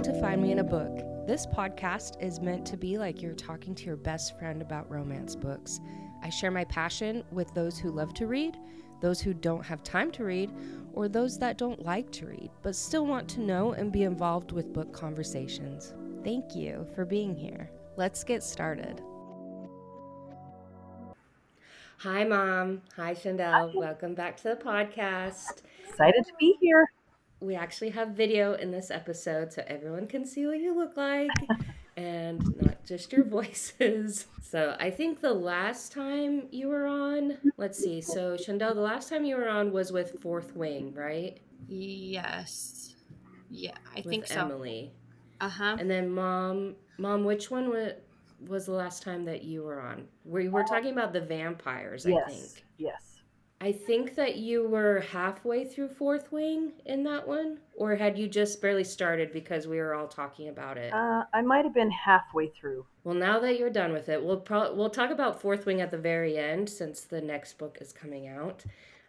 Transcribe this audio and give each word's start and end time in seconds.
Welcome 0.00 0.14
to 0.14 0.20
Find 0.22 0.40
Me 0.40 0.50
in 0.50 0.60
a 0.60 0.64
Book. 0.64 1.26
This 1.26 1.44
podcast 1.44 2.22
is 2.22 2.40
meant 2.40 2.64
to 2.68 2.78
be 2.78 2.96
like 2.96 3.20
you're 3.20 3.34
talking 3.34 3.74
to 3.74 3.84
your 3.84 3.98
best 3.98 4.38
friend 4.38 4.62
about 4.62 4.90
romance 4.90 5.36
books. 5.36 5.78
I 6.22 6.30
share 6.30 6.50
my 6.50 6.64
passion 6.64 7.22
with 7.32 7.52
those 7.52 7.78
who 7.78 7.90
love 7.90 8.14
to 8.14 8.26
read, 8.26 8.56
those 9.02 9.20
who 9.20 9.34
don't 9.34 9.62
have 9.62 9.82
time 9.82 10.10
to 10.12 10.24
read, 10.24 10.52
or 10.94 11.06
those 11.06 11.38
that 11.40 11.58
don't 11.58 11.84
like 11.84 12.10
to 12.12 12.24
read 12.24 12.48
but 12.62 12.74
still 12.74 13.04
want 13.04 13.28
to 13.28 13.40
know 13.40 13.72
and 13.72 13.92
be 13.92 14.04
involved 14.04 14.52
with 14.52 14.72
book 14.72 14.90
conversations. 14.94 15.92
Thank 16.24 16.56
you 16.56 16.86
for 16.94 17.04
being 17.04 17.36
here. 17.36 17.70
Let's 17.98 18.24
get 18.24 18.42
started. 18.42 19.02
Hi, 21.98 22.24
Mom. 22.24 22.80
Hi, 22.96 23.12
Chandel. 23.12 23.74
Welcome 23.74 24.14
back 24.14 24.38
to 24.38 24.44
the 24.44 24.56
podcast. 24.56 25.60
Excited 25.86 26.24
to 26.24 26.32
be 26.40 26.56
here. 26.58 26.90
We 27.40 27.54
actually 27.54 27.90
have 27.90 28.10
video 28.10 28.54
in 28.54 28.70
this 28.70 28.90
episode 28.90 29.52
so 29.52 29.62
everyone 29.66 30.06
can 30.06 30.24
see 30.26 30.46
what 30.46 30.58
you 30.58 30.74
look 30.74 30.96
like 30.96 31.48
and 31.96 32.54
not 32.60 32.84
just 32.84 33.12
your 33.12 33.24
voices. 33.24 34.26
So 34.42 34.76
I 34.78 34.90
think 34.90 35.20
the 35.20 35.32
last 35.32 35.92
time 35.92 36.48
you 36.50 36.68
were 36.68 36.86
on, 36.86 37.38
let's 37.56 37.78
see. 37.78 38.00
So 38.00 38.36
Chandel, 38.36 38.74
the 38.74 38.80
last 38.80 39.08
time 39.08 39.24
you 39.24 39.36
were 39.36 39.48
on 39.48 39.72
was 39.72 39.92
with 39.92 40.20
Fourth 40.20 40.54
Wing, 40.54 40.92
right? 40.94 41.40
Yes. 41.68 42.94
Yeah, 43.48 43.76
I 43.94 44.02
With 44.04 44.06
think 44.06 44.26
so. 44.26 44.40
Emily. 44.40 44.92
Uh 45.40 45.48
huh. 45.48 45.76
And 45.78 45.90
then 45.90 46.10
mom, 46.10 46.76
mom, 46.98 47.24
which 47.24 47.50
one 47.50 47.68
was 47.70 47.92
was 48.48 48.66
the 48.66 48.72
last 48.72 49.02
time 49.02 49.24
that 49.26 49.42
you 49.44 49.62
were 49.62 49.80
on? 49.80 50.06
We 50.24 50.48
were 50.48 50.64
talking 50.64 50.92
about 50.92 51.12
the 51.12 51.20
vampires, 51.20 52.06
I 52.06 52.10
yes, 52.10 52.26
think. 52.26 52.64
yes. 52.78 53.09
I 53.62 53.72
think 53.72 54.14
that 54.14 54.36
you 54.36 54.66
were 54.66 55.00
halfway 55.12 55.66
through 55.66 55.88
Fourth 55.88 56.32
Wing 56.32 56.72
in 56.86 57.02
that 57.04 57.28
one, 57.28 57.58
or 57.76 57.94
had 57.94 58.18
you 58.18 58.26
just 58.26 58.62
barely 58.62 58.84
started 58.84 59.32
because 59.32 59.66
we 59.66 59.76
were 59.78 59.92
all 59.94 60.08
talking 60.08 60.48
about 60.48 60.78
it? 60.78 60.94
Uh, 60.94 61.24
I 61.34 61.42
might 61.42 61.66
have 61.66 61.74
been 61.74 61.90
halfway 61.90 62.48
through. 62.48 62.86
well, 63.04 63.14
now 63.14 63.38
that 63.40 63.58
you're 63.58 63.68
done 63.68 63.92
with 63.92 64.08
it, 64.08 64.24
we'll 64.24 64.40
pro- 64.40 64.72
we'll 64.72 64.88
talk 64.88 65.10
about 65.10 65.42
Fourth 65.42 65.66
Wing 65.66 65.82
at 65.82 65.90
the 65.90 65.98
very 65.98 66.38
end 66.38 66.70
since 66.70 67.02
the 67.02 67.20
next 67.20 67.58
book 67.58 67.76
is 67.82 67.92
coming 67.92 68.28
out. 68.28 68.64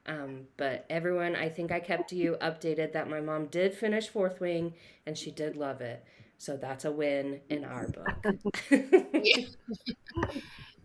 Um, 0.06 0.48
but 0.58 0.86
everyone, 0.90 1.36
I 1.36 1.48
think 1.48 1.72
I 1.72 1.80
kept 1.80 2.12
you 2.12 2.36
updated 2.42 2.92
that 2.94 3.10
my 3.10 3.22
mom 3.22 3.46
did 3.46 3.74
finish 3.74 4.10
Fourth 4.10 4.42
Wing 4.42 4.74
and 5.06 5.18
she 5.18 5.32
did 5.32 5.56
love 5.56 5.80
it. 5.82 6.04
So 6.38 6.58
that's 6.58 6.84
a 6.86 6.92
win 6.92 7.40
in 7.50 7.64
our 7.64 7.88
book. 7.88 8.36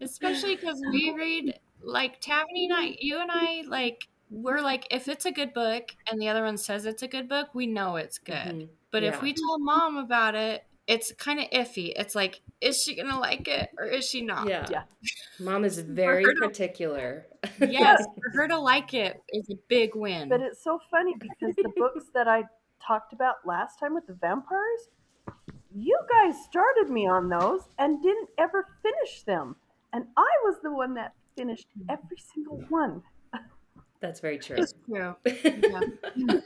Especially 0.01 0.55
because 0.55 0.81
we 0.91 1.13
read, 1.17 1.59
like, 1.87 2.21
Tammany 2.21 2.67
and 2.71 2.75
I, 2.75 2.97
you 3.01 3.21
and 3.21 3.31
I, 3.33 3.63
like, 3.67 4.09
we're 4.31 4.61
like, 4.61 4.87
if 4.91 5.07
it's 5.09 5.25
a 5.25 5.31
good 5.31 5.55
book 5.55 5.95
and 6.11 6.21
the 6.21 6.29
other 6.29 6.43
one 6.43 6.59
says 6.59 6.85
it's 6.85 7.03
a 7.03 7.09
good 7.09 7.29
book, 7.29 7.55
we 7.55 7.67
know 7.67 7.97
it's 7.97 8.19
good. 8.19 8.35
Mhm. 8.35 8.69
But 8.91 9.03
Yeah. 9.05 9.11
if 9.11 9.23
we 9.23 9.33
tell 9.33 9.59
mom 9.59 9.97
about 9.97 10.35
it, 10.35 10.65
it's 10.89 11.13
kind 11.13 11.39
of 11.41 11.47
iffy. 11.51 11.93
It's 11.97 12.15
like, 12.15 12.43
is 12.61 12.81
she 12.83 12.95
going 12.97 13.09
to 13.09 13.19
like 13.19 13.47
it 13.49 13.71
or 13.79 13.85
is 13.87 14.05
she 14.09 14.23
not? 14.23 14.49
Yeah. 14.49 14.67
Yeah. 14.71 14.83
Mom 15.41 15.65
is 15.65 15.79
very 16.03 16.25
to- 16.25 16.35
particular. 16.41 17.27
Yes, 17.61 18.05
for 18.33 18.39
her 18.41 18.49
to 18.49 18.59
like 18.59 18.95
it 18.95 19.21
is 19.31 19.49
a 19.51 19.57
big 19.69 19.95
win. 19.95 20.29
But 20.29 20.41
it's 20.41 20.63
so 20.63 20.81
funny 20.91 21.15
because 21.19 21.55
the 21.57 21.73
books 21.77 22.07
that 22.15 22.27
I 22.29 22.45
talked 22.85 23.13
about 23.13 23.37
last 23.47 23.79
time 23.79 23.95
with 23.95 24.07
the 24.07 24.15
vampires, 24.15 24.89
you 25.75 25.99
guys 26.11 26.35
started 26.45 26.89
me 26.91 27.07
on 27.07 27.29
those 27.29 27.63
and 27.79 28.03
didn't 28.03 28.31
ever 28.39 28.67
finish 28.83 29.23
them. 29.23 29.57
And 29.93 30.07
I 30.17 30.31
was 30.45 30.57
the 30.63 30.73
one 30.73 30.95
that 30.95 31.15
finished 31.37 31.67
every 31.89 32.19
single 32.33 32.63
one. 32.69 33.03
That's 34.01 34.21
very 34.21 34.39
true. 34.39 34.57
it's 34.59 34.75
true. 34.85 35.15
Yeah. 35.27 36.41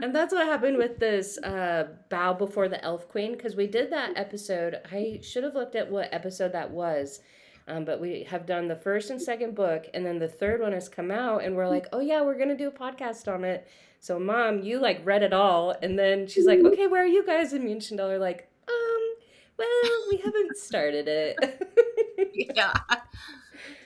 and 0.00 0.14
that's 0.14 0.32
what 0.32 0.46
happened 0.46 0.76
with 0.76 0.98
this 0.98 1.38
uh, 1.38 1.88
Bow 2.08 2.34
Before 2.34 2.68
the 2.68 2.82
Elf 2.84 3.08
Queen 3.08 3.32
because 3.32 3.56
we 3.56 3.66
did 3.66 3.90
that 3.90 4.12
episode. 4.16 4.80
I 4.92 5.20
should 5.22 5.44
have 5.44 5.54
looked 5.54 5.74
at 5.74 5.90
what 5.90 6.08
episode 6.12 6.52
that 6.52 6.70
was. 6.70 7.20
Um, 7.68 7.84
but 7.84 8.00
we 8.00 8.22
have 8.30 8.46
done 8.46 8.68
the 8.68 8.76
first 8.76 9.10
and 9.10 9.20
second 9.20 9.56
book, 9.56 9.86
and 9.92 10.06
then 10.06 10.20
the 10.20 10.28
third 10.28 10.60
one 10.60 10.70
has 10.72 10.88
come 10.88 11.10
out, 11.10 11.42
and 11.42 11.56
we're 11.56 11.66
like, 11.68 11.86
oh 11.92 11.98
yeah, 11.98 12.22
we're 12.22 12.38
gonna 12.38 12.56
do 12.56 12.68
a 12.68 12.70
podcast 12.70 13.26
on 13.26 13.42
it. 13.42 13.66
So, 13.98 14.20
mom, 14.20 14.60
you 14.60 14.78
like 14.78 15.04
read 15.04 15.24
it 15.24 15.32
all, 15.32 15.74
and 15.82 15.98
then 15.98 16.28
she's 16.28 16.46
like, 16.46 16.60
okay, 16.60 16.86
where 16.86 17.02
are 17.02 17.06
you 17.06 17.26
guys? 17.26 17.52
And 17.52 17.64
me 17.64 17.72
and 17.72 17.80
Chandel 17.80 18.08
are 18.08 18.18
like, 18.20 18.48
well, 19.58 20.06
we 20.10 20.18
haven't 20.18 20.56
started 20.56 21.08
it. 21.08 21.38
yeah. 22.34 22.72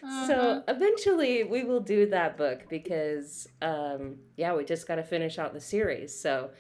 So 0.06 0.34
Uh-huh. 0.36 0.62
eventually 0.69 1.44
we 1.44 1.64
will 1.64 1.81
do 1.81 2.06
that 2.06 2.36
book 2.36 2.69
because 2.69 3.47
um 3.62 4.19
yeah, 4.36 4.54
we 4.54 4.64
just 4.64 4.86
got 4.88 4.97
to 4.97 5.03
finish 5.04 5.38
out 5.38 5.53
the 5.53 5.60
series. 5.60 6.19
So 6.19 6.50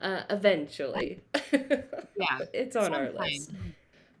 uh 0.00 0.22
eventually. 0.30 1.20
Yeah. 2.16 2.40
It's 2.52 2.76
on 2.76 2.94
our 2.94 3.10
list. 3.10 3.52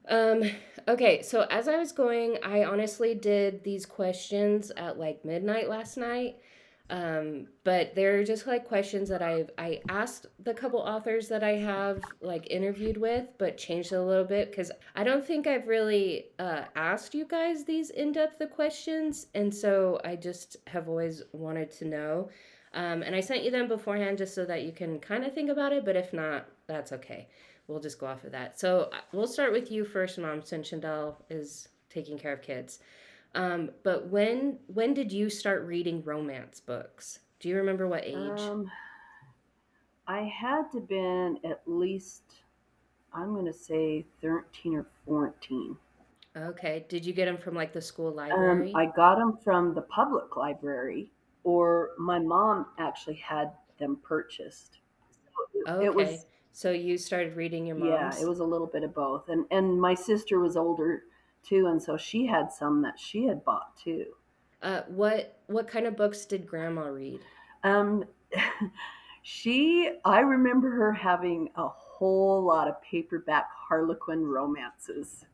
Um 0.08 0.42
okay, 0.88 1.22
so 1.22 1.42
as 1.50 1.68
I 1.68 1.76
was 1.78 1.92
going, 1.92 2.38
I 2.42 2.64
honestly 2.64 3.14
did 3.14 3.64
these 3.64 3.86
questions 3.86 4.70
at 4.72 4.98
like 4.98 5.24
midnight 5.24 5.68
last 5.68 5.96
night. 5.96 6.36
Um, 6.90 7.46
but 7.62 7.94
they're 7.94 8.24
just 8.24 8.48
like 8.48 8.66
questions 8.66 9.08
that 9.10 9.22
I've 9.22 9.48
I 9.56 9.80
asked 9.88 10.26
the 10.42 10.52
couple 10.52 10.80
authors 10.80 11.28
that 11.28 11.44
I 11.44 11.52
have 11.52 12.02
like 12.20 12.50
interviewed 12.50 12.96
with, 12.96 13.28
but 13.38 13.56
changed 13.56 13.92
it 13.92 13.96
a 13.96 14.02
little 14.02 14.24
bit 14.24 14.50
because 14.50 14.72
I 14.96 15.04
don't 15.04 15.24
think 15.24 15.46
I've 15.46 15.68
really 15.68 16.26
uh, 16.40 16.64
asked 16.74 17.14
you 17.14 17.26
guys 17.26 17.64
these 17.64 17.90
in 17.90 18.10
depth 18.10 18.42
questions, 18.50 19.28
and 19.34 19.54
so 19.54 20.00
I 20.04 20.16
just 20.16 20.56
have 20.66 20.88
always 20.88 21.22
wanted 21.32 21.70
to 21.72 21.84
know. 21.84 22.28
Um, 22.74 23.02
and 23.02 23.14
I 23.14 23.20
sent 23.20 23.44
you 23.44 23.50
them 23.50 23.68
beforehand 23.68 24.18
just 24.18 24.34
so 24.34 24.44
that 24.44 24.62
you 24.62 24.72
can 24.72 24.98
kind 24.98 25.24
of 25.24 25.32
think 25.32 25.50
about 25.50 25.72
it, 25.72 25.84
but 25.84 25.96
if 25.96 26.12
not, 26.12 26.46
that's 26.66 26.92
okay. 26.92 27.28
We'll 27.66 27.80
just 27.80 27.98
go 27.98 28.06
off 28.06 28.24
of 28.24 28.32
that. 28.32 28.58
So 28.58 28.90
uh, 28.92 28.98
we'll 29.12 29.26
start 29.26 29.52
with 29.52 29.70
you 29.70 29.84
first, 29.84 30.18
Mom, 30.18 30.42
since 30.42 30.70
Chandel 30.70 31.16
is 31.30 31.68
taking 31.88 32.18
care 32.18 32.32
of 32.32 32.42
kids. 32.42 32.80
Um, 33.34 33.70
but 33.84 34.08
when 34.08 34.58
when 34.66 34.92
did 34.94 35.12
you 35.12 35.30
start 35.30 35.64
reading 35.66 36.02
romance 36.04 36.60
books? 36.60 37.20
Do 37.38 37.48
you 37.48 37.56
remember 37.56 37.86
what 37.86 38.04
age? 38.04 38.40
Um, 38.40 38.70
I 40.06 40.22
had 40.22 40.70
to 40.72 40.80
been 40.80 41.38
at 41.44 41.62
least, 41.66 42.22
I'm 43.12 43.32
going 43.32 43.46
to 43.46 43.52
say 43.52 44.06
13 44.20 44.74
or 44.74 44.86
14. 45.06 45.76
okay. 46.36 46.84
Did 46.88 47.06
you 47.06 47.12
get 47.12 47.26
them 47.26 47.38
from 47.38 47.54
like 47.54 47.72
the 47.72 47.80
school 47.80 48.08
Um, 48.08 48.16
library? 48.16 48.72
I 48.74 48.86
got 48.86 49.16
them 49.18 49.36
from 49.44 49.74
the 49.74 49.82
public 49.82 50.36
library, 50.36 51.12
or 51.44 51.90
my 51.98 52.18
mom 52.18 52.66
actually 52.78 53.16
had 53.16 53.52
them 53.78 53.96
purchased. 54.02 54.78
So 55.66 55.72
okay. 55.74 55.86
it 55.86 55.94
was, 55.94 56.26
so 56.52 56.70
you 56.72 56.98
started 56.98 57.36
reading 57.36 57.66
your 57.66 57.76
mom's. 57.76 58.16
yeah, 58.18 58.22
it 58.22 58.28
was 58.28 58.40
a 58.40 58.44
little 58.44 58.66
bit 58.66 58.82
of 58.82 58.94
both. 58.94 59.28
And 59.28 59.46
and 59.50 59.80
my 59.80 59.94
sister 59.94 60.40
was 60.40 60.56
older 60.56 61.04
too, 61.42 61.66
and 61.66 61.82
so 61.82 61.96
she 61.96 62.26
had 62.26 62.52
some 62.52 62.82
that 62.82 62.98
she 62.98 63.24
had 63.24 63.44
bought 63.44 63.76
too. 63.76 64.06
Uh, 64.62 64.82
what 64.88 65.38
what 65.46 65.66
kind 65.66 65.86
of 65.86 65.96
books 65.96 66.26
did 66.26 66.46
Grandma 66.46 66.82
read? 66.82 67.20
Um, 67.64 68.04
she, 69.22 69.90
I 70.04 70.20
remember 70.20 70.70
her 70.70 70.92
having 70.92 71.50
a 71.56 71.68
whole 71.68 72.42
lot 72.42 72.68
of 72.68 72.80
paperback 72.82 73.48
Harlequin 73.68 74.24
romances. 74.24 75.24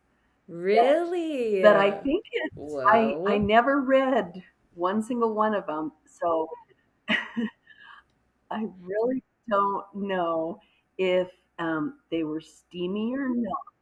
Really? 0.48 1.62
That 1.62 1.76
I 1.76 1.90
think 1.90 2.24
it's, 2.30 2.74
I, 2.86 3.16
I 3.26 3.38
never 3.38 3.80
read 3.80 4.42
one 4.74 5.02
single 5.02 5.34
one 5.34 5.54
of 5.54 5.66
them. 5.66 5.92
So 6.06 6.48
I 7.08 8.66
really 8.80 9.22
don't 9.48 9.84
know 9.94 10.60
if 10.98 11.28
um, 11.58 11.98
they 12.10 12.22
were 12.22 12.40
steamy 12.40 13.14
or 13.16 13.28
not. 13.28 13.75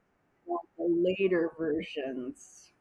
The 0.46 0.62
later 0.78 1.52
versions. 1.58 2.72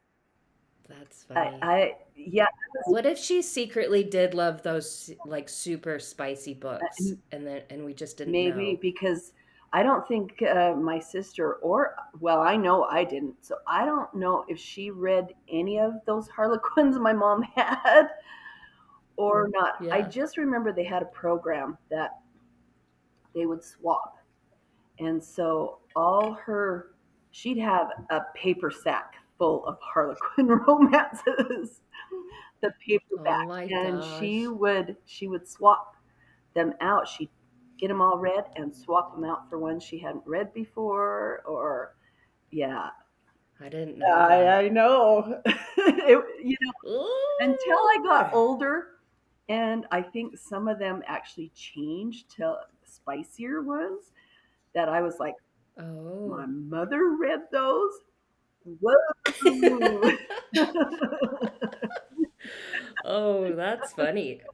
That's 0.90 1.24
funny. 1.24 1.57
I 1.62 1.96
yeah, 2.16 2.47
What 2.85 3.06
if 3.06 3.18
she 3.18 3.42
secretly 3.42 4.04
did 4.04 4.33
love 4.33 4.62
those 4.63 5.12
like 5.25 5.48
super 5.48 6.00
spicy 6.00 6.54
books, 6.54 7.13
and 7.31 7.48
then 7.48 7.62
and 7.69 7.86
we 7.86 7.94
just 7.94 8.18
didn't 8.18 8.33
maybe 8.33 8.74
know? 8.74 8.80
because 8.81 9.31
I 9.71 9.81
don't 9.81 10.07
think 10.07 10.42
uh, 10.44 10.74
my 10.75 11.00
sister 11.00 11.56
or 11.56 11.95
well, 12.19 12.42
I 12.42 12.56
know 12.57 12.83
I 12.83 13.04
didn't. 13.04 13.36
So 13.42 13.56
I 13.68 13.86
don't 13.86 14.13
know 14.13 14.45
if 14.48 14.59
she 14.59 14.92
read 14.92 15.33
any 15.50 15.80
of 15.80 15.94
those 16.06 16.27
Harlequins 16.27 17.00
my 17.00 17.13
mom 17.13 17.42
had 17.56 18.09
or 19.16 19.50
not. 19.51 19.75
I 19.92 20.01
just 20.01 20.38
remember 20.38 20.71
they 20.71 20.83
had 20.83 21.01
a 21.01 21.06
program 21.07 21.77
that 21.89 22.19
they 23.33 23.45
would 23.45 23.63
swap. 23.63 24.18
And 25.00 25.24
so 25.24 25.80
all 25.95 26.33
her, 26.33 26.92
she'd 27.33 27.57
have 27.57 27.88
a 28.12 28.21
paper 28.35 28.71
sack 28.71 29.15
full 29.38 29.65
of 29.65 29.77
Harlequin 29.81 30.47
romances, 30.68 31.81
the 32.62 32.71
paperback, 32.85 33.47
Oh 33.50 33.51
and 33.51 34.03
she 34.18 34.47
would 34.47 34.95
she 35.06 35.27
would 35.27 35.47
swap 35.47 35.97
them 36.53 36.74
out. 36.80 37.07
She'd 37.07 37.30
get 37.77 37.89
them 37.89 38.01
all 38.01 38.18
read 38.18 38.45
and 38.56 38.74
swap 38.74 39.15
them 39.15 39.25
out 39.25 39.50
for 39.50 39.57
ones 39.57 39.83
she 39.83 39.97
hadn't 39.97 40.24
read 40.25 40.53
before, 40.53 41.41
or 41.45 41.95
yeah, 42.51 42.89
I 43.59 43.68
didn't 43.68 43.97
know 43.97 44.07
I. 44.07 44.59
I 44.59 44.69
know. 44.69 45.41
it, 45.45 46.24
you 46.41 46.56
know, 46.62 47.07
until 47.39 47.77
I 47.77 47.97
got 48.03 48.33
older, 48.33 49.00
and 49.50 49.88
I 49.91 50.03
think 50.03 50.38
some 50.38 50.68
of 50.68 50.77
them 50.77 51.01
actually 51.07 51.51
changed 51.56 52.30
to 52.38 52.57
spicier 52.85 53.63
ones. 53.63 54.12
that 54.75 54.88
I 54.88 55.01
was 55.01 55.15
like, 55.19 55.35
my 56.25 56.45
Oh. 56.45 56.47
mother 56.47 57.15
read 57.19 57.41
those. 57.51 57.91
Whoa! 58.65 58.95
Oh, 63.03 63.55
that's 63.55 63.93
funny. 63.93 64.41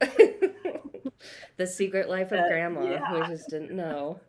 The 1.56 1.66
Secret 1.66 2.08
Life 2.08 2.32
of 2.32 2.44
Uh, 2.44 2.46
Grandma. 2.46 3.02
We 3.08 3.22
yeah. 3.22 3.24
just 3.24 3.50
didn't 3.50 3.70
know. 3.70 4.20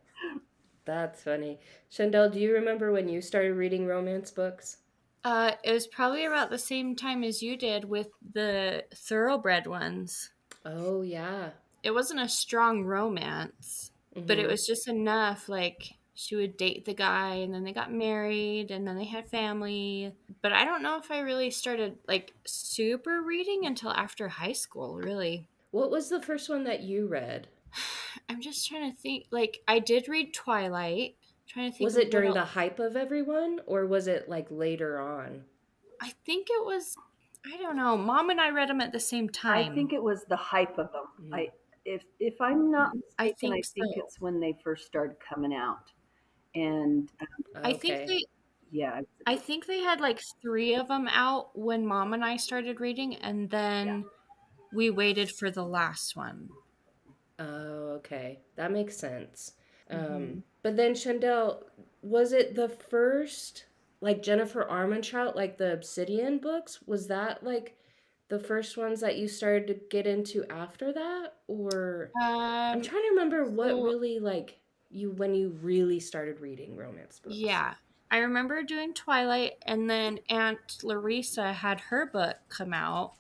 That's 0.86 1.24
funny. 1.24 1.60
Chandel, 1.92 2.30
do 2.32 2.40
you 2.40 2.54
remember 2.54 2.92
when 2.92 3.10
you 3.10 3.22
started 3.22 3.56
reading 3.56 3.88
romance 3.88 4.32
books? 4.32 4.78
Uh, 5.24 5.56
it 5.64 5.72
was 5.72 5.88
probably 5.88 6.26
about 6.26 6.50
the 6.52 6.58
same 6.60 6.96
time 6.96 7.24
as 7.24 7.42
you 7.42 7.58
did 7.58 7.86
with 7.86 8.10
the 8.22 8.86
thoroughbred 8.94 9.66
ones. 9.68 10.30
Oh, 10.66 11.02
yeah. 11.04 11.52
It 11.84 11.92
wasn't 11.92 12.22
a 12.22 12.28
strong 12.28 12.86
romance, 12.86 13.92
but 14.26 14.40
it 14.40 14.48
hmm 14.48 14.50
was 14.50 14.66
just 14.66 14.88
enough. 14.88 15.48
Like 15.48 15.94
she 16.14 16.36
would 16.36 16.58
date 16.58 16.86
the 16.86 16.94
guy, 16.94 17.36
and 17.36 17.54
then 17.54 17.64
they 17.64 17.74
got 17.74 17.92
married, 17.92 18.70
and 18.72 18.88
then 18.88 18.98
they 18.98 19.06
had 19.06 19.30
family. 19.30 20.14
But 20.42 20.54
I 20.54 20.66
don't 20.66 20.84
know 20.84 20.98
if 20.98 21.10
I 21.12 21.20
really 21.20 21.52
started 21.52 21.98
like 22.08 22.34
super 22.46 23.22
reading 23.22 23.66
until 23.66 23.92
after 23.92 24.28
high 24.28 24.52
school, 24.54 24.96
really. 24.98 25.48
What 25.72 25.90
was 25.92 26.10
the 26.10 26.22
first 26.22 26.50
one 26.50 26.64
that 26.66 26.82
you 26.82 27.08
read? 27.08 27.48
I'm 28.30 28.42
just 28.42 28.68
trying 28.68 28.92
to 28.92 28.98
think. 28.98 29.26
Like 29.32 29.62
I 29.68 29.80
did 29.80 30.08
read 30.08 30.34
Twilight. 30.34 31.16
trying 31.48 31.72
to 31.72 31.78
think 31.78 31.86
Was 31.86 31.98
it 31.98 32.12
during 32.12 32.30
else. 32.30 32.36
the 32.36 32.46
hype 32.46 32.80
of 32.80 32.96
everyone, 32.96 33.60
or 33.66 33.86
was 33.88 34.08
it 34.08 34.28
like 34.30 34.48
later 34.50 35.00
on? 35.00 35.44
I 36.02 36.14
think 36.26 36.48
it 36.50 36.66
was. 36.66 36.96
I 37.46 37.58
don't 37.58 37.76
know. 37.78 37.98
Mom 37.98 38.30
and 38.30 38.40
I 38.40 38.50
read 38.52 38.70
them 38.70 38.82
at 38.82 38.92
the 38.92 39.00
same 39.00 39.28
time 39.30 39.72
I 39.72 39.74
think 39.76 39.94
it 39.94 40.04
was 40.04 40.26
the 40.26 40.36
hype 40.36 40.78
of 40.78 40.92
them. 40.92 41.06
Mhm. 41.30 41.34
I 41.36 41.50
if 41.86 42.04
if 42.20 42.40
I'm 42.42 42.70
not 42.70 42.92
I 43.18 43.28
mistaken, 43.28 43.28
I 43.28 43.32
think 43.34 43.66
think 43.66 43.96
so. 43.96 44.02
it's 44.06 44.20
when 44.22 44.40
they 44.40 44.56
first 44.64 44.86
started 44.86 45.16
coming 45.28 45.54
out. 45.54 45.92
And 46.56 47.10
uh, 47.56 47.62
I 47.64 47.74
think 47.74 48.06
they 48.06 48.24
yeah, 48.72 49.02
I 49.26 49.36
think 49.36 49.66
they 49.66 49.80
had 49.80 50.00
like 50.00 50.20
three 50.42 50.76
of 50.76 50.88
them 50.88 51.08
out 51.08 51.58
when 51.58 51.86
mom 51.88 52.14
and 52.14 52.24
I 52.24 52.38
started 52.38 52.80
reading, 52.80 53.16
and 53.16 53.50
then 53.50 54.06
we 54.72 54.90
waited 54.90 55.32
for 55.40 55.52
the 55.52 55.66
last 55.66 56.16
one. 56.16 56.50
Oh, 57.40 57.94
okay. 57.98 58.42
That 58.56 58.72
makes 58.72 58.98
sense. 58.98 59.54
Um, 59.90 60.40
Mhm. 60.40 60.44
but 60.62 60.76
then 60.78 60.94
Chandel, 60.96 61.64
was 62.02 62.34
it 62.34 62.56
the 62.56 62.70
first 62.70 63.66
like 64.00 64.22
Jennifer 64.24 64.66
Armentrout, 64.70 65.36
like 65.36 65.58
the 65.58 65.74
Obsidian 65.74 66.38
books? 66.40 66.82
Was 66.84 67.08
that 67.08 67.44
like 67.44 67.78
the 68.30 68.40
first 68.40 68.78
ones 68.78 69.02
that 69.02 69.18
you 69.18 69.28
started 69.28 69.68
to 69.68 69.74
get 69.90 70.08
into 70.08 70.46
after 70.52 70.94
that? 70.94 71.34
Or 71.48 72.14
I'm 72.74 72.82
Um, 72.82 72.84
trying 72.84 73.04
to 73.04 73.10
remember 73.12 73.46
what 73.46 73.70
so 73.70 73.82
really 73.82 74.20
like 74.20 74.61
you 74.92 75.12
when 75.12 75.34
you 75.34 75.58
really 75.62 76.00
started 76.00 76.40
reading 76.40 76.76
romance 76.76 77.20
books. 77.20 77.36
yeah, 77.36 77.74
I 78.10 78.18
remember 78.20 78.62
doing 78.64 78.94
Twilight, 78.94 79.54
and 79.66 79.90
then 79.90 80.20
Aunt 80.30 80.80
Larissa 80.84 81.54
had 81.54 81.80
her 81.82 82.06
book 82.08 82.36
come 82.50 82.74
out, 82.74 83.14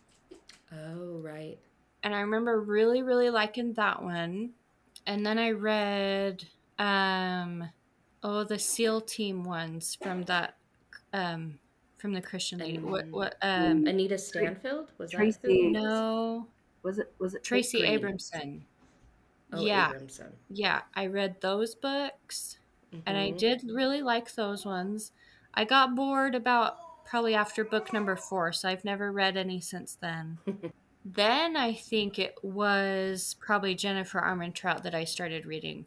Oh, 0.73 1.19
right. 1.21 1.57
and 2.03 2.13
I 2.15 2.21
remember 2.21 2.59
really, 2.61 3.01
really 3.01 3.29
liking 3.29 3.73
that 3.73 4.01
one. 4.03 4.51
And 5.07 5.25
then 5.25 5.39
I 5.39 5.51
read, 5.51 6.43
um, 6.77 7.69
oh, 8.23 8.43
the 8.43 8.59
SEAL 8.59 9.01
Team 9.01 9.43
ones 9.43 9.97
from 10.01 10.23
that, 10.23 10.55
um, 11.13 11.57
from 11.97 12.13
the 12.13 12.21
Christian 12.21 12.59
lady. 12.59 12.77
What, 12.77 13.07
what, 13.07 13.35
um, 13.41 13.87
Anita 13.87 14.17
Stansfield, 14.17 14.91
was 14.97 15.11
that 15.11 15.35
who? 15.43 15.71
No, 15.71 16.47
was 16.83 16.99
it 16.99 17.13
was 17.19 17.33
it 17.35 17.43
Tracy 17.43 17.79
Green? 17.79 17.99
Abramson. 17.99 18.61
Oh, 19.53 19.61
Yeah, 19.61 19.91
Abramson. 19.91 20.31
yeah, 20.49 20.81
I 20.95 21.07
read 21.07 21.41
those 21.41 21.75
books 21.75 22.57
and 23.05 23.17
I 23.17 23.29
Mm-hmm. 23.29 23.37
did 23.37 23.63
really 23.63 24.01
like 24.01 24.33
those 24.35 24.65
ones. 24.65 25.11
I 25.53 25.65
got 25.65 25.95
bored 25.95 26.35
about 26.35 26.77
probably 27.05 27.35
after 27.35 27.63
book 27.65 27.91
number 27.93 28.15
four, 28.15 28.51
so 28.53 28.69
I've 28.69 28.85
never 28.85 29.11
read 29.11 29.37
any 29.37 29.59
since 29.61 29.95
then. 29.95 30.39
Then 31.03 31.57
I 31.57 31.73
think 31.73 32.19
it 32.19 32.35
was 32.43 33.35
probably 33.39 33.73
Jennifer 33.75 34.19
Armentrout 34.21 34.83
that 34.83 34.93
I 34.93 35.03
started 35.03 35.45
reading. 35.47 35.85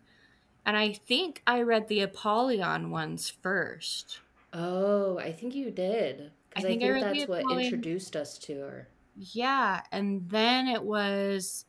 And 0.66 0.76
I 0.76 0.92
think 0.92 1.42
I 1.46 1.62
read 1.62 1.88
the 1.88 2.00
Apollyon 2.00 2.90
ones 2.90 3.30
first. 3.30 4.20
Oh, 4.54 5.18
I 5.18 5.32
think 5.32 5.54
you 5.54 5.70
did. 5.70 6.32
I 6.56 6.60
Because 6.60 6.64
I 6.64 6.68
think 6.68 6.82
I 6.82 6.86
think 6.86 7.00
the 7.00 7.00
that's 7.00 7.28
what 7.28 7.50
introduced 7.50 8.16
us 8.16 8.38
to 8.38 8.60
her. 8.60 8.88
Yeah, 9.16 9.82
and 9.92 10.28
then 10.30 10.66
it 10.68 10.82
was 10.82 11.66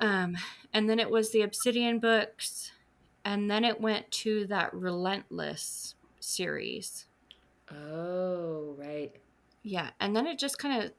um 0.00 0.36
and 0.72 0.88
then 0.88 0.98
it 0.98 1.10
was 1.10 1.32
the 1.32 1.42
Obsidian 1.42 1.98
books 1.98 2.72
and 3.24 3.50
then 3.50 3.64
it 3.64 3.80
went 3.80 4.10
to 4.10 4.46
that 4.46 4.72
Relentless 4.74 5.94
series. 6.20 7.06
Oh, 7.70 8.74
right. 8.78 9.12
Yeah, 9.62 9.90
and 10.00 10.16
then 10.16 10.26
it 10.26 10.38
just 10.38 10.58
kind 10.58 10.82
of 10.82 10.92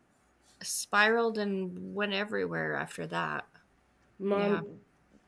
spiraled 0.66 1.38
and 1.38 1.96
went 1.96 2.14
everywhere 2.14 2.76
after 2.76 3.08
that. 3.08 3.46
Yeah. 4.20 4.62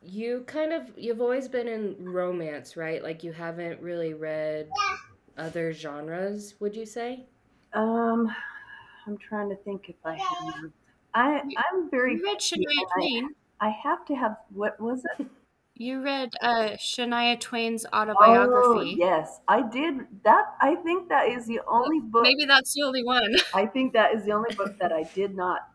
You 0.01 0.43
kind 0.47 0.73
of, 0.73 0.91
you've 0.97 1.21
always 1.21 1.47
been 1.47 1.67
in 1.67 1.95
romance, 2.09 2.75
right? 2.77 3.01
Like 3.01 3.23
you 3.23 3.31
haven't 3.31 3.81
really 3.81 4.13
read 4.13 4.69
other 5.37 5.73
genres, 5.73 6.55
would 6.59 6.75
you 6.75 6.85
say? 6.85 7.27
Um, 7.73 8.33
I'm 9.07 9.17
trying 9.17 9.49
to 9.49 9.55
think 9.57 9.89
if 9.89 9.95
I 10.05 10.15
have. 10.15 10.71
I 11.13 11.41
I'm 11.57 11.89
very 11.91 12.17
you 12.17 12.23
read 12.23 12.39
picky, 12.51 12.65
Shania 12.65 12.65
and 12.69 12.87
I 12.91 12.99
Twain. 12.99 13.35
I 13.63 13.69
have 13.69 14.05
to 14.05 14.15
have 14.15 14.37
what 14.49 14.79
was 14.79 15.05
it? 15.05 15.27
You 15.75 16.01
read 16.01 16.33
uh 16.41 16.77
Shania 16.79 17.39
Twain's 17.39 17.85
Oh 18.15 18.81
autobiography. 18.81 18.95
yes, 18.95 19.39
I 19.47 19.61
did 19.67 20.23
that. 20.23 20.55
I 20.61 20.75
think 20.75 21.09
that 21.09 21.27
is 21.29 21.45
the 21.47 21.61
Well, 21.77 21.91
only 21.91 21.99
book. 21.99 22.29
maybe 22.29 22.45
that's 22.45 22.73
the 22.73 22.83
only 22.83 23.03
one. 23.03 23.35
I 23.53 23.65
think 23.67 23.93
that 23.93 24.13
is 24.13 24.25
the 24.25 24.31
only 24.31 24.51
book 24.55 24.77
that 24.79 24.91
I 24.91 25.03
did 25.03 25.35
not 25.35 25.69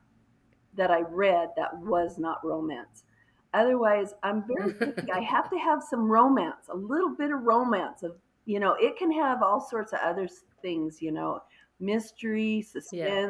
that 0.74 0.90
I 0.90 1.00
read 1.02 1.50
that 1.56 1.78
was 1.78 2.18
not 2.18 2.44
romance. 2.44 3.04
Otherwise, 3.54 4.14
I'm 4.22 4.46
very 4.46 4.74
picky. 4.84 5.12
I 5.12 5.20
have 5.20 5.50
to 5.50 5.58
have 5.58 5.82
some 5.82 6.10
romance, 6.10 6.68
a 6.68 6.76
little 6.76 7.10
bit 7.16 7.32
of 7.32 7.42
romance. 7.42 8.02
Of 8.02 8.18
you 8.46 8.60
know, 8.60 8.74
it 8.74 8.96
can 8.98 9.12
have 9.12 9.42
all 9.42 9.60
sorts 9.60 9.92
of 9.92 10.00
other 10.00 10.28
things. 10.62 11.02
You 11.02 11.12
know, 11.12 11.42
mystery, 11.80 12.62
Yeah. 12.90 13.20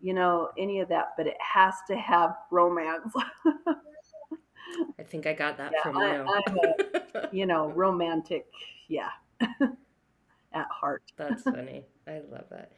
You 0.00 0.14
know, 0.14 0.50
any 0.58 0.80
of 0.80 0.88
that, 0.88 1.14
but 1.16 1.26
it 1.26 1.36
has 1.40 1.74
to 1.88 1.96
have 1.96 2.36
romance. 2.50 3.12
I 4.98 5.02
think 5.02 5.26
I 5.26 5.32
got 5.32 5.56
that 5.58 5.72
yeah, 5.74 5.82
from 5.82 5.96
you. 5.96 6.02
I'm 6.02 6.58
a 6.58 7.28
you 7.32 7.46
know 7.46 7.68
romantic. 7.74 8.46
Yeah, 8.88 9.10
at 9.40 10.68
heart. 10.70 11.02
That's 11.16 11.42
funny. 11.42 11.84
I 12.06 12.20
love 12.30 12.46
that. 12.50 12.72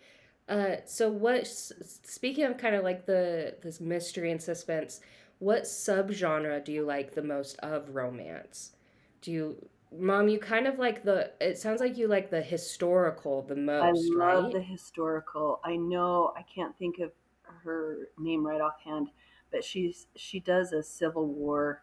Uh, 0.48 0.76
so 0.87 1.10
what, 1.10 1.46
speaking 1.46 2.44
of 2.44 2.56
kind 2.56 2.75
of 2.75 2.82
like 2.82 3.04
the 3.04 3.56
this 3.62 3.80
mystery 3.80 4.30
and 4.30 4.40
suspense, 4.40 5.00
what 5.38 5.64
subgenre 5.64 6.64
do 6.64 6.72
you 6.72 6.84
like 6.84 7.14
the 7.14 7.22
most 7.22 7.58
of 7.58 7.94
romance? 7.94 8.72
Do 9.20 9.30
you, 9.30 9.68
Mom, 9.92 10.28
you 10.28 10.38
kind 10.38 10.66
of 10.66 10.78
like 10.78 11.02
the, 11.04 11.33
it 11.40 11.59
sounds 11.59 11.80
like 11.80 11.97
you 11.99 12.09
like 12.09 12.30
the 12.30 12.40
historical 12.42 13.42
the 13.42 13.57
most. 13.57 13.80
I 13.80 13.90
most, 13.92 14.12
love 14.18 14.52
the 14.52 14.61
historical. 14.61 15.61
I 15.64 15.76
know 15.76 16.33
I 16.37 16.42
can't 16.42 16.76
think 16.78 16.99
of 16.99 17.12
her 17.45 18.09
name 18.18 18.47
right 18.47 18.61
offhand, 18.61 19.11
but 19.50 19.64
she's 19.64 20.07
she 20.16 20.40
does 20.40 20.73
a 20.73 20.83
Civil 20.83 21.26
War 21.26 21.83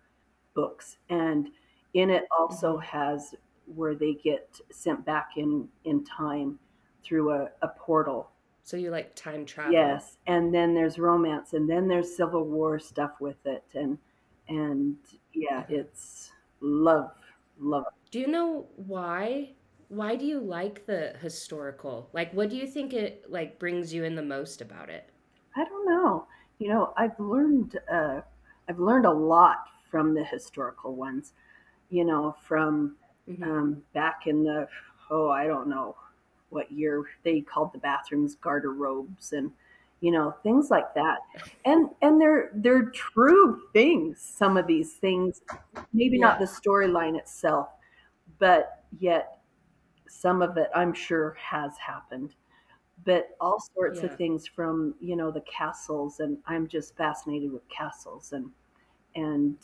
books, 0.54 0.98
and 1.10 1.50
in 1.94 2.10
it 2.10 2.26
also 2.32 2.78
hmm 2.78 2.80
has 2.80 3.36
where 3.66 3.96
they 3.96 4.14
get 4.14 4.60
sent 4.72 5.06
back 5.06 5.32
in 5.38 5.70
in 5.86 6.04
time 6.06 6.60
through 7.04 7.32
a, 7.32 7.52
a 7.62 7.68
portal. 7.70 8.32
So 8.64 8.76
you 8.76 8.92
like 8.92 9.16
time 9.16 9.46
travel. 9.46 10.04
Yes, 10.04 10.18
and 10.28 10.54
then 10.54 10.74
there's 10.76 11.00
romance, 11.00 11.54
and 11.54 11.70
then 11.70 11.88
there's 11.88 12.16
Civil 12.16 12.46
War 12.46 12.78
stuff 12.80 13.20
with 13.20 13.44
it, 13.46 13.64
and 13.74 13.98
and 14.48 14.98
yeah, 15.34 15.64
hmm 15.66 15.70
it's 15.70 16.32
love, 16.62 17.12
love 17.60 17.86
it. 17.88 17.94
Do 18.10 18.20
you 18.20 18.26
know 18.26 18.66
why? 18.78 19.54
Why 19.90 20.16
do 20.16 20.26
you 20.26 20.40
like 20.40 20.88
the 20.88 21.16
historical? 21.22 22.10
Like, 22.14 22.34
what 22.34 22.50
do 22.50 22.56
you 22.58 22.66
think 22.66 22.94
it 22.94 23.30
like 23.30 23.60
brings 23.60 23.94
you 23.94 24.04
in 24.04 24.16
the 24.16 24.24
most 24.24 24.60
about 24.60 24.90
it? 24.90 25.12
I 25.56 25.64
don't 25.66 25.86
know. 25.86 26.28
You 26.60 26.70
know, 26.70 26.94
I've 26.98 27.20
learned 27.20 27.80
uh, 27.92 28.22
I've 28.70 28.80
learned 28.80 29.06
a 29.06 29.12
lot 29.12 29.66
from 29.90 30.14
the 30.14 30.24
historical 30.24 30.96
ones. 30.96 31.34
You 31.90 32.06
know, 32.06 32.36
from 32.44 32.98
hmm 33.28 33.50
um, 33.50 33.84
back 33.94 34.28
in 34.28 34.44
the 34.44 34.68
oh, 35.12 35.30
I 35.30 35.48
don't 35.48 35.68
know 35.70 35.96
what 36.50 36.72
year 36.72 37.06
they 37.24 37.42
called 37.42 37.74
the 37.74 37.80
bathrooms 37.80 38.36
garderobes 38.38 39.34
and 39.34 39.52
you 40.06 40.12
know 40.12 40.36
things 40.44 40.70
like 40.72 40.94
that. 40.96 41.20
And 41.66 41.90
and 42.02 42.22
they're 42.22 42.52
they're 42.56 42.92
true 42.92 43.64
things. 43.74 44.22
Some 44.22 44.58
of 44.58 44.68
these 44.68 44.94
things, 44.96 45.42
maybe 45.94 46.20
not 46.20 46.40
the 46.40 46.46
storyline 46.46 47.18
itself, 47.18 47.70
but 48.40 48.86
yet 49.00 49.40
some 50.08 50.42
of 50.42 50.58
it 50.58 50.70
I'm 50.76 50.94
sure 50.94 51.34
has 51.40 51.78
happened 51.78 52.36
but 53.06 53.36
all 53.42 53.60
sorts 53.76 54.04
of 54.04 54.16
things 54.16 54.48
from 54.48 54.96
you 55.02 55.16
know 55.16 55.32
the 55.32 55.42
castles 55.42 56.20
and 56.22 56.38
i'm 56.48 56.68
just 56.68 56.96
fascinated 56.98 57.52
with 57.52 57.68
castles 57.70 58.34
and 58.34 58.52
and 59.16 59.58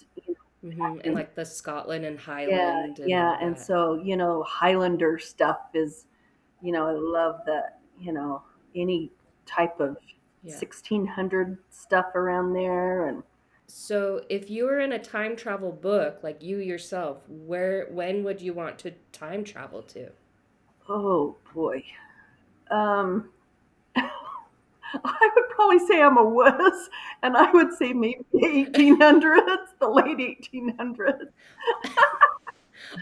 hmm 0.64 0.98
And 1.04 1.14
like 1.14 1.36
the 1.36 1.46
Scotland 1.46 2.06
and 2.06 2.20
Yeah, 2.46 2.58
Highland 2.60 3.00
and 3.00 3.32
yeah. 3.32 3.38
And 3.42 3.58
so, 3.60 3.96
you 3.96 4.18
know, 4.18 4.44
Highlander 4.44 5.20
stuff 5.20 5.60
is, 5.74 6.06
you 6.62 6.72
know, 6.72 6.88
I 6.88 6.94
love 6.94 7.42
that, 7.46 7.82
you 8.00 8.12
know, 8.14 8.44
any 8.76 9.12
type 9.46 9.80
of 9.80 9.98
Yeah. 10.44 10.62
1600 10.62 11.58
stuff 11.72 12.16
around 12.16 12.54
there. 12.54 13.08
And 13.08 13.24
So 13.66 14.24
if 14.30 14.52
you 14.52 14.66
were 14.66 14.80
in 14.80 14.92
a 14.92 15.00
time 15.00 15.36
travel 15.36 15.72
book, 15.72 16.20
like 16.22 16.44
you 16.44 16.58
yourself, 16.60 17.28
where 17.28 17.88
when 17.90 18.24
would 18.24 18.40
you 18.40 18.54
want 18.54 18.78
to 18.80 18.92
time 19.12 19.44
travel 19.44 19.82
to? 19.84 20.12
oh 20.90 21.36
boy. 21.54 21.84
Um, 22.72 23.30
I 23.96 25.30
would 25.36 25.50
probably 25.56 25.80
say 25.80 26.02
I'm 26.02 26.18
a 26.18 26.24
wuss, 26.24 26.90
and 27.24 27.38
I 27.38 27.52
would 27.52 27.74
say 27.74 27.94
maybe 27.94 28.26
1800s, 28.44 29.70
the 29.80 29.90
late 29.90 30.20
1800s. 30.20 31.30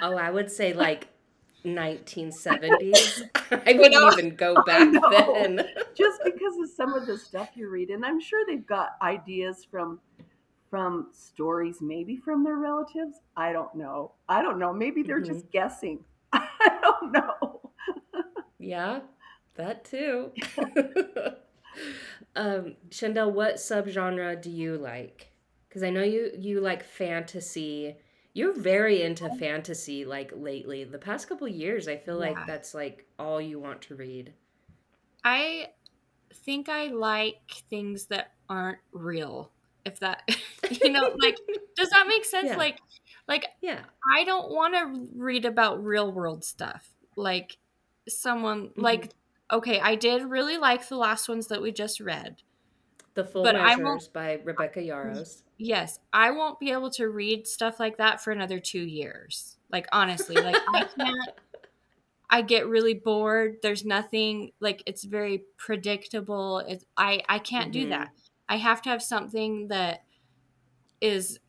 Oh, 0.02 0.16
I 0.16 0.30
would 0.32 0.52
say 0.52 0.74
like 0.74 1.08
1970s. 1.66 3.22
I 3.52 3.74
wouldn't 3.74 4.04
know, 4.04 4.12
even 4.12 4.36
go 4.36 4.58
back 4.58 5.02
then. 5.10 5.62
Just 5.98 6.24
because 6.24 6.58
of 6.62 6.70
some 6.70 6.94
of 6.94 7.06
the 7.08 7.18
stuff 7.18 7.50
you 7.56 7.70
read, 7.70 7.90
and 7.90 8.06
I'm 8.06 8.20
sure 8.20 8.46
they've 8.46 8.66
got 8.66 8.92
ideas 9.02 9.66
from 9.70 10.00
from 10.70 11.08
stories, 11.14 11.78
maybe 11.82 12.16
from 12.18 12.44
their 12.44 12.58
relatives. 12.58 13.18
I 13.36 13.52
don't 13.54 13.74
know. 13.76 14.14
I 14.30 14.42
don't 14.42 14.60
know. 14.60 14.74
Maybe 14.74 15.04
they're 15.04 15.20
hmm 15.20 15.24
just 15.24 15.50
guessing. 15.52 16.04
I 16.34 16.80
don't 16.82 17.12
know. 17.12 17.72
Yeah, 18.58 19.02
that 19.56 19.86
too. 19.86 20.32
um, 22.36 22.76
Chandel, 22.92 23.32
what 23.32 23.56
subgenre 23.56 24.42
do 24.42 24.50
you 24.50 24.78
like? 24.78 25.32
Because 25.68 25.84
I 25.84 25.90
know 25.90 26.04
you 26.04 26.32
you 26.38 26.62
like 26.62 26.84
fantasy. 26.84 27.98
You're 28.40 28.54
very 28.54 29.02
into 29.02 29.30
fantasy 29.30 30.06
like 30.06 30.32
lately. 30.34 30.86
The 30.86 30.98
past 30.98 31.28
couple 31.28 31.46
years, 31.50 31.90
I 31.90 31.98
feel 31.98 32.18
like 32.18 32.46
that's 32.46 32.74
like 32.74 33.06
all 33.20 33.42
you 33.42 33.60
want 33.60 33.82
to 33.82 33.96
read. 33.96 34.34
I 35.26 35.72
think 36.34 36.70
I 36.70 36.88
like 36.88 37.42
things 37.70 38.08
that 38.08 38.36
aren't 38.48 38.80
real. 38.94 39.52
If 39.86 40.00
that, 40.00 40.24
you 40.70 40.92
know, 40.92 41.14
like, 41.22 41.36
does 41.76 41.90
that 41.90 42.08
make 42.08 42.24
sense? 42.24 42.52
Yeah. 42.52 42.56
Like, 42.56 42.80
like 43.28 43.46
Yeah. 43.62 43.84
I 44.16 44.24
don't 44.24 44.52
want 44.52 44.74
to 44.76 45.10
read 45.22 45.44
about 45.44 45.84
real 45.84 46.10
world 46.10 46.46
stuff. 46.46 46.94
Like 47.18 47.58
someone 48.08 48.72
hmm 48.76 48.84
like 48.84 49.14
okay, 49.52 49.82
I 49.82 49.96
did 49.96 50.24
really 50.24 50.58
like 50.58 50.88
the 50.88 50.96
last 50.96 51.28
ones 51.28 51.48
that 51.48 51.62
we 51.62 51.74
just 51.74 52.00
read, 52.00 52.44
The 53.16 53.24
Full 53.24 53.44
but 53.44 53.56
Measures 53.56 54.08
by 54.08 54.36
Rebecca 54.46 54.80
Yarros. 54.80 55.44
Yes, 55.60 56.00
I 56.14 56.32
won't 56.32 56.60
be 56.62 56.72
able 56.72 56.92
to 56.94 57.10
read 57.10 57.48
stuff 57.48 57.80
like 57.82 57.98
that 58.00 58.22
for 58.24 58.32
another 58.32 58.60
2 58.62 58.82
years. 58.84 59.60
Like 59.72 59.88
honestly, 59.94 60.42
like 60.42 60.62
I 60.76 60.84
can't 61.00 61.30
I 62.30 62.42
get 62.42 62.68
really 62.68 62.94
bored. 62.94 63.58
There's 63.62 63.86
nothing 63.86 64.52
like 64.60 64.84
it's 64.86 65.04
very 65.04 65.46
predictable. 65.58 66.60
It's 66.60 66.86
I 66.98 67.24
I 67.28 67.40
can't 67.40 67.72
do 67.74 67.88
hmm 67.88 67.88
that. 67.88 68.10
I 68.48 68.58
have 68.58 68.82
to 68.84 68.90
have 68.90 69.02
something 69.02 69.68
that 69.70 70.02
is 71.02 71.40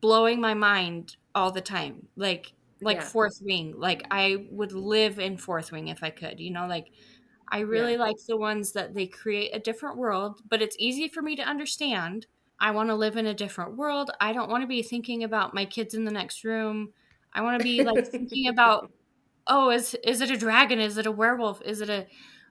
blowing 0.00 0.40
my 0.40 0.54
mind 0.54 1.16
all 1.34 1.52
the 1.52 1.62
time. 1.62 2.08
Like 2.16 2.54
like 2.82 3.00
Yeah. 3.00 3.02
Fourth 3.02 3.38
Wing. 3.42 3.74
Like 3.78 4.04
I 4.10 4.46
would 4.50 4.72
live 4.72 5.18
in 5.18 5.38
Fourth 5.38 5.72
Wing 5.72 5.88
if 5.88 6.02
I 6.02 6.10
could. 6.10 6.40
You 6.40 6.50
know, 6.52 6.66
like 6.68 6.88
I 7.50 7.60
Yeah. 7.70 7.90
really 7.90 7.96
like 7.98 8.16
the 8.28 8.38
ones 8.38 8.72
that 8.74 8.94
they 8.94 9.06
create 9.08 9.54
a 9.54 9.60
different 9.60 9.98
world, 9.98 10.42
but 10.48 10.62
it's 10.62 10.76
easy 10.78 11.08
for 11.08 11.22
me 11.22 11.36
to 11.36 11.42
understand. 11.44 12.26
I 12.60 12.70
want 12.72 12.88
to 12.90 12.94
live 12.94 13.16
in 13.16 13.26
a 13.26 13.34
different 13.34 13.76
world. 13.76 14.10
I 14.20 14.32
don't 14.32 14.50
want 14.50 14.62
to 14.62 14.68
be 14.68 14.82
thinking 14.82 15.24
about 15.24 15.54
my 15.54 15.64
kids 15.64 15.94
in 15.94 16.04
the 16.04 16.10
next 16.12 16.44
room. 16.44 16.92
I 17.32 17.42
want 17.42 17.56
to 17.56 17.60
be 17.60 17.84
like 17.84 18.00
thinking 18.16 18.48
about 18.48 18.92
oh, 19.46 19.70
is 19.70 19.94
is 20.04 20.20
it 20.20 20.30
a 20.30 20.36
dragon? 20.36 20.80
Is 20.80 20.98
it 20.98 21.06
a 21.06 21.12
werewolf? 21.12 21.62
Is 21.62 21.80
it 21.80 21.90
a 21.90 22.08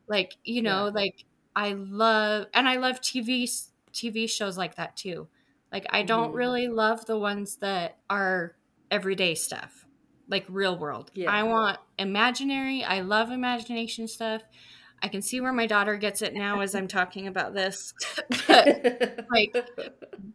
like, 0.07 0.35
you 0.43 0.61
Yeah. 0.61 0.63
know, 0.63 0.91
like 0.93 1.13
I 1.55 1.73
love 1.73 2.47
and 2.53 2.67
I 2.67 2.77
love 2.77 3.01
TV 3.01 3.49
TV 3.93 4.27
shows 4.27 4.57
like 4.57 4.75
that 4.75 4.95
too. 4.97 5.29
Like 5.71 5.85
I 5.89 6.03
don't 6.03 6.33
hmm 6.33 6.33
really 6.33 6.67
love 6.67 7.05
the 7.05 7.17
ones 7.17 7.57
that 7.57 7.99
are 8.09 8.57
everyday 8.91 9.35
stuff, 9.35 9.87
like 10.27 10.45
real 10.49 10.77
world. 10.77 11.11
Yeah. 11.13 11.35
I 11.35 11.43
want 11.43 11.79
imaginary. 11.97 12.83
I 12.83 13.01
love 13.01 13.31
imagination 13.31 14.07
stuff. 14.07 14.43
I 15.03 15.09
can 15.09 15.21
see 15.21 15.41
where 15.41 15.53
my 15.53 15.67
daughter 15.67 15.97
gets 15.97 16.21
it 16.23 16.33
now 16.33 16.61
as 16.61 16.75
I'm 16.75 16.87
talking 16.87 17.27
about 17.27 17.53
this. 17.53 17.93
but 18.47 18.69
like 19.31 19.53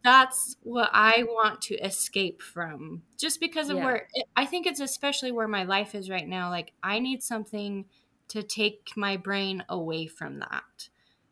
that's 0.03 0.55
what 0.61 0.89
I 0.93 1.23
want 1.23 1.61
to 1.63 1.75
escape 1.77 2.41
from 2.41 3.03
just 3.19 3.39
because 3.39 3.69
of 3.69 3.79
Yeah. 3.79 3.81
where 3.81 4.07
I 4.35 4.45
think 4.45 4.67
it's 4.67 4.79
especially 4.81 5.31
where 5.31 5.47
my 5.47 5.63
life 5.63 5.95
is 5.95 6.09
right 6.09 6.27
now. 6.27 6.49
Like, 6.49 6.73
I 6.83 6.99
need 6.99 7.23
something 7.23 7.85
to 8.29 8.43
take 8.43 8.91
my 8.95 9.17
brain 9.17 9.63
away 9.69 10.07
from 10.07 10.39
that. 10.39 10.89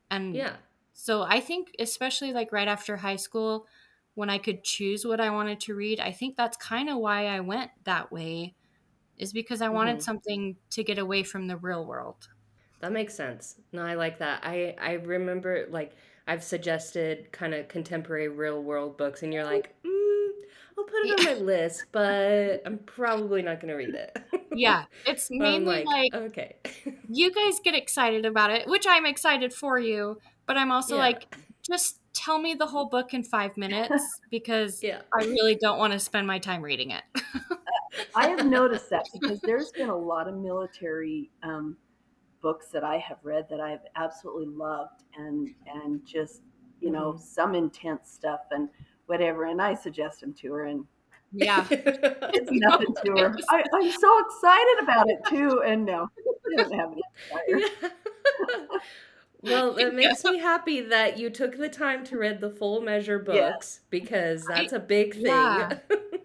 And 0.10 0.44
Yeah. 0.44 0.58
so 0.94 1.24
I 1.24 1.40
think, 1.40 1.70
especially 1.80 2.34
like 2.34 2.52
right 2.52 2.68
after 2.68 2.98
high 2.98 3.16
school, 3.18 3.68
when 4.16 4.30
I 4.30 4.38
could 4.40 4.64
choose 4.64 5.06
what 5.06 5.22
I 5.22 5.30
wanted 5.30 5.60
to 5.62 5.76
read, 5.76 6.00
I 6.00 6.12
think 6.12 6.36
that's 6.38 6.58
kind 6.58 6.90
of 6.90 6.98
why 6.98 7.28
I 7.28 7.40
went 7.42 7.72
that 7.84 8.12
way, 8.12 8.56
is 9.18 9.34
because 9.34 9.62
I 9.62 9.70
wanted 9.70 10.02
hmm 10.02 10.04
something 10.04 10.58
to 10.72 10.84
get 10.84 11.00
away 11.00 11.24
from 11.24 11.48
the 11.48 11.58
real 11.58 11.86
world. 11.86 12.30
That 12.80 12.92
makes 12.92 13.16
sense. 13.16 13.56
No, 13.72 13.84
I 13.84 13.96
like 13.96 14.20
that. 14.20 14.42
I 14.44 14.76
I 14.80 14.94
remember 14.94 15.68
like 15.70 15.94
I've 16.28 16.44
suggested 16.44 17.32
kind 17.32 17.54
of 17.54 17.68
contemporary 17.68 18.28
real 18.28 18.62
world 18.62 18.98
books, 18.98 19.24
and 19.24 19.34
you're 19.34 19.46
like, 19.46 19.74
mm, 19.84 20.30
I'll 20.78 20.84
put 20.84 21.06
it 21.06 21.20
on 21.20 21.26
my 21.26 21.34
list, 21.46 21.86
but 21.92 22.62
I'm 22.66 22.80
probably 22.80 23.42
not 23.42 23.60
gonna 23.62 23.76
read 23.76 23.96
it. 23.96 24.18
Yeah. 24.54 24.86
It's 25.06 25.30
mainly 25.32 25.84
like, 25.84 25.86
like, 25.86 26.14
okay, 26.14 26.56
you 27.10 27.32
guys 27.32 27.60
get 27.64 27.76
excited 27.76 28.26
about 28.26 28.52
it, 28.52 28.68
which 28.68 28.86
I'm 28.88 29.06
excited 29.06 29.54
for 29.54 29.80
you, 29.80 30.20
but 30.46 30.58
I'm 30.58 30.72
also 30.72 30.96
yeah, 30.96 31.02
like, 31.02 31.36
just 31.66 32.00
tell 32.14 32.40
me 32.40 32.56
the 32.56 32.66
whole 32.66 32.90
book 32.90 33.14
in 33.14 33.24
five 33.24 33.56
minutes 33.58 34.04
because 34.30 34.84
yeah, 34.84 35.02
I 35.18 35.24
really 35.24 35.56
don't 35.56 35.80
want 35.80 35.94
to 35.94 36.00
spend 36.00 36.28
my 36.28 36.40
time 36.40 36.62
reading 36.62 36.92
it. 36.92 37.04
I 38.16 38.28
have 38.28 38.46
noticed 38.46 38.90
that 38.90 39.06
because 39.14 39.40
there's 39.42 39.72
been 39.72 39.90
a 39.90 39.98
lot 39.98 40.28
of 40.28 40.36
military 40.36 41.30
um, 41.42 41.78
books 42.42 42.68
that 42.70 42.84
I 42.84 42.98
have 42.98 43.18
read 43.24 43.48
that 43.50 43.60
I 43.60 43.70
have 43.72 43.86
absolutely 43.96 44.48
loved, 44.48 45.04
and 45.18 45.50
and 45.66 46.06
just 46.06 46.42
you 46.82 46.92
know 46.92 47.14
hmm 47.14 47.18
some 47.18 47.56
intense 47.56 48.12
stuff 48.12 48.42
and 48.52 48.70
whatever. 49.08 49.46
And 49.46 49.62
I 49.62 49.74
suggest 49.74 50.22
them 50.22 50.34
to 50.36 50.54
her, 50.54 50.66
and 50.66 50.86
yeah. 51.32 51.66
it's 51.72 52.50
No, 52.52 52.70
nothing 52.70 52.96
to 53.04 53.12
her. 53.18 53.36
it's, 53.38 53.48
I, 53.50 53.64
I'm 53.74 53.92
so 53.92 54.20
excited 54.26 54.84
about 54.84 55.10
it 55.10 55.20
too, 55.30 55.62
and 55.66 55.86
no, 55.86 56.08
she 56.50 56.56
doesn't 56.56 56.78
have 56.78 56.92
any 56.92 57.02
desire. 57.30 57.62
Yeah. 58.50 58.78
Well, 59.42 59.78
it 59.78 59.94
makes 59.94 60.24
me 60.24 60.40
happy 60.40 60.82
that 60.82 61.18
you 61.20 61.30
took 61.30 61.58
the 61.58 61.70
time 61.70 62.04
to 62.06 62.18
read 62.18 62.42
the 62.42 62.50
full 62.50 62.82
measure 62.82 63.20
Yes. 63.28 63.54
books 63.54 63.80
because 63.92 64.48
that's 64.48 64.74
a 64.74 64.80
big 64.80 65.16
yeah. 65.16 65.70
thing. 65.70 66.20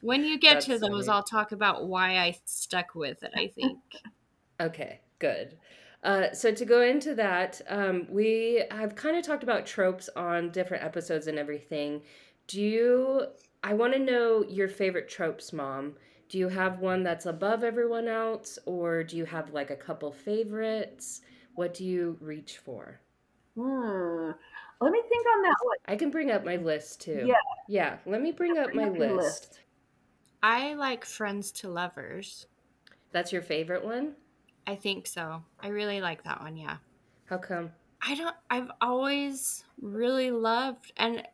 When 0.00 0.24
you 0.24 0.38
get 0.38 0.60
to 0.62 0.78
those, 0.78 1.06
funny. 1.06 1.08
I'll 1.08 1.22
talk 1.22 1.52
about 1.52 1.86
why 1.86 2.18
I 2.18 2.38
stuck 2.44 2.94
with 2.94 3.22
it, 3.22 3.32
I 3.36 3.46
think. 3.48 3.78
Okay, 4.60 5.00
good. 5.20 5.56
Uh, 6.02 6.32
so 6.32 6.50
to 6.52 6.64
go 6.64 6.80
into 6.82 7.14
that, 7.14 7.60
um, 7.68 8.06
we 8.10 8.64
have 8.70 8.94
kind 8.96 9.16
of 9.16 9.22
talked 9.22 9.42
about 9.42 9.66
tropes 9.66 10.08
on 10.16 10.50
different 10.50 10.82
episodes 10.82 11.26
and 11.28 11.38
everything. 11.38 12.02
Do 12.48 12.60
you? 12.60 13.26
I 13.62 13.74
want 13.74 13.92
to 13.92 13.98
know 13.98 14.42
your 14.48 14.66
favorite 14.68 15.08
tropes, 15.08 15.52
Mom. 15.52 15.94
Do 16.30 16.38
you 16.38 16.48
have 16.48 16.78
one 16.80 17.02
that's 17.02 17.26
above 17.26 17.62
everyone 17.62 18.08
else, 18.08 18.58
or 18.64 19.04
do 19.04 19.16
you 19.16 19.24
have 19.26 19.52
like 19.52 19.70
a 19.70 19.76
couple 19.76 20.10
favorites? 20.10 21.20
What 21.54 21.74
do 21.74 21.84
you 21.84 22.16
reach 22.20 22.58
for? 22.58 23.00
Hmm. 23.56 24.30
Let 24.80 24.92
me 24.92 25.02
think 25.06 25.26
on 25.26 25.42
that 25.42 25.56
one. 25.62 25.76
I 25.86 25.96
can 25.96 26.10
bring 26.10 26.30
up 26.30 26.42
my 26.44 26.56
list 26.56 27.02
too. 27.02 27.24
Yeah, 27.26 27.34
Yeah, 27.68 27.98
let 28.06 28.22
me 28.22 28.32
bring 28.32 28.56
up 28.56 28.72
bring 28.72 28.76
my 28.76 28.84
up 28.92 28.96
list. 28.98 29.16
list. 29.50 29.60
I 30.42 30.72
like 30.74 31.04
Friends 31.04 31.52
to 31.52 31.68
Lovers. 31.68 32.46
That's 33.12 33.32
your 33.32 33.42
favorite 33.42 33.84
one? 33.84 34.14
I 34.66 34.74
think 34.76 35.06
so. 35.06 35.44
I 35.58 35.68
really 35.68 36.00
like 36.00 36.24
that 36.24 36.40
one, 36.40 36.56
yeah. 36.56 36.78
How 37.24 37.38
come? 37.38 37.72
I 38.02 38.14
don't 38.14 38.36
I've 38.48 38.70
always 38.80 39.64
really 39.80 40.30
loved 40.30 40.92
and 40.96 41.26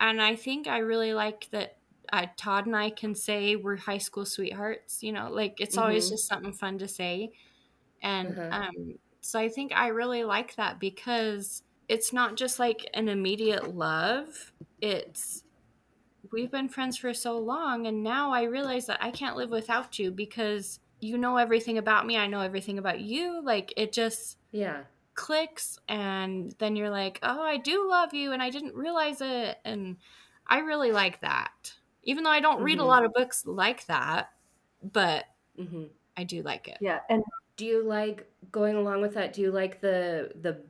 and 0.00 0.20
I 0.22 0.36
think 0.36 0.66
I 0.66 0.78
really 0.78 1.14
like 1.14 1.48
that 1.50 1.78
uh, 2.12 2.26
Todd 2.36 2.66
and 2.66 2.76
I 2.76 2.90
can 2.90 3.14
say 3.14 3.56
we're 3.56 3.76
high 3.76 3.98
school 3.98 4.26
sweethearts, 4.26 5.02
you 5.02 5.10
know, 5.12 5.30
like 5.30 5.60
it's 5.60 5.78
always 5.78 6.08
Mm-hmm. 6.08 6.10
just 6.10 6.28
something 6.28 6.52
fun 6.52 6.78
to 6.78 6.88
say. 6.88 7.32
And 8.02 8.36
Uh-huh. 8.36 8.52
um 8.52 8.98
so 9.22 9.40
I 9.40 9.48
think 9.50 9.72
I 9.74 9.88
really 9.88 10.24
like 10.24 10.56
that 10.56 10.80
because 10.80 11.62
it's 11.88 12.12
not 12.12 12.36
just 12.36 12.58
like 12.58 12.88
an 12.94 13.08
immediate 13.08 13.74
love. 13.74 14.52
It's 14.80 15.44
we've 16.32 16.50
been 16.50 16.68
friends 16.68 16.96
for 16.96 17.12
so 17.14 17.38
long 17.38 17.86
and 17.86 18.02
now 18.02 18.32
I 18.32 18.42
realize 18.44 18.86
that 18.86 19.02
I 19.02 19.10
can't 19.10 19.36
live 19.36 19.50
without 19.50 19.98
you 19.98 20.10
because 20.10 20.80
you 21.04 21.18
know 21.18 21.36
everything 21.36 21.78
about 21.78 22.06
me, 22.06 22.16
I 22.16 22.26
know 22.26 22.40
everything 22.40 22.78
about 22.78 23.00
you. 23.00 23.42
Like 23.42 23.72
it 23.76 23.92
just 23.92 24.38
Yeah. 24.52 24.84
clicks 25.14 25.78
and 25.88 26.52
then 26.58 26.76
you're 26.76 26.90
like, 26.90 27.20
"Oh, 27.22 27.42
I 27.42 27.58
do 27.58 27.88
love 27.88 28.14
you 28.14 28.32
and 28.32 28.42
I 28.42 28.50
didn't 28.50 28.74
realize 28.76 29.20
it." 29.22 29.58
And 29.64 29.98
I 30.46 30.60
really 30.60 30.92
like 30.92 31.20
that. 31.22 31.74
Even 32.04 32.24
though 32.24 32.30
I 32.30 32.40
don't 32.40 32.62
read 32.62 32.80
a 32.80 32.84
Mhm. 32.84 32.86
lot 32.86 33.04
of 33.04 33.12
books 33.14 33.46
like 33.46 33.86
that, 33.86 34.30
but 34.82 35.26
hmm 35.56 35.86
I 36.16 36.24
do 36.24 36.42
like 36.42 36.68
it. 36.68 36.80
Yeah, 36.80 37.00
and 37.08 37.24
Do 37.56 37.66
you 37.66 37.82
like 37.84 38.32
going 38.50 38.76
along 38.76 39.02
with 39.02 39.14
that? 39.14 39.32
Do 39.32 39.40
you 39.42 39.50
like 39.52 39.80
the 39.80 40.32
the 40.36 40.66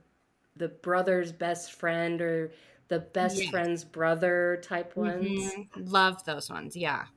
the 0.55 0.69
brother's 0.69 1.31
best 1.33 1.73
friend 1.73 2.21
or 2.21 2.53
the 2.89 2.99
best 2.99 3.45
Yes. 3.45 3.49
friend's 3.49 3.83
brother 3.85 4.59
type 4.63 4.95
ones? 4.97 5.59
Mhm. 5.59 5.69
Love 5.75 6.23
those 6.25 6.49
ones. 6.49 6.75
Yeah. 6.75 7.07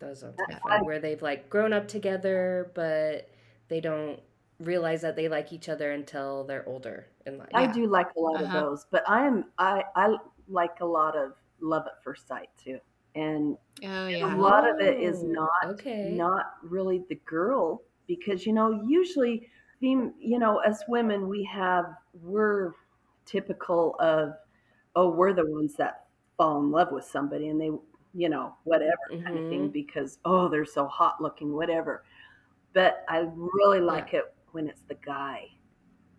Those 0.00 0.22
ones 0.24 0.40
are 0.48 0.54
fun, 0.54 0.84
where 0.84 0.98
they've 0.98 1.22
like 1.22 1.48
grown 1.50 1.72
up 1.72 1.86
together, 1.88 2.72
but 2.74 3.30
they 3.68 3.80
don't 3.80 4.20
realize 4.58 5.02
that 5.02 5.16
they 5.16 5.28
like 5.28 5.52
each 5.52 5.68
other 5.68 5.90
until 5.92 6.44
they're 6.44 6.68
older 6.68 7.08
in 7.26 7.38
life. 7.38 7.50
I 7.54 7.66
Yeah. 7.66 7.72
do 7.72 7.86
like 7.86 8.08
a 8.16 8.20
lot 8.20 8.40
Uh-huh. 8.40 8.42
of 8.42 8.52
those. 8.52 8.86
But 8.90 9.08
I 9.08 9.26
am 9.26 9.52
I 9.58 9.84
I 9.96 10.16
like 10.48 10.80
a 10.80 10.86
lot 10.86 11.16
of 11.16 11.34
love 11.60 11.86
at 11.86 12.02
first 12.02 12.26
sight 12.28 12.48
too, 12.56 12.80
and 13.14 13.56
Oh 13.82 14.06
a 14.22 14.28
lot 14.28 14.68
of 14.68 14.80
it 14.80 15.00
is 15.00 15.22
Oh, 15.22 15.24
not 15.24 15.50
okay. 15.62 16.04
not 16.04 16.46
really 16.62 17.04
the 17.08 17.16
girl 17.26 17.82
because 18.08 18.46
you 18.46 18.52
know 18.52 18.82
usually 18.88 19.50
fem- 19.80 20.14
you 20.18 20.38
know 20.38 20.58
as 20.60 20.82
women 20.88 21.28
we 21.28 21.44
have 21.44 21.86
we're 22.22 22.74
typical 23.26 23.96
of 24.00 24.34
oh 24.96 25.10
we're 25.10 25.32
the 25.34 25.46
ones 25.46 25.74
that 25.76 26.08
fall 26.36 26.60
in 26.60 26.70
love 26.70 26.92
with 26.92 27.04
somebody 27.04 27.48
and 27.48 27.60
they 27.60 27.70
you 28.14 28.28
know 28.28 28.56
whatever 28.64 28.96
kind 29.10 29.38
of 29.38 29.48
thing 29.48 29.68
Mhm. 29.68 29.72
because 29.72 30.18
oh 30.24 30.48
they're 30.48 30.64
so 30.64 30.86
hot 30.86 31.20
looking 31.20 31.52
whatever 31.54 32.04
but 32.72 33.04
i 33.08 33.18
really 33.36 33.78
Yeah. 33.78 33.84
like 33.84 34.14
it 34.14 34.34
when 34.52 34.68
it's 34.68 34.82
the 34.82 34.96
guy 34.96 35.46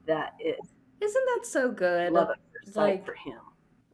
that 0.05 0.33
is 0.39 0.57
Isn't 1.01 1.25
that 1.35 1.45
so 1.45 1.71
good? 1.71 2.13
love 2.13 2.29
sight 2.65 2.75
Like, 2.75 3.05
for 3.05 3.13
him 3.15 3.39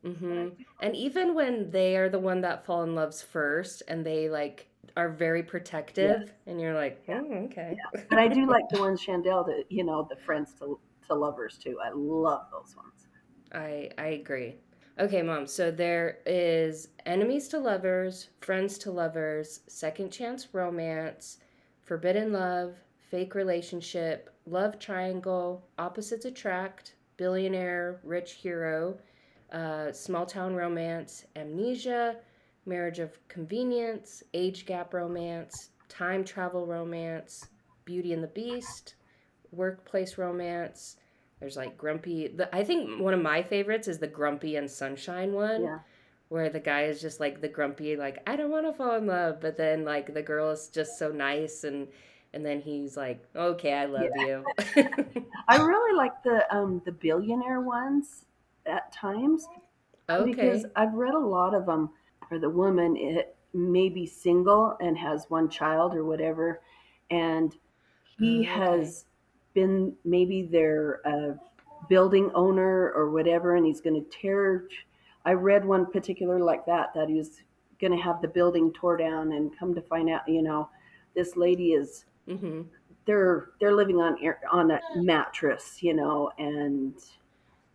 Mm-hmm. 0.05 0.49
And 0.81 0.95
even 0.95 1.33
when 1.33 1.71
they 1.71 1.97
are 1.97 2.07
the 2.07 2.19
one 2.19 2.41
that 2.41 2.65
fall 2.65 2.83
in 2.83 2.93
love's 2.95 3.21
first 3.21 3.81
and 3.87 4.05
they 4.05 4.29
like 4.29 4.69
are 4.95 5.09
very 5.09 5.43
protective 5.43 6.31
and 6.45 6.61
you're 6.61 6.75
like, 6.75 7.03
Yeah. 7.07 7.21
oh, 7.23 7.33
okay. 7.45 7.75
but 8.09 8.19
i 8.19 8.27
do 8.27 8.45
like 8.45 8.63
the 8.69 8.79
ones 8.87 9.01
chandel 9.01 9.43
that 9.45 9.63
you 9.69 9.83
know 9.83 10.07
the 10.09 10.15
friends 10.17 10.53
to, 10.59 10.79
to 11.07 11.13
lovers 11.15 11.57
too 11.57 11.77
i 11.83 11.89
love 11.93 12.45
those 12.51 12.75
ones 12.75 13.07
I 13.51 13.89
I 13.97 14.07
agree. 14.07 14.55
Okay, 14.99 15.21
mom. 15.21 15.45
So 15.45 15.69
there 15.69 16.17
is 16.25 16.87
enemies 17.05 17.47
to 17.49 17.59
lovers, 17.59 18.29
friends 18.41 18.79
to 18.79 18.91
lovers, 18.91 19.59
second 19.67 20.09
chance 20.09 20.47
romance, 20.53 21.37
forbidden 21.83 22.33
love, 22.33 22.75
fake 23.11 23.35
relationship, 23.35 24.33
love 24.47 24.79
triangle, 24.79 25.63
opposites 25.77 26.25
attract, 26.25 26.95
billionaire, 27.17 27.99
rich 28.03 28.33
hero, 28.33 28.97
uh, 29.51 29.91
small 29.91 30.25
town 30.25 30.55
romance, 30.55 31.25
amnesia, 31.35 32.15
marriage 32.65 32.97
of 32.97 33.19
convenience, 33.27 34.23
age 34.33 34.65
gap 34.65 34.95
romance, 34.95 35.69
time 35.89 36.23
travel 36.23 36.65
romance, 36.65 37.49
Beauty 37.85 38.13
and 38.13 38.23
the 38.23 38.27
Beast, 38.29 38.95
workplace 39.51 40.17
romance. 40.17 40.97
There's 41.39 41.55
like 41.57 41.77
grumpy. 41.77 42.27
The, 42.27 42.53
I 42.55 42.63
think 42.63 42.99
one 42.99 43.13
of 43.13 43.21
my 43.21 43.43
favorites 43.43 43.87
is 43.87 43.99
the 43.99 44.07
grumpy 44.07 44.55
and 44.55 44.69
sunshine 44.69 45.33
one, 45.33 45.63
yeah 45.63 45.79
where 46.29 46.49
the 46.49 46.59
guy 46.59 46.83
is 46.83 46.99
just 47.01 47.19
like 47.19 47.41
the 47.41 47.47
grumpy, 47.47 47.95
like 47.95 48.21
I 48.27 48.35
don't 48.35 48.51
want 48.51 48.65
to 48.65 48.73
fall 48.73 48.95
in 48.95 49.07
love, 49.07 49.39
but 49.39 49.57
then 49.57 49.85
like 49.85 50.13
the 50.13 50.21
girl 50.21 50.51
is 50.51 50.67
just 50.67 50.97
so 50.99 51.09
nice 51.09 51.63
and 51.63 51.87
and 52.33 52.45
then 52.45 52.59
he's 52.59 52.97
like, 52.97 53.23
okay, 53.35 53.73
I 53.73 53.85
love 53.85 54.15
you. 54.15 54.43
i 55.47 55.57
really 55.57 55.95
like 55.95 56.21
the 56.23 56.43
um 56.53 56.81
the 56.85 56.91
billionaire 56.91 57.61
ones 57.61 58.25
at 58.65 58.91
times 58.91 59.47
okay. 60.09 60.31
because 60.31 60.65
I've 60.75 60.93
read 60.93 61.13
a 61.13 61.19
lot 61.19 61.53
of 61.53 61.65
them 61.65 61.91
where 62.27 62.39
the 62.39 62.49
woman 62.49 62.97
it 62.97 63.35
may 63.53 63.89
be 63.89 64.05
single 64.05 64.75
and 64.81 64.97
has 64.97 65.25
one 65.29 65.49
child 65.49 65.95
or 65.95 66.03
whatever, 66.03 66.61
and 67.09 67.55
he 68.17 68.39
Oh, 68.39 68.41
okay. 68.41 68.49
has 68.49 69.05
been 69.59 69.95
maybe 70.05 70.43
their 70.43 71.01
uh, 71.07 71.33
building 71.89 72.31
owner 72.35 72.91
or 72.93 73.11
whatever, 73.11 73.55
and 73.55 73.65
he's 73.65 73.81
going 73.81 74.01
to 74.03 74.09
tear. 74.21 74.67
I 75.25 75.33
read 75.33 75.65
one 75.65 75.85
particular 75.91 76.39
like 76.39 76.65
that 76.67 76.93
that 76.95 77.09
he 77.09 77.15
was 77.15 77.41
going 77.81 77.93
to 77.97 78.03
have 78.03 78.21
the 78.21 78.27
building 78.29 78.73
tore 78.73 78.97
down, 78.97 79.33
and 79.33 79.57
come 79.59 79.73
to 79.75 79.81
find 79.81 80.09
out, 80.09 80.27
you 80.27 80.43
know, 80.43 80.69
this 81.15 81.35
lady 81.35 81.69
is 81.73 82.05
hmm 82.27 82.61
they're 83.05 83.49
they're 83.59 83.75
living 83.75 83.99
on 83.99 84.17
air, 84.23 84.39
on 84.51 84.71
a 84.71 84.79
mattress, 84.95 85.81
you 85.81 85.93
know, 85.93 86.31
and 86.37 86.93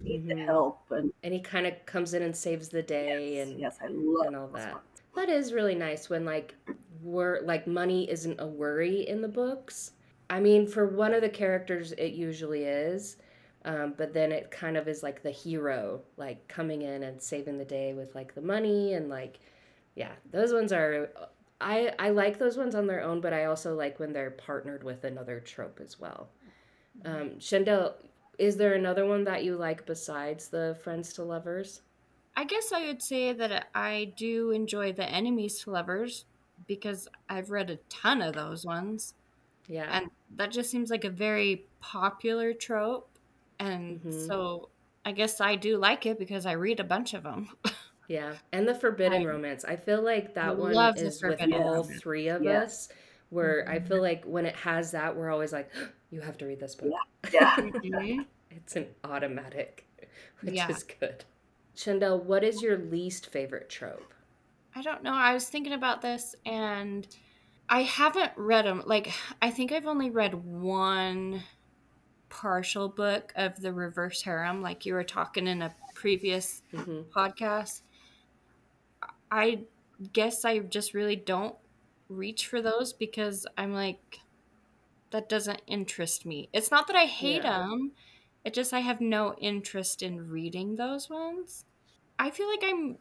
need 0.04 0.22
the 0.28 0.34
Mhm. 0.34 0.46
help 0.46 0.80
and 0.90 1.12
And 1.22 1.34
he 1.34 1.40
kind 1.40 1.66
of 1.66 1.86
comes 1.86 2.14
in 2.14 2.22
and 2.22 2.36
saves 2.36 2.68
the 2.70 2.82
day 2.82 3.38
yes, 3.38 3.40
and 3.40 3.58
yes, 3.58 3.78
I 3.82 3.86
love 3.88 4.26
and 4.26 4.36
all 4.36 4.48
that. 4.48 4.82
ones. 4.82 5.02
That 5.14 5.28
is 5.28 5.52
really 5.52 5.74
nice 5.74 6.08
when 6.10 6.24
like 6.24 6.54
we're 7.02 7.40
like 7.42 7.66
money 7.66 8.10
isn't 8.10 8.40
a 8.40 8.46
worry 8.46 9.06
in 9.08 9.22
the 9.22 9.28
books. 9.28 9.92
I 10.32 10.40
mean, 10.40 10.66
for 10.66 10.86
one 10.86 11.12
of 11.12 11.20
the 11.20 11.28
characters, 11.28 11.92
it 11.92 12.14
usually 12.14 12.64
is, 12.64 13.18
um, 13.66 13.92
but 13.98 14.14
then 14.14 14.32
it 14.32 14.50
kind 14.50 14.78
of 14.78 14.88
is 14.88 15.02
like 15.02 15.22
the 15.22 15.30
hero, 15.30 16.00
like 16.16 16.48
coming 16.48 16.80
in 16.80 17.02
and 17.02 17.20
saving 17.20 17.58
the 17.58 17.66
day 17.66 17.92
with 17.92 18.14
like 18.14 18.34
the 18.34 18.40
money 18.40 18.94
and 18.94 19.10
like, 19.10 19.40
yeah, 19.94 20.12
those 20.30 20.54
ones 20.54 20.72
are. 20.72 21.10
I 21.60 21.92
I 21.98 22.08
like 22.08 22.38
those 22.38 22.56
ones 22.56 22.74
on 22.74 22.86
their 22.86 23.02
own, 23.02 23.20
but 23.20 23.34
I 23.34 23.44
also 23.44 23.74
like 23.74 24.00
when 24.00 24.14
they're 24.14 24.30
partnered 24.30 24.82
with 24.82 25.04
another 25.04 25.38
trope 25.38 25.80
as 25.84 26.00
well. 26.00 26.30
Um, 27.04 27.38
is 28.38 28.56
there 28.56 28.72
another 28.72 29.04
one 29.04 29.24
that 29.24 29.44
you 29.44 29.56
like 29.56 29.84
besides 29.84 30.48
the 30.48 30.78
friends 30.82 31.12
to 31.12 31.24
lovers? 31.24 31.82
I 32.34 32.44
guess 32.44 32.72
I 32.72 32.86
would 32.86 33.02
say 33.02 33.34
that 33.34 33.68
I 33.74 34.14
do 34.16 34.50
enjoy 34.50 34.92
the 34.92 35.04
enemies 35.04 35.60
to 35.60 35.72
lovers 35.72 36.24
because 36.66 37.06
I've 37.28 37.50
read 37.50 37.68
a 37.68 37.76
ton 37.90 38.22
of 38.22 38.32
those 38.32 38.64
ones. 38.64 39.12
Yeah. 39.68 39.88
And 39.90 40.10
that 40.36 40.50
just 40.52 40.70
seems 40.70 40.90
like 40.90 41.04
a 41.04 41.10
very 41.10 41.66
popular 41.80 42.52
trope. 42.52 43.08
And 43.58 44.00
Mhm. 44.00 44.28
so 44.28 44.70
I 45.04 45.12
guess 45.12 45.40
I 45.40 45.56
do 45.56 45.76
like 45.78 46.06
it 46.06 46.18
because 46.18 46.46
I 46.46 46.52
read 46.52 46.80
a 46.80 46.84
bunch 46.84 47.14
of 47.14 47.22
them. 47.22 47.48
Yeah, 48.08 48.34
and 48.52 48.68
the 48.68 48.74
forbidden 48.74 49.22
I 49.22 49.24
romance. 49.26 49.64
I 49.64 49.76
feel 49.76 50.02
like 50.02 50.34
that 50.34 50.58
one 50.58 50.74
is 50.98 51.22
with 51.22 51.40
all 51.40 51.82
romance. 51.84 52.00
three 52.00 52.28
of 52.28 52.42
Yeah. 52.42 52.62
us. 52.62 52.88
Where 53.30 53.66
I 53.66 53.78
feel 53.78 54.02
like 54.02 54.24
when 54.24 54.44
it 54.44 54.56
has 54.56 54.90
that, 54.90 55.16
we're 55.16 55.30
always 55.30 55.52
like, 55.52 55.70
"You 56.10 56.20
have 56.20 56.36
to 56.38 56.46
read 56.46 56.60
this 56.60 56.74
book." 56.74 56.92
Yeah. 57.32 57.54
Mhm. 57.56 58.26
It's 58.50 58.76
an 58.76 58.88
automatic, 59.04 59.86
which 60.42 60.56
Yeah. 60.56 60.68
is 60.68 60.82
good. 60.82 61.24
Chandel, 61.74 62.18
what 62.20 62.44
is 62.44 62.60
your 62.60 62.76
least 62.76 63.30
favorite 63.30 63.70
trope? 63.70 64.12
I 64.74 64.82
don't 64.82 65.02
know. 65.02 65.14
I 65.14 65.32
was 65.32 65.48
thinking 65.48 65.72
about 65.72 66.02
this 66.02 66.34
and 66.44 67.06
I 67.68 67.82
haven't 67.82 68.32
read 68.36 68.66
them. 68.66 68.82
Like, 68.84 69.12
I 69.40 69.50
think 69.50 69.72
I've 69.72 69.86
only 69.86 70.10
read 70.10 70.34
one 70.34 71.42
partial 72.28 72.88
book 72.88 73.32
of 73.36 73.60
the 73.60 73.72
reverse 73.72 74.22
harem, 74.22 74.62
like 74.62 74.86
you 74.86 74.94
were 74.94 75.04
talking 75.04 75.46
in 75.46 75.62
a 75.62 75.76
previous 75.94 76.62
hmm 76.72 77.02
podcast. 77.14 77.82
I 79.30 79.64
guess 80.12 80.44
I 80.44 80.58
just 80.60 80.94
really 80.94 81.16
don't 81.16 81.56
reach 82.08 82.46
for 82.46 82.60
those 82.60 82.92
because 82.92 83.46
I'm 83.56 83.72
like, 83.72 84.20
that 85.10 85.28
doesn't 85.28 85.62
interest 85.66 86.26
me. 86.26 86.50
It's 86.52 86.70
not 86.70 86.86
that 86.88 86.96
I 86.96 87.06
hate 87.06 87.42
Yeah. 87.42 87.44
them, 87.44 87.92
it 88.44 88.54
just 88.54 88.72
I 88.72 88.80
have 88.80 89.00
no 89.00 89.34
interest 89.36 90.02
in 90.02 90.28
reading 90.30 90.76
those 90.76 91.10
ones. 91.10 91.64
I 92.18 92.30
feel 92.30 92.48
like 92.48 92.62
I'm, 92.62 92.98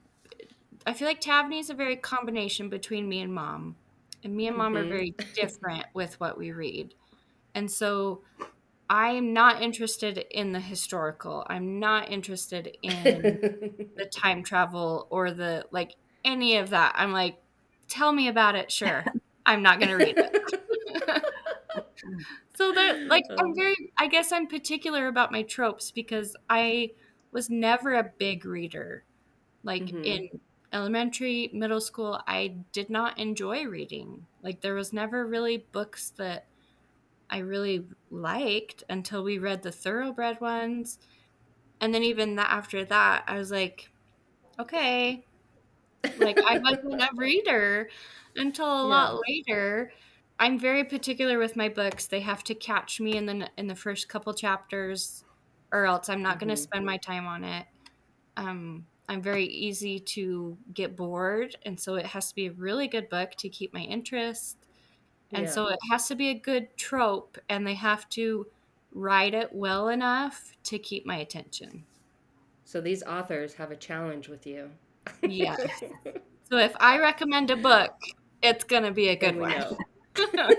I 0.85 0.93
feel 0.93 1.07
like 1.07 1.21
Taverny 1.21 1.59
is 1.59 1.69
a 1.69 1.75
very 1.75 1.97
combination 1.97 2.69
between 2.69 3.09
me 3.09 3.21
and 3.21 3.33
mom. 3.33 3.77
And 4.23 4.35
me 4.35 4.47
and 4.47 4.57
mom 4.57 4.77
are 4.77 4.85
Mhm. 4.85 4.87
very 4.87 5.15
different 5.33 5.85
with 5.93 6.19
what 6.19 6.37
we 6.37 6.51
read. 6.51 6.95
And 7.55 7.71
so 7.71 8.23
I 8.89 9.11
am 9.11 9.33
not 9.33 9.61
interested 9.61 10.19
in 10.31 10.51
the 10.53 10.59
historical. 10.61 11.45
I'm 11.49 11.79
not 11.79 12.11
interested 12.11 12.77
in 12.83 13.31
the 13.97 14.05
time 14.07 14.43
travel 14.43 15.07
or 15.11 15.31
the 15.31 15.67
like 15.71 15.95
any 16.25 16.57
of 16.57 16.71
that. 16.71 16.93
I'm 16.97 17.13
like, 17.13 17.39
tell 17.89 18.13
me 18.13 18.27
about 18.29 18.55
it, 18.55 18.71
sure. 18.71 19.11
I'm 19.45 19.63
not 19.63 19.79
gonna 19.79 19.97
read 19.97 20.15
it. 20.17 20.31
so 22.55 22.71
that 22.73 22.97
like 23.09 23.23
I'm 23.39 23.53
very 23.55 23.75
I 23.97 24.07
guess 24.07 24.31
I'm 24.31 24.47
particular 24.47 25.07
about 25.07 25.31
my 25.31 25.43
tropes 25.43 25.91
because 25.91 26.35
I 26.49 26.91
was 27.31 27.49
never 27.49 27.93
a 27.95 28.11
big 28.17 28.45
reader. 28.45 29.05
Like 29.63 29.91
Mhm. 29.91 30.03
in 30.03 30.29
elementary, 30.73 31.49
middle 31.53 31.81
school, 31.81 32.21
I 32.27 32.65
did 32.73 32.89
not 32.89 33.17
enjoy 33.19 33.65
reading. 33.65 34.27
Like 34.41 34.61
there 34.61 34.75
was 34.75 34.93
never 34.93 35.25
really 35.27 35.57
books 35.73 36.11
that 36.17 36.49
I 37.29 37.39
really 37.39 37.89
liked 38.09 38.83
until 38.89 39.23
we 39.23 39.39
read 39.39 39.63
the 39.63 39.71
thoroughbred 39.71 40.41
ones. 40.41 40.99
And 41.81 41.93
then 41.95 42.03
even 42.03 42.35
that 42.37 42.51
after 42.51 42.85
that, 42.85 43.25
I 43.27 43.37
was 43.37 43.51
like, 43.51 43.89
okay. 44.59 45.27
Like 46.15 46.37
I 46.47 46.57
wasn't 46.69 47.01
a 47.01 47.09
reader 47.17 47.89
until 48.35 48.67
a 48.81 48.87
lot 48.87 49.19
later. 49.27 49.91
I'm 50.39 50.59
very 50.59 50.83
particular 50.83 51.37
with 51.39 51.55
my 51.55 51.69
books. 51.69 52.07
They 52.07 52.21
have 52.21 52.43
to 52.45 52.55
catch 52.55 52.99
me 52.99 53.15
in 53.15 53.25
the 53.27 53.49
in 53.57 53.67
the 53.67 53.75
first 53.75 54.09
couple 54.09 54.33
chapters 54.33 55.23
or 55.71 55.85
else 55.85 56.09
I'm 56.09 56.21
not 56.21 56.39
going 56.39 56.49
Mhm. 56.49 56.55
to 56.55 56.57
spend 56.57 56.85
my 56.85 56.97
time 56.97 57.27
on 57.27 57.43
it. 57.43 57.67
Um 58.37 58.87
I'm 59.11 59.21
very 59.21 59.43
easy 59.43 59.99
to 59.99 60.57
get 60.73 60.95
bored, 60.95 61.57
and 61.65 61.77
so 61.77 61.95
it 61.95 62.05
has 62.05 62.29
to 62.29 62.35
be 62.35 62.47
a 62.47 62.53
really 62.53 62.87
good 62.87 63.09
book 63.09 63.31
to 63.39 63.49
keep 63.49 63.73
my 63.73 63.81
interest. 63.81 64.57
And 65.33 65.45
Yeah. 65.45 65.51
so 65.51 65.67
it 65.67 65.79
has 65.91 66.07
to 66.07 66.15
be 66.15 66.29
a 66.29 66.33
good 66.33 66.77
trope, 66.77 67.37
and 67.49 67.67
they 67.67 67.73
have 67.73 68.07
to 68.11 68.47
write 68.93 69.33
it 69.33 69.51
well 69.51 69.89
enough 69.89 70.53
to 70.63 70.79
keep 70.79 71.05
my 71.05 71.17
attention. 71.17 71.83
So 72.63 72.79
these 72.79 73.03
authors 73.03 73.53
have 73.55 73.69
a 73.69 73.75
challenge 73.75 74.29
with 74.29 74.47
you. 74.47 74.71
Yes. 75.23 75.83
So 76.49 76.57
if 76.57 76.73
I 76.79 76.99
recommend 76.99 77.49
a 77.49 77.57
book, 77.57 77.91
it's 78.41 78.63
going 78.65 78.83
to 78.83 78.91
be 78.91 79.09
a 79.09 79.15
good 79.15 79.37
one. 79.37 79.63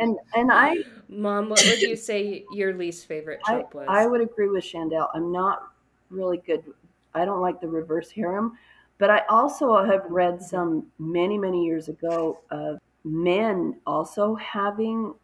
And 0.00 0.18
and 0.34 0.50
I 0.52 0.76
Mom, 1.08 1.48
what 1.48 1.64
would 1.66 1.80
you 1.82 1.96
say 1.96 2.44
your 2.52 2.74
least 2.74 3.06
favorite 3.06 3.40
I, 3.46 3.52
trope 3.52 3.74
was? 3.74 3.86
I 3.88 4.06
would 4.06 4.20
agree 4.20 4.48
with 4.48 4.64
Chandel. 4.64 5.08
I'm 5.14 5.32
not 5.32 5.72
really 6.10 6.38
good. 6.38 6.64
I 7.14 7.24
don't 7.24 7.40
like 7.40 7.60
the 7.60 7.68
reverse 7.68 8.10
harem, 8.10 8.58
but 8.98 9.10
I 9.10 9.22
also 9.28 9.84
have 9.84 10.04
read 10.08 10.42
some 10.42 10.86
many, 10.98 11.38
many 11.38 11.64
years 11.64 11.88
ago 11.88 12.40
of 12.50 12.78
men 13.04 13.80
also 13.86 14.34
having, 14.36 15.14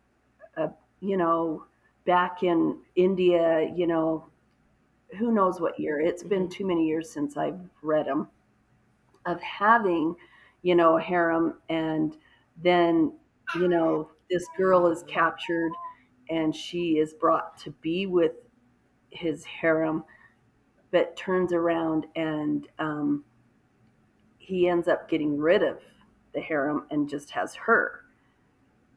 a, 0.56 0.70
you 1.00 1.16
know, 1.16 1.64
back 2.06 2.42
in 2.42 2.78
India, 2.96 3.72
you 3.74 3.86
know, 3.86 4.26
who 5.18 5.32
knows 5.32 5.60
what 5.60 5.78
year. 5.78 6.00
It's 6.00 6.22
been 6.22 6.44
mm-hmm. 6.44 6.50
too 6.50 6.66
many 6.66 6.86
years 6.86 7.10
since 7.10 7.36
I've 7.36 7.60
read 7.82 8.06
them, 8.06 8.28
of 9.26 9.40
having, 9.40 10.14
you 10.62 10.74
know, 10.74 10.98
a 10.98 11.00
harem 11.00 11.54
and 11.68 12.16
then, 12.62 13.12
you 13.56 13.68
know, 13.68 14.10
this 14.30 14.46
girl 14.56 14.86
is 14.86 15.04
captured 15.06 15.72
and 16.30 16.54
she 16.54 16.98
is 16.98 17.12
brought 17.12 17.58
to 17.58 17.70
be 17.82 18.06
with 18.06 18.32
his 19.10 19.44
harem, 19.44 20.04
but 20.94 21.16
turns 21.16 21.52
around 21.52 22.06
and 22.14 22.68
um, 22.78 23.24
he 24.38 24.68
ends 24.68 24.86
up 24.86 25.10
getting 25.10 25.36
rid 25.36 25.60
of 25.60 25.80
the 26.34 26.40
harem 26.40 26.86
and 26.92 27.08
just 27.08 27.30
has 27.30 27.52
her. 27.56 28.02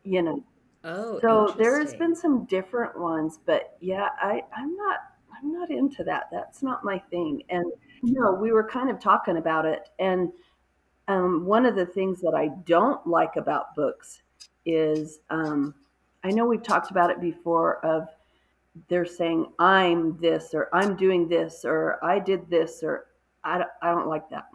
You 0.03 0.21
know, 0.21 0.43
oh, 0.83 1.19
so 1.19 1.55
there 1.57 1.79
has 1.79 1.95
been 1.95 2.15
some 2.15 2.45
different 2.45 2.99
ones, 2.99 3.39
but 3.43 3.77
yeah, 3.81 4.09
I 4.21 4.43
I'm 4.55 4.75
not 4.75 4.99
I'm 5.35 5.51
not 5.51 5.71
into 5.71 6.03
that. 6.03 6.25
That's 6.31 6.61
not 6.61 6.85
my 6.85 6.99
thing. 7.09 7.41
And 7.49 7.65
you 8.03 8.13
know, 8.13 8.31
we 8.31 8.51
were 8.51 8.63
kind 8.63 8.91
of 8.91 8.99
talking 8.99 9.37
about 9.37 9.65
it, 9.65 9.89
and 9.97 10.31
um, 11.07 11.47
one 11.47 11.65
of 11.65 11.75
the 11.75 11.87
things 11.87 12.21
that 12.21 12.35
I 12.35 12.49
don't 12.67 13.07
like 13.07 13.37
about 13.37 13.73
books 13.75 14.21
is 14.67 15.17
um, 15.31 15.73
I 16.23 16.29
know 16.29 16.45
we've 16.45 16.61
talked 16.61 16.91
about 16.91 17.09
it 17.09 17.19
before 17.19 17.83
of 17.83 18.07
they're 18.87 19.05
saying 19.05 19.47
I'm 19.59 20.17
this 20.19 20.53
or 20.53 20.69
I'm 20.73 20.95
doing 20.95 21.27
this 21.27 21.63
or 21.65 22.03
I 22.03 22.19
did 22.19 22.49
this 22.49 22.81
or 22.83 23.05
I 23.43 23.59
don't, 23.59 23.69
I 23.81 23.91
don't 23.91 24.07
like 24.07 24.29
that. 24.29 24.45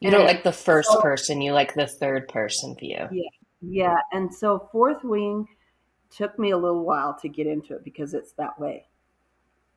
You 0.00 0.10
don't 0.10 0.20
And 0.22 0.28
like 0.28 0.42
the 0.44 0.52
first 0.52 0.90
so- 0.90 1.00
person, 1.00 1.40
you 1.42 1.52
like 1.52 1.74
the 1.74 1.86
third 1.86 2.28
person 2.28 2.74
view. 2.76 3.08
Yeah, 3.10 3.30
yeah 3.60 3.96
and 4.12 4.32
so 4.34 4.68
Fourth 4.72 5.04
Wing 5.04 5.46
took 6.10 6.38
me 6.38 6.50
a 6.50 6.58
little 6.58 6.84
while 6.84 7.16
to 7.20 7.28
get 7.28 7.46
into 7.46 7.74
it 7.74 7.84
because 7.84 8.14
it's 8.14 8.32
that 8.32 8.58
way. 8.60 8.86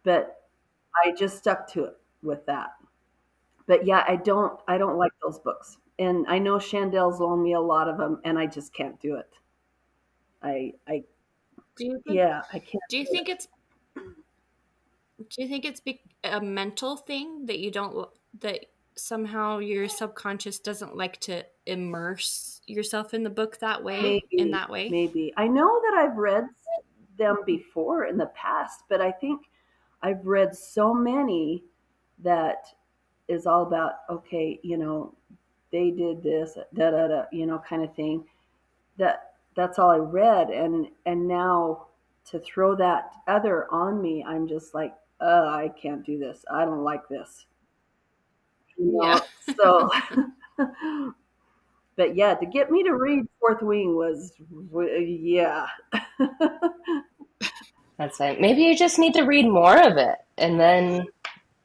But 0.04 0.42
I 1.04 1.12
just 1.12 1.38
stuck 1.38 1.72
to 1.74 1.86
it 1.86 1.98
with 2.24 2.46
that. 2.46 2.72
But 3.68 3.86
yeah, 3.86 4.04
I 4.08 4.16
don't 4.18 4.60
I 4.68 4.78
don't 4.78 4.98
like 4.98 5.12
those 5.24 5.40
books. 5.40 5.78
And 5.98 6.26
I 6.28 6.40
know 6.40 6.58
Chandel's 6.60 7.20
loaned 7.20 7.42
me 7.44 7.54
a 7.54 7.60
lot 7.60 7.88
of 7.88 7.98
them 7.98 8.20
and 8.26 8.38
I 8.38 8.46
just 8.48 8.74
can't 8.74 9.00
do 9.00 9.16
it. 9.16 9.30
I 10.44 10.74
I 10.88 11.04
Do 11.78 11.86
you 11.86 12.02
think, 12.06 12.16
yeah, 12.18 12.42
I 12.54 12.60
can't. 12.60 12.84
do 12.90 12.98
you 12.98 13.06
do 13.06 13.12
think 13.12 13.30
it's 13.30 13.48
do 13.96 15.42
you 15.42 15.48
think 15.48 15.66
it's 15.66 15.80
be- 15.80 16.02
a 16.24 16.42
mental 16.42 16.98
thing 16.98 17.46
that 17.46 17.60
you 17.60 17.72
don't 17.72 18.08
that 18.42 18.66
somehow 18.98 19.60
your 19.60 19.88
subconscious 19.88 20.60
doesn't 20.60 20.96
like 20.96 21.20
to 21.20 21.44
immerse 21.66 22.62
yourself 22.66 23.14
in 23.14 23.24
the 23.24 23.30
book 23.30 23.60
that 23.60 23.84
way 23.84 24.02
Maybe, 24.02 24.42
in 24.42 24.52
that 24.52 24.70
way? 24.70 24.90
Maybe. 24.90 25.34
I 25.38 25.48
know 25.48 25.82
that 25.82 25.98
I've 25.98 26.18
read 26.18 26.48
them 27.18 27.38
before 27.46 28.06
in 28.06 28.18
the 28.18 28.28
past, 28.28 28.84
but 28.90 29.02
I 29.02 29.12
think 29.12 29.42
I've 30.02 30.26
read 30.26 30.56
so 30.56 30.94
many 30.94 31.64
that 32.24 32.68
is 33.28 33.46
all 33.46 33.64
about, 33.64 33.94
okay, 34.10 34.60
you 34.64 34.78
know, 34.78 35.14
they 35.72 35.92
did 35.92 36.24
this, 36.24 36.58
da 36.74 36.92
da 36.92 37.08
da, 37.08 37.24
you 37.32 37.46
know, 37.46 37.62
kind 37.68 37.84
of 37.84 37.94
thing. 37.96 38.24
That 38.98 39.34
that's 39.56 39.80
all 39.80 39.90
I 39.90 39.98
read 39.98 40.50
and 40.50 40.88
and 41.06 41.28
now 41.28 41.88
to 42.32 42.40
throw 42.40 42.76
that 42.76 43.12
other 43.28 43.72
on 43.72 44.02
me, 44.02 44.24
I'm 44.28 44.48
just 44.48 44.74
like, 44.74 44.94
uh, 45.22 45.46
I 45.48 45.72
can't 45.82 46.06
do 46.06 46.18
this. 46.18 46.44
I 46.52 46.66
don't 46.66 46.84
like 46.84 47.08
this. 47.10 47.46
You 48.78 48.92
know, 48.94 49.04
Yeah. 49.04 49.20
so 49.56 49.90
but 51.96 52.16
yeah, 52.16 52.36
to 52.36 52.46
get 52.46 52.72
me 52.72 52.84
to 52.84 52.94
read 52.96 53.26
Fourth 53.40 53.62
Wing 53.62 53.96
was, 53.96 54.34
yeah. 54.74 55.68
That's 57.98 58.20
it. 58.20 58.42
Maybe 58.42 58.64
you 58.64 58.76
just 58.76 59.00
need 59.00 59.14
to 59.14 59.24
read 59.24 59.48
more 59.48 59.78
of 59.78 59.98
it. 59.98 60.18
And 60.38 60.60
then, 60.60 61.06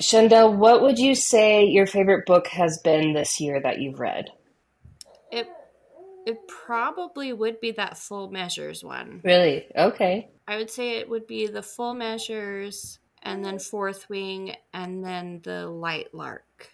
Chandel, 0.00 0.54
what 0.56 0.82
would 0.82 0.98
you 0.98 1.16
say 1.16 1.64
your 1.64 1.86
favorite 1.86 2.24
book 2.24 2.46
has 2.48 2.78
been 2.84 3.14
this 3.14 3.40
year 3.40 3.60
that 3.60 3.80
you've 3.80 3.98
read? 3.98 4.30
It 6.26 6.30
it 6.30 6.48
probably 6.48 7.32
would 7.32 7.60
be 7.60 7.72
that 7.72 7.98
full 7.98 8.30
measures 8.30 8.84
one. 8.84 9.20
Really? 9.24 9.66
Okay. 9.76 10.28
I 10.46 10.56
would 10.56 10.70
say 10.70 10.98
it 10.98 11.08
would 11.08 11.26
be 11.26 11.46
the 11.46 11.62
full 11.62 11.94
measures 11.94 12.98
and 13.22 13.44
then 13.44 13.58
fourth 13.58 14.08
wing 14.08 14.54
and 14.72 15.04
then 15.04 15.40
the 15.42 15.66
Lightlark. 15.68 16.68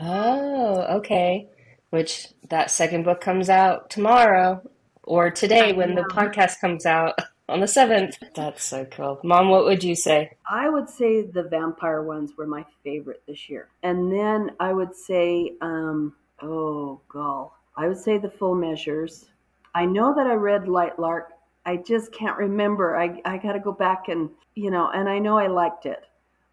Oh, 0.00 0.96
okay. 0.98 1.48
Which 1.90 2.28
that 2.48 2.70
second 2.70 3.04
book 3.04 3.20
comes 3.20 3.48
out 3.48 3.90
tomorrow 3.90 4.62
or 5.02 5.30
today 5.30 5.72
when 5.72 5.94
the 5.94 6.02
podcast 6.02 6.60
comes 6.60 6.84
out 6.84 7.18
on 7.48 7.60
the 7.60 7.66
7th. 7.66 8.16
That's 8.34 8.64
so 8.64 8.84
cool. 8.84 9.20
Mom, 9.22 9.48
what 9.48 9.64
would 9.64 9.84
you 9.84 9.94
say? 9.94 10.32
I 10.48 10.68
would 10.68 10.90
say 10.90 11.22
the 11.22 11.44
vampire 11.44 12.02
ones 12.02 12.32
were 12.36 12.46
my 12.46 12.64
favorite 12.82 13.22
this 13.26 13.48
year. 13.48 13.68
And 13.82 14.12
then 14.12 14.50
I 14.60 14.72
would 14.72 14.94
say, 14.94 15.52
um, 15.60 16.14
oh, 16.42 17.00
gall. 17.08 17.55
I 17.76 17.88
would 17.88 17.98
say 17.98 18.18
the 18.18 18.30
full 18.30 18.54
measures. 18.54 19.26
I 19.74 19.84
know 19.84 20.14
that 20.14 20.26
I 20.26 20.34
read 20.34 20.64
Lightlark. 20.64 21.26
I 21.66 21.76
just 21.76 22.12
can't 22.12 22.38
remember. 22.38 22.96
I, 22.96 23.20
I 23.24 23.38
got 23.38 23.52
to 23.52 23.60
go 23.60 23.72
back 23.72 24.08
and, 24.08 24.30
you 24.54 24.70
know, 24.70 24.90
and 24.90 25.08
I 25.08 25.18
know 25.18 25.36
I 25.36 25.48
liked 25.48 25.84
it. 25.84 26.04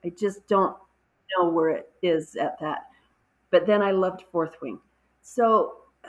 I 0.04 0.12
just 0.18 0.48
don't 0.48 0.76
know 1.38 1.50
where 1.50 1.70
it 1.70 1.90
is 2.02 2.36
at 2.36 2.60
that. 2.60 2.88
But 3.52 3.66
then 3.66 3.82
I 3.82 3.92
loved 3.92 4.24
Fourth 4.32 4.56
Wing. 4.62 4.80
So, 5.22 5.76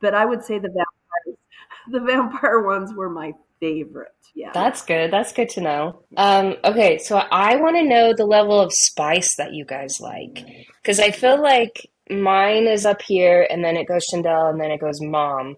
but 0.00 0.14
I 0.14 0.24
would 0.24 0.44
say 0.44 0.58
the 0.58 0.68
vampires, 0.68 1.38
the 1.90 2.00
vampire 2.00 2.62
ones 2.62 2.92
were 2.94 3.10
my 3.10 3.32
favorite. 3.58 4.12
Yeah. 4.34 4.52
That's 4.52 4.82
good. 4.82 5.10
That's 5.10 5.32
good 5.32 5.48
to 5.50 5.60
know. 5.60 6.02
Um, 6.16 6.56
okay, 6.64 6.98
so 6.98 7.16
I 7.16 7.56
want 7.56 7.76
to 7.76 7.82
know 7.82 8.14
the 8.14 8.24
level 8.24 8.60
of 8.60 8.72
spice 8.72 9.34
that 9.36 9.54
you 9.54 9.64
guys 9.64 10.00
like. 10.00 10.44
Because 10.80 11.00
I 11.00 11.10
feel 11.10 11.42
like 11.42 11.90
mine 12.10 12.66
is 12.66 12.84
up 12.84 13.02
here 13.02 13.46
and 13.48 13.64
then 13.64 13.76
it 13.76 13.86
goes 13.86 14.06
Chandel 14.06 14.50
and 14.50 14.60
then 14.60 14.70
it 14.70 14.80
goes 14.80 15.00
mom. 15.00 15.56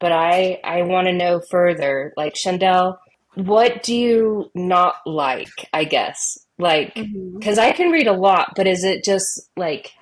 But 0.00 0.12
I 0.12 0.60
I 0.64 0.82
want 0.82 1.06
to 1.06 1.12
know 1.12 1.40
further. 1.50 2.12
Like 2.16 2.34
Chandel, 2.34 2.98
what 3.34 3.82
do 3.82 3.94
you 3.94 4.50
not 4.54 4.96
like, 5.06 5.68
I 5.72 5.84
guess? 5.84 6.38
Like 6.58 6.94
because 6.94 7.58
I 7.58 7.72
can 7.72 7.90
read 7.90 8.06
a 8.06 8.12
lot, 8.12 8.52
but 8.56 8.66
is 8.66 8.84
it 8.84 9.04
just 9.04 9.50
like 9.56 9.92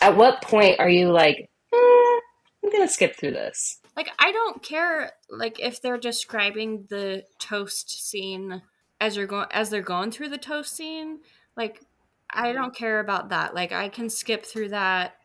at 0.00 0.16
what 0.16 0.42
point 0.42 0.80
are 0.80 0.88
you 0.88 1.12
like, 1.12 1.36
eh, 1.72 2.20
I'm 2.64 2.70
gonna 2.72 2.88
skip 2.88 3.16
through 3.16 3.32
this? 3.32 3.80
Like 3.96 4.08
I 4.18 4.32
don't 4.32 4.62
care 4.62 5.12
like 5.30 5.60
if 5.60 5.80
they're 5.80 5.98
describing 5.98 6.86
the 6.90 7.24
toast 7.38 7.90
scene 8.08 8.62
as 9.00 9.16
you're 9.16 9.26
going 9.26 9.46
as 9.52 9.70
they're 9.70 9.82
going 9.82 10.10
through 10.10 10.30
the 10.30 10.38
toast 10.38 10.74
scene, 10.74 11.20
like 11.56 11.80
I 12.30 12.52
don't 12.52 12.74
care 12.74 13.00
about 13.00 13.30
that. 13.30 13.54
Like 13.54 13.72
I 13.72 13.88
can 13.88 14.10
skip 14.10 14.44
through 14.44 14.70
that 14.70 15.16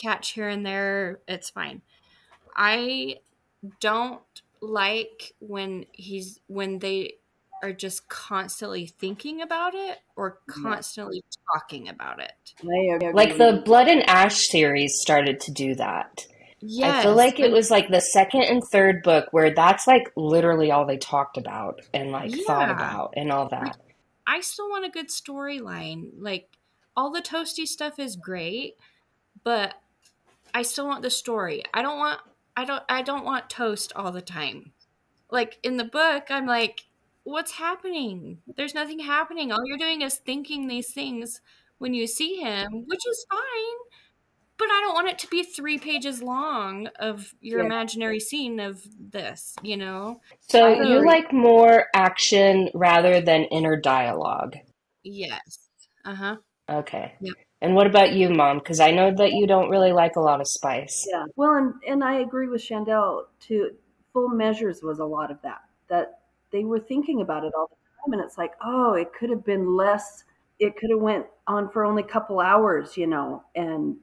catch 0.00 0.32
here 0.32 0.48
and 0.48 0.64
there, 0.64 1.20
it's 1.28 1.50
fine. 1.50 1.82
I 2.56 3.16
don't 3.80 4.20
like 4.60 5.34
when 5.40 5.86
he's 5.92 6.40
when 6.46 6.78
they 6.78 7.14
are 7.62 7.72
just 7.72 8.08
constantly 8.08 8.86
thinking 8.86 9.42
about 9.42 9.74
it 9.74 9.98
or 10.16 10.40
constantly 10.48 11.22
talking 11.52 11.88
about 11.88 12.20
it. 12.20 12.32
Like 13.14 13.36
the 13.36 13.62
Blood 13.64 13.88
and 13.88 14.08
Ash 14.08 14.48
series 14.48 14.94
started 15.00 15.40
to 15.40 15.52
do 15.52 15.74
that. 15.74 16.26
Yes. 16.62 17.00
I 17.00 17.02
feel 17.02 17.14
like 17.14 17.40
it 17.40 17.52
was 17.52 17.70
like 17.70 17.88
the 17.88 18.00
second 18.00 18.42
and 18.42 18.62
third 18.70 19.02
book 19.02 19.28
where 19.30 19.54
that's 19.54 19.86
like 19.86 20.10
literally 20.16 20.70
all 20.70 20.86
they 20.86 20.98
talked 20.98 21.38
about 21.38 21.80
and 21.94 22.12
like 22.12 22.34
thought 22.46 22.70
about 22.70 23.14
and 23.16 23.32
all 23.32 23.48
that. 23.48 23.78
I 24.30 24.40
still 24.42 24.70
want 24.70 24.86
a 24.86 24.90
good 24.90 25.08
storyline. 25.08 26.12
Like 26.16 26.56
all 26.96 27.10
the 27.10 27.20
toasty 27.20 27.66
stuff 27.66 27.98
is 27.98 28.14
great, 28.14 28.76
but 29.42 29.74
I 30.54 30.62
still 30.62 30.86
want 30.86 31.02
the 31.02 31.10
story. 31.10 31.64
I 31.74 31.82
don't 31.82 31.98
want 31.98 32.20
I 32.56 32.64
don't 32.64 32.84
I 32.88 33.02
don't 33.02 33.24
want 33.24 33.50
toast 33.50 33.92
all 33.96 34.12
the 34.12 34.22
time. 34.22 34.72
Like 35.32 35.58
in 35.64 35.78
the 35.78 35.84
book, 35.84 36.26
I'm 36.30 36.46
like, 36.46 36.86
what's 37.24 37.52
happening? 37.52 38.38
There's 38.56 38.74
nothing 38.74 39.00
happening. 39.00 39.50
All 39.50 39.66
you're 39.66 39.78
doing 39.78 40.02
is 40.02 40.18
thinking 40.18 40.68
these 40.68 40.92
things 40.92 41.40
when 41.78 41.92
you 41.92 42.06
see 42.06 42.36
him, 42.36 42.84
which 42.86 43.06
is 43.08 43.26
fine. 43.28 43.89
But 44.60 44.68
I 44.70 44.80
don't 44.82 44.92
want 44.92 45.08
it 45.08 45.18
to 45.20 45.26
be 45.28 45.42
three 45.42 45.78
pages 45.78 46.22
long 46.22 46.88
of 46.98 47.32
your 47.40 47.60
Yeah. 47.60 47.64
imaginary 47.64 48.20
scene 48.20 48.60
of 48.60 48.82
this, 48.98 49.56
you 49.62 49.78
know? 49.78 50.20
So 50.40 50.68
you 50.68 50.98
agree. 50.98 51.08
like 51.08 51.32
more 51.32 51.86
action 51.94 52.68
rather 52.74 53.22
than 53.22 53.44
inner 53.44 53.76
dialogue. 53.76 54.56
Yes. 55.02 55.70
Uh 56.04 56.14
huh. 56.14 56.36
Okay. 56.68 57.14
Yep. 57.22 57.34
And 57.62 57.74
what 57.74 57.86
about 57.86 58.12
you, 58.12 58.28
Mom? 58.28 58.58
Because 58.58 58.80
I 58.80 58.90
know 58.90 59.10
that 59.14 59.32
you 59.32 59.46
don't 59.46 59.70
really 59.70 59.92
like 59.92 60.16
a 60.16 60.20
lot 60.20 60.42
of 60.42 60.46
spice. 60.46 61.06
Yeah. 61.10 61.24
Well, 61.36 61.54
and, 61.54 61.74
and 61.88 62.04
I 62.04 62.16
agree 62.20 62.48
with 62.48 62.62
Chandel 62.62 63.24
too. 63.40 63.70
Full 64.12 64.28
measures 64.28 64.82
was 64.82 64.98
a 64.98 65.06
lot 65.06 65.30
of 65.30 65.40
that. 65.40 65.62
That 65.88 66.20
they 66.52 66.64
were 66.64 66.80
thinking 66.80 67.22
about 67.22 67.44
it 67.44 67.52
all 67.56 67.68
the 67.70 67.76
time, 68.04 68.12
and 68.12 68.22
it's 68.22 68.36
like, 68.36 68.52
oh, 68.62 68.92
it 68.92 69.14
could 69.14 69.30
have 69.30 69.42
been 69.42 69.74
less. 69.74 70.24
It 70.58 70.76
could 70.76 70.90
have 70.90 71.00
went 71.00 71.24
on 71.46 71.70
for 71.70 71.86
only 71.86 72.02
a 72.02 72.06
couple 72.06 72.40
hours, 72.40 72.98
you 72.98 73.06
know, 73.06 73.42
and 73.54 73.96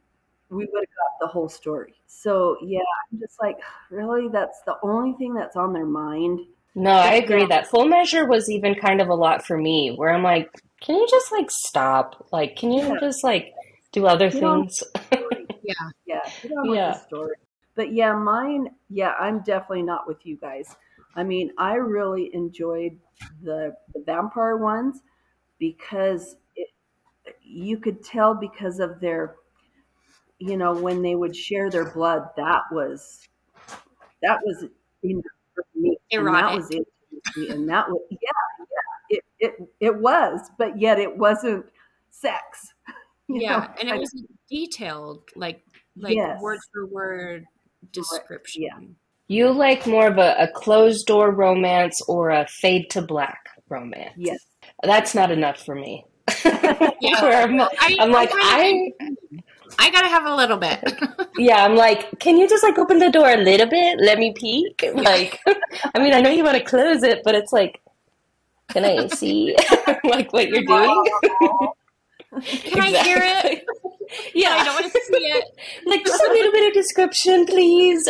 we 0.50 0.68
would 0.72 0.82
have 0.82 0.96
got 0.96 1.20
the 1.20 1.28
whole 1.28 1.50
story. 1.50 1.94
So 2.08 2.58
yeah, 2.64 2.80
I'm 3.12 3.20
just 3.20 3.40
like, 3.42 3.58
really, 3.92 4.30
that's 4.30 4.62
the 4.66 4.76
only 4.84 5.14
thing 5.18 5.34
that's 5.34 5.56
on 5.56 5.74
their 5.74 5.86
mind. 5.86 6.40
No, 6.76 6.92
I 6.92 7.14
agree 7.16 7.46
that 7.48 7.68
full 7.68 7.86
measure 7.86 8.28
was 8.28 8.50
even 8.50 8.76
kind 8.76 9.02
of 9.02 9.08
a 9.08 9.16
lot 9.16 9.46
for 9.46 9.58
me, 9.58 9.94
where 9.96 10.12
I'm 10.12 10.22
like, 10.24 10.50
can 10.82 10.96
you 10.96 11.08
just 11.10 11.32
like 11.32 11.50
stop? 11.50 12.28
Like, 12.32 12.56
can 12.56 12.72
you 12.72 12.82
Yeah. 12.88 13.00
just 13.00 13.24
like 13.24 13.52
do 13.92 14.06
other 14.06 14.30
You 14.30 14.40
things? 14.40 14.84
Yeah. 15.64 15.74
Yeah, 16.06 16.20
Yeah. 16.64 17.00
But 17.76 17.94
yeah, 17.94 18.14
mine, 18.14 18.70
yeah, 18.90 19.14
I'm 19.20 19.42
definitely 19.42 19.84
not 19.84 20.08
with 20.08 20.26
you 20.26 20.38
guys. 20.38 20.76
I 21.16 21.24
mean, 21.24 21.52
I 21.58 21.76
really 21.76 22.30
enjoyed 22.34 23.00
the 23.42 23.76
the 23.94 24.04
vampire 24.06 24.58
ones 24.58 25.02
because 25.60 26.36
it, 26.56 26.70
you 27.42 27.78
could 27.78 28.04
tell 28.04 28.36
because 28.36 28.80
of 28.80 29.00
their, 29.00 29.36
you 30.40 30.58
know, 30.58 30.74
when 30.74 31.02
they 31.02 31.16
would 31.16 31.36
share 31.36 31.70
their 31.70 31.92
blood, 31.92 32.24
that 32.38 32.62
was 32.72 33.28
that 34.22 34.40
was 34.44 34.66
in 35.04 35.22
for 35.56 35.64
me, 35.76 35.98
and 36.12 36.28
that 36.28 36.32
Erotic. 36.32 36.56
was 36.58 36.72
it, 36.72 36.88
and 37.52 37.70
that 37.70 37.90
was 37.90 38.02
yeah, 38.12 38.18
yeah, 38.60 39.18
it 39.18 39.24
it 39.40 39.70
it 39.80 39.96
was, 39.98 40.50
but 40.58 40.80
yet 40.80 41.00
it 41.00 41.18
wasn't 41.18 41.66
sex. 42.12 42.74
you 43.28 43.42
Yeah. 43.42 43.60
know, 43.60 43.68
And 43.80 43.90
it 43.90 44.00
was 44.00 44.24
detailed, 44.50 45.24
like 45.36 45.64
like 45.98 46.16
Yes. 46.16 46.40
word 46.42 46.60
for 46.74 46.86
word 46.86 47.46
description. 47.92 48.64
yeah. 48.64 48.80
You 49.30 49.52
like 49.52 49.86
more 49.86 50.08
of 50.08 50.18
a, 50.18 50.36
a 50.40 50.48
closed 50.48 51.06
door 51.06 51.32
romance 51.32 52.02
or 52.08 52.30
a 52.30 52.48
fade 52.48 52.90
to 52.92 53.02
black 53.02 53.40
romance? 53.68 54.14
yes. 54.18 54.40
That's 54.84 55.14
not 55.16 55.32
enough 55.32 55.64
for 55.66 55.76
me. 55.76 56.06
Yeah. 57.02 57.20
I'm, 57.22 57.60
I, 57.62 57.98
I'm 58.00 58.12
like, 58.12 58.30
kinda 58.30 58.46
I, 58.46 58.60
think- 58.62 58.96
I 59.80 59.92
gotta 59.92 60.08
have 60.08 60.26
a 60.26 60.36
little 60.36 60.58
bit. 60.58 60.80
yeah, 61.38 61.64
I'm 61.64 61.76
like, 61.76 62.20
can 62.20 62.38
you 62.38 62.48
just 62.48 62.64
like 62.64 62.78
open 62.78 63.00
the 63.00 63.12
door 63.12 63.30
a 63.30 63.38
little 63.38 63.68
bit? 63.68 64.00
Let 64.00 64.18
me 64.20 64.34
peek. 64.34 64.84
Like, 64.94 65.40
I 65.96 66.00
mean, 66.00 66.14
I 66.14 66.22
know 66.22 66.30
you 66.30 66.44
want 66.44 66.58
to 66.58 66.64
close 66.64 67.04
it, 67.04 67.22
but 67.24 67.36
it's 67.36 67.54
like, 67.54 67.82
can 68.70 68.84
I 68.84 69.08
see 69.08 69.56
like 70.04 70.34
what 70.34 70.50
you're 70.50 70.64
doing? 70.64 71.06
Can 72.42 72.82
I 72.82 73.04
hear 73.04 73.20
it? 73.22 73.66
Yeah, 74.34 74.50
I 74.50 74.64
don't 74.64 74.82
want 74.82 74.92
to 74.92 75.00
see 75.00 75.18
it. 75.18 75.46
like 75.86 76.06
just 76.06 76.24
a 76.24 76.30
little 76.32 76.52
bit 76.52 76.68
of 76.68 76.74
description, 76.74 77.46
please. 77.46 78.10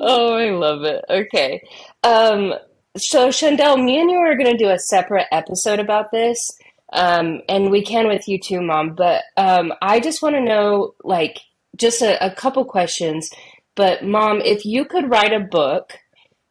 oh, 0.00 0.34
I 0.34 0.50
love 0.50 0.84
it. 0.84 1.04
Okay. 1.08 1.62
Um, 2.02 2.54
so 2.96 3.28
Chandel, 3.30 3.82
me 3.82 4.00
and 4.00 4.10
you 4.10 4.18
are 4.18 4.36
going 4.36 4.50
to 4.50 4.56
do 4.56 4.70
a 4.70 4.78
separate 4.78 5.26
episode 5.32 5.78
about 5.78 6.10
this. 6.10 6.50
Um, 6.92 7.42
and 7.48 7.70
we 7.70 7.82
can 7.84 8.08
with 8.08 8.28
you 8.28 8.38
too, 8.38 8.60
Mom. 8.60 8.94
But 8.94 9.22
um, 9.36 9.72
I 9.82 10.00
just 10.00 10.22
want 10.22 10.34
to 10.36 10.40
know, 10.40 10.94
like, 11.04 11.38
just 11.76 12.02
a, 12.02 12.24
a 12.24 12.30
couple 12.34 12.64
questions. 12.64 13.30
But 13.74 14.04
Mom, 14.04 14.40
if 14.40 14.64
you 14.64 14.84
could 14.84 15.10
write 15.10 15.32
a 15.32 15.40
book, 15.40 15.98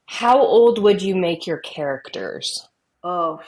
how 0.05 0.39
old 0.39 0.81
would 0.81 1.01
you 1.01 1.15
make 1.15 1.45
your 1.45 1.57
characters? 1.57 2.67
Oh, 3.03 3.41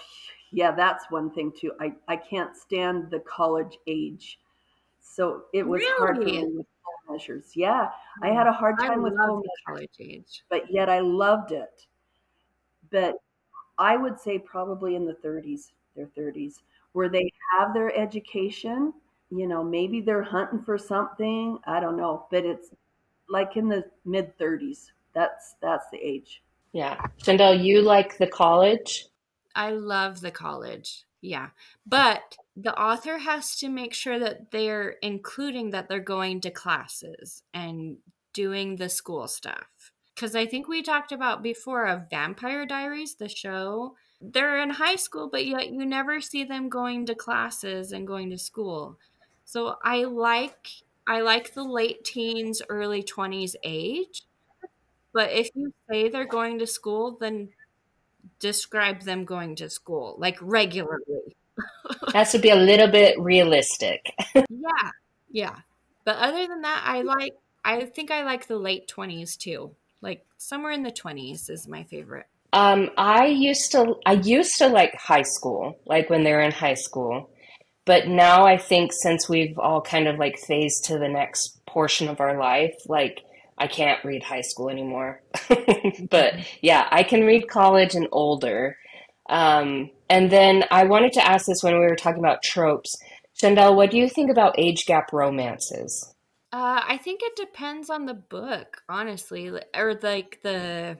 yeah, 0.52 0.71
that's 0.71 1.06
one 1.10 1.32
thing 1.32 1.52
too. 1.58 1.71
I, 1.80 1.93
I 2.08 2.17
can't 2.17 2.56
stand 2.56 3.10
the 3.12 3.19
college 3.19 3.78
age. 3.88 4.39
So 4.99 5.43
it 5.54 5.67
was 5.67 5.82
hard 5.97 6.17
for 6.17 6.23
me 6.23 6.43
with 6.43 6.65
full 6.84 7.13
measures. 7.13 7.52
Yeah, 7.56 7.89
I 8.21 8.30
had 8.30 8.47
a 8.47 8.52
hard 8.52 8.75
I 8.80 8.88
time 8.88 9.02
with 9.02 9.13
love 9.13 9.28
full 9.28 9.38
measures, 9.38 9.52
college 9.65 9.89
age. 9.99 10.43
but 10.49 10.71
yet 10.71 10.89
I 10.89 10.99
loved 10.99 11.52
it. 11.52 11.88
But 12.91 13.15
I 13.78 13.95
would 13.95 14.19
say 14.19 14.39
probably 14.39 14.95
in 14.95 15.06
the 15.06 15.13
30s, 15.13 15.71
their 15.95 16.08
30s, 16.08 16.56
where 16.93 17.10
they 17.10 17.32
have 17.58 17.73
their 17.73 17.95
education. 17.97 18.93
You 19.32 19.47
know, 19.47 19.63
maybe 19.63 20.02
they're 20.02 20.23
hunting 20.23 20.62
for 20.63 20.78
something. 20.78 21.60
I 21.65 21.80
don't 21.80 21.97
know, 21.97 22.25
but 22.32 22.45
it's 22.45 22.69
like 23.30 23.58
in 23.58 23.69
the 23.69 23.84
mid 24.06 24.38
30s. 24.38 24.91
That's 25.13 25.56
that's 25.62 25.86
the 25.91 25.97
age. 25.97 26.41
Yeah. 26.73 26.99
Chandel, 27.21 27.54
you 27.54 27.82
like 27.82 28.17
the 28.17 28.28
college? 28.28 29.06
I 29.56 29.71
love 29.71 30.21
the 30.21 30.32
college. 30.32 31.06
Yeah. 31.21 31.49
But 31.86 32.38
the 32.56 32.80
author 32.80 33.17
has 33.17 33.56
to 33.58 33.69
make 33.69 33.93
sure 33.93 34.19
that 34.19 34.52
they're 34.52 34.95
including 35.02 35.71
that 35.71 35.89
they're 35.89 35.99
going 35.99 36.41
to 36.41 36.52
classes 36.52 37.43
and 37.54 37.97
doing 38.34 38.75
the 38.75 38.89
school 38.89 39.28
stuff. 39.28 39.91
Because 40.13 40.36
I 40.36 40.45
think 40.45 40.67
we 40.67 40.82
talked 40.82 41.12
about 41.12 41.41
before 41.41 41.86
of 41.86 42.10
Vampire 42.10 42.65
Diaries, 42.65 43.15
the 43.15 43.30
show. 43.30 43.95
They're 44.22 44.62
in 44.62 44.72
high 44.72 44.98
school, 44.98 45.30
but 45.30 45.46
yet 45.46 45.72
you 45.72 45.86
never 45.86 46.20
see 46.20 46.44
them 46.44 46.70
going 46.70 47.06
to 47.06 47.16
classes 47.16 47.92
and 47.92 48.06
going 48.06 48.30
to 48.32 48.38
school. 48.38 48.98
So 49.46 49.78
I 49.84 50.04
like 50.04 50.68
I 51.08 51.22
like 51.22 51.54
the 51.54 51.64
late 51.64 52.04
teens, 52.04 52.62
early 52.70 53.02
20s 53.02 53.56
age. 53.64 54.24
But 55.14 55.32
if 55.32 55.50
you 55.56 55.74
say 55.90 56.10
they're 56.10 56.26
going 56.26 56.60
to 56.60 56.68
school, 56.68 57.18
then 57.20 57.50
describe 58.40 59.02
them 59.02 59.26
going 59.26 59.56
to 59.56 59.70
school 59.70 60.16
like 60.18 60.38
regularly. 60.42 61.36
Has 62.14 62.32
to 62.34 62.40
be 62.40 62.50
a 62.50 62.56
little 62.56 62.88
bit 62.88 63.20
realistic. 63.20 64.14
Yeah. 64.50 64.92
Yeah. 65.32 65.56
But 66.06 66.18
other 66.18 66.48
than 66.48 66.62
that, 66.62 66.84
I 66.86 67.02
like 67.02 67.34
I 67.64 67.86
think 67.86 68.12
I 68.12 68.24
like 68.24 68.48
the 68.48 68.58
late 68.58 68.88
20s 68.88 69.38
too. 69.38 69.76
Like 70.02 70.26
somewhere 70.38 70.72
in 70.72 70.84
the 70.84 70.92
20s 70.92 71.50
is 71.50 71.68
my 71.68 71.84
favorite. 71.84 72.28
Um, 72.52 72.90
I 72.98 73.28
used 73.28 73.72
to 73.74 73.96
I 74.06 74.14
used 74.14 74.58
to 74.58 74.68
like 74.68 74.96
high 74.96 75.24
school, 75.24 75.80
like 75.86 76.10
when 76.10 76.24
they're 76.24 76.42
in 76.42 76.52
high 76.52 76.74
school. 76.76 77.30
But 77.86 78.08
now 78.08 78.46
I 78.46 78.58
think 78.58 78.92
since 78.94 79.28
we've 79.30 79.58
all 79.58 79.82
kind 79.82 80.08
of 80.08 80.18
like 80.18 80.38
phased 80.38 80.86
to 80.86 81.00
the 81.00 81.08
next 81.08 81.66
portion 81.66 82.08
of 82.08 82.20
our 82.20 82.40
life, 82.40 82.76
like 82.88 83.24
I 83.58 83.68
can't 83.68 84.04
read 84.06 84.24
high 84.24 84.42
school 84.42 84.70
anymore. 84.70 85.22
But 86.10 86.36
yeah, 86.62 86.88
I 86.92 87.04
can 87.04 87.24
read 87.24 87.50
college 87.50 87.94
and 87.96 88.08
older. 88.12 88.78
Um, 89.30 89.92
and 90.10 90.32
then 90.32 90.64
I 90.72 90.86
wanted 90.86 91.14
to 91.14 91.28
ask 91.28 91.46
this 91.46 91.62
when 91.62 91.74
we 91.74 91.86
were 91.86 91.96
talking 91.96 92.20
about 92.20 92.42
tropes. 92.44 92.96
Chandel, 93.40 93.76
what 93.76 93.92
do 93.92 93.98
you 93.98 94.10
think 94.10 94.32
about 94.32 94.58
age 94.58 94.86
gap 94.86 95.14
romances? 95.14 96.14
Uh, 96.52 96.82
I 96.88 96.98
think 96.98 97.22
it 97.24 97.36
depends 97.36 97.90
on 97.90 98.06
the 98.06 98.16
book, 98.16 98.82
honestly, 98.90 99.52
or 99.76 100.00
like 100.02 100.40
the 100.42 100.98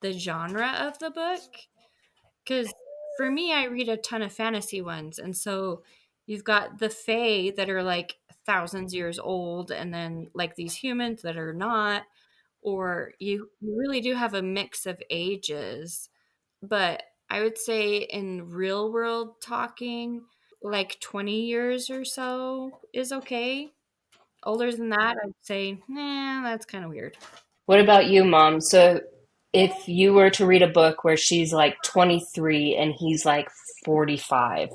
the 0.00 0.12
genre 0.12 0.74
of 0.80 0.98
the 0.98 1.10
book. 1.10 1.40
Because 2.44 2.72
for 3.16 3.30
me, 3.30 3.52
I 3.52 3.64
read 3.64 3.88
a 3.88 3.96
ton 3.96 4.22
of 4.22 4.32
fantasy 4.32 4.80
ones, 4.80 5.18
and 5.18 5.36
so 5.36 5.82
you've 6.26 6.44
got 6.44 6.78
the 6.78 6.90
Fae 6.90 7.52
that 7.56 7.70
are 7.70 7.82
like 7.82 8.16
thousands 8.44 8.94
years 8.94 9.18
old, 9.18 9.70
and 9.70 9.92
then 9.92 10.28
like 10.34 10.54
these 10.54 10.76
humans 10.76 11.22
that 11.22 11.36
are 11.36 11.54
not, 11.54 12.04
or 12.62 13.12
you 13.18 13.50
you 13.60 13.76
really 13.76 14.00
do 14.00 14.14
have 14.14 14.34
a 14.34 14.42
mix 14.42 14.86
of 14.86 15.02
ages. 15.10 16.08
But 16.62 17.02
I 17.28 17.42
would 17.42 17.58
say 17.58 17.98
in 17.98 18.50
real 18.50 18.92
world 18.92 19.40
talking, 19.42 20.22
like 20.62 21.00
twenty 21.00 21.46
years 21.46 21.90
or 21.90 22.04
so 22.04 22.80
is 22.92 23.12
okay 23.12 23.72
older 24.46 24.72
than 24.72 24.88
that, 24.90 25.16
I'd 25.22 25.34
say, 25.42 25.78
nah, 25.88 26.42
that's 26.42 26.64
kind 26.64 26.84
of 26.84 26.90
weird. 26.90 27.16
What 27.66 27.80
about 27.80 28.06
you, 28.06 28.24
Mom? 28.24 28.60
So 28.60 29.00
if 29.56 29.88
you 29.88 30.12
were 30.12 30.28
to 30.30 30.44
read 30.44 30.60
a 30.60 30.68
book 30.68 31.02
where 31.02 31.16
she's 31.16 31.50
like 31.50 31.80
23 31.82 32.76
and 32.76 32.92
he's 32.92 33.24
like 33.24 33.48
45, 33.84 34.68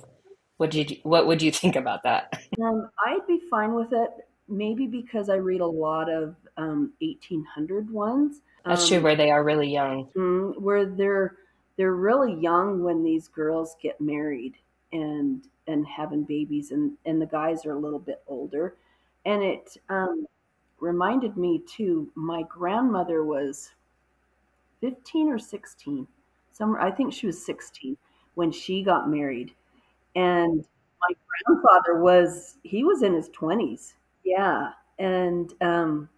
what 0.58 0.72
did 0.72 0.89
you, 0.91 0.98
what 1.04 1.28
would 1.28 1.41
you 1.41 1.52
think 1.52 1.76
about 1.76 2.02
that? 2.04 2.41
Um, 2.60 2.89
I'd 3.06 3.26
be 3.28 3.39
fine 3.50 3.76
with 3.76 3.94
it, 3.94 4.10
maybe 4.48 4.88
because 4.88 5.30
I 5.30 5.36
read 5.36 5.62
a 5.62 5.67
lot 5.67 6.10
of 6.10 6.36
um, 6.58 6.94
1800 7.00 7.91
ones. 7.91 8.41
That's 8.65 8.82
um, 8.84 8.88
true, 8.88 9.02
where 9.02 9.15
they 9.15 9.30
are 9.30 9.44
really 9.44 9.72
young. 9.72 10.10
mm, 10.15 10.60
where 10.60 10.86
they're 10.86 11.36
they're 11.78 11.94
really 11.94 12.36
young 12.39 12.84
when 12.84 13.04
these 13.04 13.28
girls 13.28 13.76
get 13.82 14.00
married 14.02 14.56
and 14.91 15.44
and 15.67 15.86
having 15.88 16.24
babies, 16.24 16.72
and 16.72 16.98
and 17.06 17.22
the 17.22 17.28
guys 17.28 17.65
are 17.65 17.72
a 17.72 17.80
little 17.80 18.00
bit 18.00 18.22
older, 18.28 18.76
and 19.26 19.41
it 19.44 19.78
um, 19.89 20.26
reminded 20.80 21.38
me 21.38 21.63
too. 21.67 22.12
My 22.15 22.44
grandmother 22.50 23.24
was 23.24 23.72
15 24.82 25.30
or 25.30 25.39
16, 25.39 26.08
somewhere. 26.52 26.82
I 26.82 26.91
think 26.91 27.13
she 27.13 27.28
was 27.28 27.46
16 27.46 27.98
when 28.36 28.52
she 28.52 28.84
got 28.84 29.10
married, 29.10 29.54
and 30.15 30.65
my 31.02 31.15
grandfather 31.48 32.02
was 32.02 32.58
he 32.63 32.84
was 32.84 33.04
in 33.04 33.13
his 33.13 33.30
20s. 33.30 33.94
Yeah, 34.26 34.72
and 35.00 35.54
um, 35.62 36.10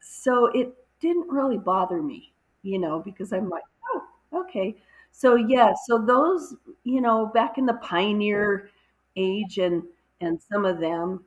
so 0.00 0.46
it 0.46 0.74
didn't 1.00 1.28
really 1.28 1.58
bother 1.58 2.02
me, 2.02 2.32
you 2.62 2.78
know, 2.78 3.00
because 3.00 3.32
I'm 3.32 3.48
like, 3.48 3.64
oh, 3.92 4.02
okay. 4.42 4.76
So 5.12 5.34
yeah, 5.36 5.72
so 5.86 5.98
those, 5.98 6.54
you 6.84 7.00
know, 7.00 7.26
back 7.26 7.58
in 7.58 7.66
the 7.66 7.74
pioneer 7.74 8.70
age 9.16 9.58
and 9.58 9.82
and 10.20 10.40
some 10.40 10.64
of 10.64 10.78
them, 10.80 11.24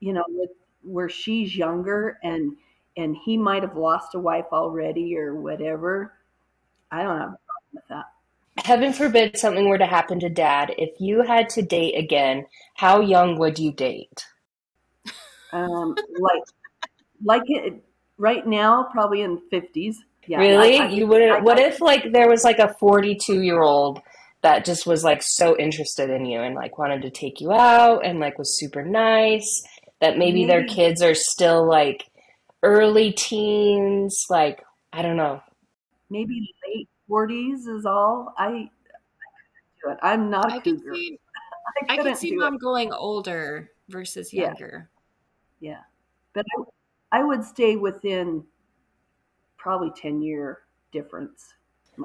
you 0.00 0.12
know, 0.12 0.24
with 0.28 0.50
where 0.82 1.08
she's 1.08 1.56
younger 1.56 2.18
and 2.22 2.56
and 2.96 3.16
he 3.24 3.36
might 3.36 3.62
have 3.62 3.76
lost 3.76 4.14
a 4.14 4.18
wife 4.18 4.46
already 4.52 5.16
or 5.16 5.34
whatever. 5.34 6.12
I 6.90 7.02
don't 7.02 7.18
have 7.18 7.32
a 7.32 7.38
problem 7.46 7.72
with 7.74 7.88
that. 7.88 8.04
Heaven 8.64 8.92
forbid 8.92 9.38
something 9.38 9.68
were 9.68 9.78
to 9.78 9.86
happen 9.86 10.20
to 10.20 10.28
dad. 10.28 10.74
If 10.76 11.00
you 11.00 11.22
had 11.22 11.48
to 11.50 11.62
date 11.62 11.96
again, 11.96 12.46
how 12.74 13.00
young 13.00 13.38
would 13.38 13.58
you 13.58 13.72
date? 13.72 14.26
Um, 15.52 15.94
like 16.18 16.42
like 17.24 17.42
it 17.46 17.82
right 18.18 18.46
now, 18.46 18.88
probably 18.92 19.22
in 19.22 19.40
fifties. 19.50 19.98
Yeah, 20.26 20.38
Really? 20.38 20.78
I, 20.78 20.84
I 20.84 20.88
You 20.88 21.06
wouldn't, 21.06 21.42
what 21.42 21.58
if 21.58 21.80
like 21.80 22.12
there 22.12 22.28
was 22.28 22.44
like 22.44 22.58
a 22.58 22.74
42 22.78 23.42
year 23.42 23.60
old 23.60 24.00
that 24.42 24.64
just 24.64 24.86
was 24.86 25.02
like 25.02 25.20
so 25.22 25.56
interested 25.58 26.10
in 26.10 26.26
you 26.26 26.40
and 26.40 26.54
like 26.54 26.78
wanted 26.78 27.02
to 27.02 27.10
take 27.10 27.40
you 27.40 27.52
out 27.52 28.04
and 28.04 28.20
like 28.20 28.38
was 28.38 28.58
super 28.58 28.84
nice, 28.84 29.62
that 30.00 30.18
maybe 30.18 30.44
their 30.44 30.64
kids 30.64 31.02
are 31.02 31.14
still 31.14 31.66
like 31.66 32.04
early 32.62 33.12
teens, 33.12 34.26
like 34.30 34.64
I 34.92 35.02
don't 35.02 35.16
know. 35.16 35.42
maybe 36.10 36.54
late 36.66 36.88
forties 37.08 37.66
is 37.66 37.86
all. 37.86 38.34
I 38.38 38.68
do 39.84 39.90
it. 39.90 39.98
I'm 40.02 40.30
not 40.30 40.50
a 40.52 40.54
I 40.56 40.60
could 40.60 40.78
cougar. 40.82 40.94
see 40.94 41.18
I 41.90 41.94
I 41.94 41.96
could 41.96 42.02
couldn't 42.04 42.16
see 42.18 42.30
do 42.30 42.36
it. 42.36 42.40
mom 42.40 42.58
going 42.58 42.92
older 42.92 43.70
versus 43.88 44.32
younger. 44.32 44.90
yeah. 45.60 45.80
But 46.34 46.46
I, 47.12 47.20
I 47.20 47.24
would 47.24 47.44
stay 47.44 47.76
within 47.76 48.44
probably 49.58 49.90
ten 49.96 50.22
year 50.22 50.60
difference 50.92 51.54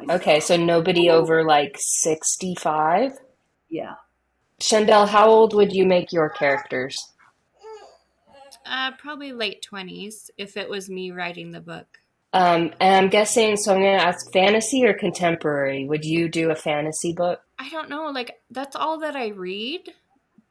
Okay, 0.10 0.42
so 0.42 0.58
nobody 0.58 1.10
over 1.10 1.46
like 1.46 1.76
65? 1.80 3.14
Yeah. 3.70 3.94
Chandel, 4.60 5.06
how 5.08 5.30
old 5.30 5.54
would 5.54 5.72
you 5.72 5.86
make 5.86 6.12
your 6.12 6.30
characters? 6.30 6.98
Uh, 8.68 8.92
probably 8.98 9.32
late 9.32 9.66
20s 9.70 10.30
if 10.38 10.58
it 10.58 10.70
was 10.70 10.90
me 10.90 11.12
writing 11.12 11.52
the 11.52 11.62
book. 11.62 12.00
Um, 12.34 12.74
and 12.80 12.96
I'm 12.96 13.10
guessing, 13.10 13.56
so 13.56 13.74
I'm 13.74 13.82
going 13.82 13.98
to 13.98 14.06
ask 14.06 14.32
fantasy 14.32 14.86
or 14.86 14.94
contemporary. 14.94 15.88
Would 15.88 16.06
you 16.06 16.28
do 16.30 16.52
a 16.52 16.56
fantasy 16.56 17.14
book? 17.14 17.42
I 17.58 17.70
don't 17.70 17.90
know, 17.90 18.10
like 18.12 18.36
that's 18.52 18.76
all 18.76 19.00
that 19.00 19.16
I 19.16 19.30
read, 19.30 19.90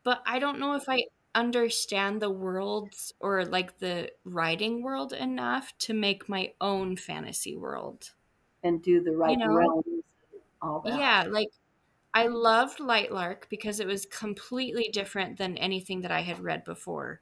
but 0.03 0.23
I 0.27 0.39
don't 0.39 0.59
know 0.59 0.75
if 0.75 0.89
I 0.89 1.05
understand 1.35 2.21
the 2.21 2.31
worlds 2.31 3.13
or 3.21 3.45
like 3.45 3.79
the 3.79 4.11
writing 4.25 4.83
world 4.83 5.13
enough 5.13 5.77
to 5.79 5.93
make 5.93 6.29
my 6.29 6.53
own 6.61 6.97
fantasy 6.97 7.55
world. 7.55 8.11
And 8.65 8.83
do 8.83 9.03
the 9.03 9.13
right 9.13 9.39
You 9.39 9.45
right 9.45 9.47
know? 9.47 9.57
realms, 9.57 10.05
all 10.63 10.81
that. 10.81 10.99
Yeah, 10.99 11.27
like 11.29 11.51
I 12.15 12.29
loved 12.29 12.79
Lightlark 12.79 13.49
because 13.51 13.79
it 13.79 13.87
was 13.87 14.07
completely 14.07 14.89
different 14.91 15.37
than 15.37 15.59
anything 15.59 16.01
that 16.01 16.11
I 16.11 16.23
had 16.23 16.41
read 16.41 16.65
before. 16.65 17.21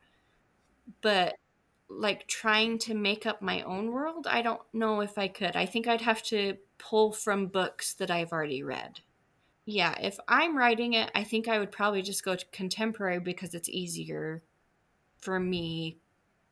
But 1.01 1.35
like 1.89 2.27
trying 2.27 2.79
to 2.79 2.95
make 2.95 3.27
up 3.27 3.43
my 3.43 3.63
own 3.63 3.93
world, 3.93 4.27
I 4.29 4.43
don't 4.43 4.61
know 4.73 5.01
if 5.01 5.19
I 5.19 5.29
could. 5.29 5.57
I 5.57 5.67
think 5.67 5.87
I'd 5.87 6.01
have 6.01 6.23
to 6.25 6.57
pull 6.79 7.13
from 7.13 7.47
books 7.47 7.95
that 7.95 8.11
I've 8.11 8.33
already 8.33 8.63
read. 8.63 9.01
Yeah, 9.67 9.95
if 10.01 10.19
I'm 10.29 10.57
writing 10.57 10.93
it, 10.93 11.11
I 11.15 11.25
think 11.25 11.49
I 11.49 11.59
would 11.59 11.73
probably 11.73 12.03
just 12.03 12.25
go 12.25 12.37
to 12.37 12.45
contemporary 12.53 13.19
because 13.19 13.55
it's 13.55 13.69
easier 13.69 14.43
for 15.19 15.41
me 15.41 15.99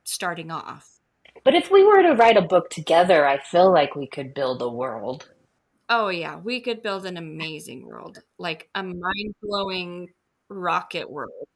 starting 0.05 0.51
off. 0.51 1.01
But 1.45 1.55
if 1.55 1.71
we 1.71 1.85
were 1.85 2.03
to 2.03 2.15
write 2.15 2.37
a 2.37 2.43
book 2.43 2.71
together, 2.71 3.27
I 3.27 3.39
feel 3.39 3.73
like 3.73 3.97
we 3.97 4.07
could 4.07 4.33
build 4.33 4.63
a 4.63 4.69
world. 4.69 5.31
Oh, 5.89 6.09
yeah, 6.09 6.37
we 6.37 6.61
could 6.61 6.83
build 6.83 7.05
an 7.05 7.17
amazing 7.17 7.87
world, 7.87 8.23
like 8.39 8.71
a 8.75 8.83
mind 8.83 9.35
blowing 9.43 10.09
rocket 10.49 11.11
world. 11.11 11.49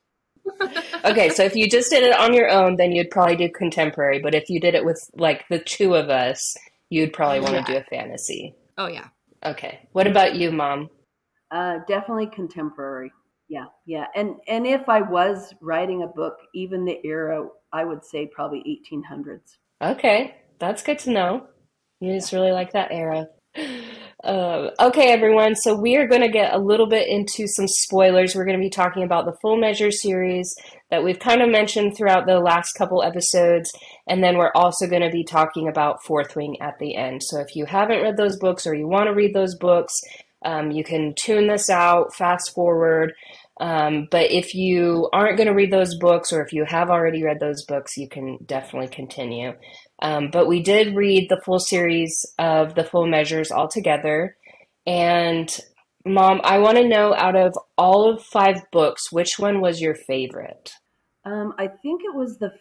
Okay, 1.05 1.29
so 1.29 1.45
if 1.45 1.55
you 1.55 1.69
just 1.69 1.91
did 1.91 2.03
it 2.03 2.19
on 2.19 2.35
your 2.35 2.49
own, 2.51 2.77
then 2.77 2.93
you'd 2.93 3.11
probably 3.11 3.37
do 3.37 3.49
contemporary. 3.51 4.21
But 4.21 4.35
if 4.35 4.49
you 4.51 4.59
did 4.61 4.75
it 4.75 4.85
with 4.85 5.09
like 5.15 5.45
the 5.49 5.59
two 5.61 5.95
of 5.95 6.11
us, 6.11 6.57
you'd 6.91 7.13
probably 7.13 7.41
want 7.41 7.53
to 7.67 7.73
Yeah. 7.73 7.81
do 7.81 7.87
a 7.87 7.97
fantasy. 7.97 8.55
Oh, 8.79 8.89
yeah. 8.89 9.09
Okay. 9.45 9.89
What 9.93 10.07
about 10.07 10.35
you, 10.35 10.51
Mom? 10.51 10.89
Uh, 11.51 11.79
definitely 11.87 12.27
contemporary. 12.27 13.13
Yeah, 13.49 13.67
yeah. 13.87 14.07
And 14.17 14.35
and 14.49 14.67
if 14.67 14.89
I 14.89 15.03
was 15.03 15.55
writing 15.61 16.03
a 16.03 16.09
book, 16.09 16.35
even 16.55 16.85
the 16.85 16.99
era, 17.05 17.47
I 17.73 17.85
would 17.85 18.05
say 18.05 18.27
probably 18.27 18.65
1800s. 18.93 19.57
Okay, 19.81 20.35
that's 20.59 20.83
good 20.83 20.99
to 21.01 21.11
know. 21.11 21.47
You 22.01 22.11
Yeah. 22.11 22.19
just 22.19 22.33
really 22.33 22.51
like 22.51 22.73
that 22.73 22.91
era. 22.91 23.29
Uh, 24.27 24.73
okay, 24.81 25.13
everyone. 25.13 25.55
So 25.55 25.77
we 25.77 25.95
are 25.97 26.09
going 26.09 26.23
to 26.23 26.29
get 26.29 26.53
a 26.53 26.59
little 26.59 26.89
bit 26.89 27.07
into 27.07 27.47
some 27.47 27.69
spoilers. 27.69 28.35
We're 28.35 28.45
going 28.45 28.59
to 28.59 28.65
be 28.65 28.71
talking 28.71 29.05
about 29.05 29.25
the 29.25 29.37
Full 29.41 29.57
Measure 29.57 29.93
series 29.93 30.53
that 30.91 31.05
we've 31.05 31.21
kind 31.21 31.43
of 31.43 31.49
mentioned 31.49 31.97
throughout 31.97 32.27
the 32.27 32.41
last 32.41 32.73
couple 32.73 33.05
episodes, 33.05 33.71
and 34.09 34.25
then 34.25 34.37
we're 34.37 34.51
also 34.57 34.89
going 34.89 35.03
to 35.03 35.11
be 35.11 35.23
talking 35.23 35.69
about 35.69 36.03
Fourth 36.03 36.35
Wing 36.35 36.57
at 36.61 36.77
the 36.81 36.97
end. 36.97 37.23
So 37.23 37.39
if 37.39 37.55
you 37.55 37.67
haven't 37.67 38.03
read 38.03 38.17
those 38.17 38.37
books 38.37 38.67
or 38.67 38.75
you 38.75 38.89
want 38.89 39.07
to 39.07 39.15
read 39.15 39.33
those 39.33 39.55
books, 39.55 39.93
um, 40.45 40.73
you 40.73 40.83
can 40.83 41.15
tune 41.15 41.47
this 41.47 41.71
out, 41.71 42.13
fast 42.13 42.53
forward. 42.53 43.13
Um, 43.61 44.09
but 44.11 44.33
if 44.33 44.57
you 44.57 45.09
aren't 45.13 45.37
going 45.37 45.49
to 45.49 45.55
read 45.55 45.73
those 45.73 45.97
books, 45.99 46.33
or 46.33 46.43
if 46.43 46.53
you 46.53 46.65
have 46.65 46.91
already 46.91 47.23
read 47.23 47.39
those 47.39 47.65
books, 47.65 47.97
you 47.97 48.09
can 48.09 48.39
definitely 48.45 48.89
continue. 48.89 49.53
Um, 50.01 50.31
but 50.31 50.47
we 50.47 50.63
did 50.63 50.95
read 50.95 51.29
the 51.29 51.41
full 51.45 51.59
series 51.59 52.27
of 52.39 52.75
the 52.75 52.85
full 52.85 53.07
measures 53.07 53.51
all 53.51 53.69
together. 53.69 54.37
And 54.87 55.49
Mom, 56.05 56.41
I 56.45 56.59
want 56.59 56.77
to 56.79 56.87
know 56.87 57.15
out 57.15 57.35
of 57.35 57.55
all 57.77 58.13
of 58.13 58.23
five 58.23 58.63
books, 58.71 59.11
which 59.11 59.39
one 59.39 59.61
was 59.61 59.81
your 59.81 59.95
favorite? 59.95 60.73
Um, 61.25 61.55
I 61.59 61.67
think 61.67 62.03
it 62.05 62.15
was 62.15 62.39
the 62.39 62.53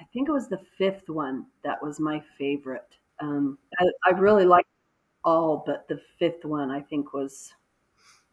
I 0.00 0.04
think 0.12 0.28
it 0.28 0.32
was 0.32 0.48
the 0.48 0.60
fifth 0.78 1.08
one 1.08 1.46
that 1.64 1.82
was 1.82 2.00
my 2.00 2.22
favorite. 2.36 2.96
Um, 3.20 3.58
I, 3.78 3.86
I 4.06 4.10
really 4.10 4.44
liked 4.44 4.68
all, 5.24 5.62
but 5.64 5.86
the 5.88 6.00
fifth 6.18 6.44
one 6.44 6.70
I 6.70 6.80
think 6.80 7.12
was 7.12 7.52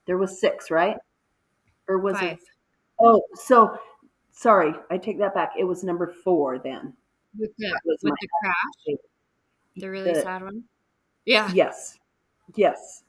there 0.05 0.17
was 0.17 0.39
six, 0.39 0.71
right? 0.71 0.97
Or 1.87 1.99
was 1.99 2.19
it? 2.21 2.39
Oh, 2.99 3.21
so 3.35 3.77
sorry, 4.31 4.73
I 4.89 4.97
take 4.97 5.19
that 5.19 5.33
back. 5.33 5.51
It 5.57 5.63
was 5.63 5.83
number 5.83 6.13
four 6.23 6.59
then. 6.59 6.93
With 7.37 7.51
the 7.57 7.79
with 7.85 7.99
the 8.01 8.27
crash, 8.41 8.55
favorite. 8.85 9.01
the 9.77 9.89
really 9.89 10.13
The 10.13 10.21
sad 10.21 10.43
one. 10.43 10.63
Yeah. 11.25 11.51
yes, 11.53 11.97
yes, 12.55 13.03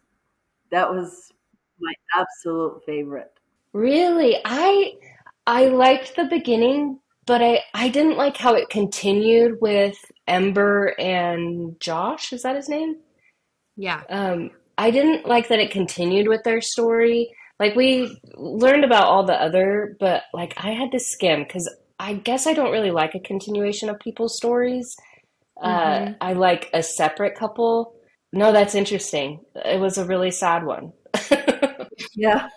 that 0.70 0.90
was 0.92 1.33
my 1.80 1.92
absolute 2.16 2.83
favorite. 2.85 3.33
Really, 3.72 4.37
I 4.44 4.94
I 5.46 5.66
liked 5.66 6.16
the 6.16 6.24
beginning, 6.24 6.98
but 7.26 7.42
I 7.42 7.61
I 7.74 7.88
didn't 7.88 8.16
like 8.16 8.37
how 8.37 8.54
it 8.54 8.68
continued 8.68 9.59
with 9.61 9.96
Ember 10.26 10.94
and 10.98 11.78
Josh. 11.80 12.33
Is 12.33 12.42
that 12.42 12.56
his 12.56 12.68
name? 12.68 12.96
Yeah. 13.76 14.02
Um, 14.11 14.50
I 14.76 14.90
didn't 14.90 15.26
like 15.26 15.48
that 15.48 15.59
it 15.61 15.70
continued 15.70 16.28
with 16.28 16.42
their 16.44 16.61
story. 16.61 17.30
Like 17.59 17.74
we 17.74 18.18
learned 18.37 18.85
about 18.85 19.04
all 19.04 19.24
the 19.24 19.35
other, 19.40 19.96
but 20.00 20.24
like 20.33 20.54
I 20.56 20.70
had 20.72 20.92
to 20.92 20.98
skim 21.00 21.42
because 21.44 21.68
I 22.00 22.14
guess 22.14 22.46
I 22.46 22.54
don't 22.54 22.72
really 22.72 22.90
like 22.90 23.14
a 23.14 23.20
continuation 23.20 23.90
of 23.90 23.98
people's 24.00 24.36
stories. 24.36 24.96
Uh, 25.62 25.68
Mm-hmm. 25.68 26.12
I 26.22 26.32
like 26.32 26.70
a 26.72 26.82
separate 26.82 27.36
couple. 27.38 27.94
No, 28.32 28.51
that's 28.53 28.74
interesting. 28.74 29.40
It 29.55 29.78
was 29.78 29.98
a 29.98 30.07
really 30.07 30.30
sad 30.30 30.64
one. 30.64 30.92
Yeah, 32.14 32.48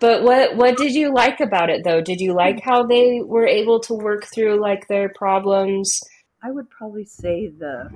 But 0.00 0.22
what 0.22 0.56
what 0.56 0.76
did 0.76 0.92
you 0.92 1.12
like 1.12 1.40
about 1.40 1.70
it 1.70 1.82
though? 1.84 2.00
Did 2.00 2.20
you 2.20 2.32
like 2.34 2.60
how 2.60 2.86
they 2.86 3.20
were 3.24 3.46
able 3.46 3.80
to 3.80 3.94
work 3.94 4.26
through 4.32 4.60
like 4.60 4.86
their 4.88 5.10
problems? 5.10 5.98
I 6.42 6.50
would 6.50 6.68
probably 6.70 7.04
say 7.04 7.48
the 7.48 7.90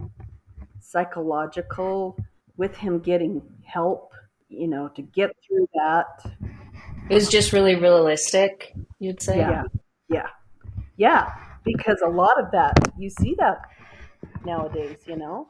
psychological 0.80 2.16
with 2.56 2.76
him 2.76 2.98
getting 2.98 3.42
help, 3.64 4.12
you 4.48 4.68
know, 4.68 4.88
to 4.96 5.02
get 5.02 5.30
through 5.46 5.68
that. 5.74 6.06
It 7.10 7.14
was 7.14 7.28
just 7.28 7.52
really 7.52 7.74
realistic, 7.74 8.74
you'd 8.98 9.22
say? 9.22 9.38
Yeah, 9.38 9.64
yeah, 10.08 10.28
yeah. 10.96 11.32
Because 11.64 12.02
a 12.04 12.08
lot 12.08 12.38
of 12.42 12.50
that, 12.52 12.74
you 12.98 13.08
see 13.08 13.34
that 13.38 13.58
nowadays, 14.44 14.98
you 15.06 15.16
know. 15.16 15.48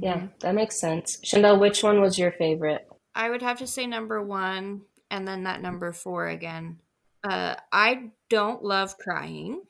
Yeah, 0.00 0.22
hmm 0.22 0.26
that 0.40 0.54
makes 0.54 0.78
sense. 0.80 1.18
Chandel, 1.20 1.58
which 1.58 1.82
one 1.82 2.00
was 2.00 2.18
your 2.18 2.32
favorite? 2.32 2.88
I 3.14 3.30
would 3.30 3.42
have 3.42 3.58
to 3.58 3.66
say 3.66 3.86
number 3.86 4.22
one 4.22 4.82
and 5.10 5.26
then 5.26 5.44
that 5.44 5.62
number 5.62 5.92
four 5.92 6.28
again. 6.28 6.80
Uh, 7.24 7.56
I 7.72 8.12
don't 8.28 8.62
love 8.62 8.98
crying, 8.98 9.62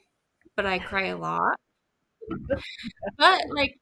but 0.57 0.67
I 0.67 0.79
cry 0.81 1.07
a 1.07 1.19
lot. 1.19 1.57
But 3.19 3.43
like, 3.55 3.81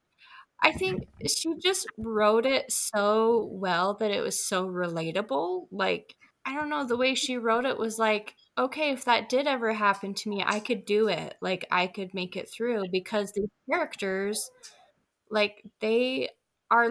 I 0.63 0.73
think 0.73 1.05
she 1.27 1.57
just 1.59 1.87
wrote 1.99 2.47
it 2.47 2.73
so 2.73 3.49
well 3.53 3.95
that 4.01 4.11
it 4.11 4.23
was 4.23 4.47
so 4.47 4.69
relatable. 4.69 5.69
Like, 5.73 6.17
I 6.47 6.55
don't 6.55 6.69
know, 6.69 6.85
the 6.87 6.97
way 6.97 7.15
she 7.15 7.39
wrote 7.39 7.65
it 7.65 7.79
was 7.79 7.99
like, 7.99 8.35
okay, 8.59 8.91
if 8.91 9.05
that 9.07 9.29
did 9.31 9.47
ever 9.47 9.73
happen 9.73 10.13
to 10.15 10.29
me, 10.29 10.43
I 10.47 10.61
could 10.61 10.85
do 10.85 11.09
it. 11.09 11.37
Like 11.41 11.67
I 11.71 11.87
could 11.87 12.13
make 12.15 12.37
it 12.37 12.51
through 12.51 12.85
because 12.93 13.33
these 13.33 13.49
characters 13.71 14.51
like 15.31 15.65
they 15.81 16.31
are 16.71 16.91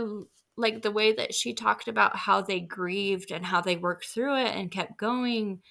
like 0.57 0.81
the 0.81 0.91
way 0.91 1.13
that 1.13 1.33
she 1.33 1.53
talked 1.53 1.87
about 1.87 2.15
how 2.15 2.41
they 2.41 2.59
grieved 2.61 3.31
and 3.31 3.45
how 3.45 3.61
they 3.61 3.75
worked 3.77 4.05
through 4.07 4.37
it 4.37 4.55
and 4.55 4.71
kept 4.71 4.97
going. 4.97 5.61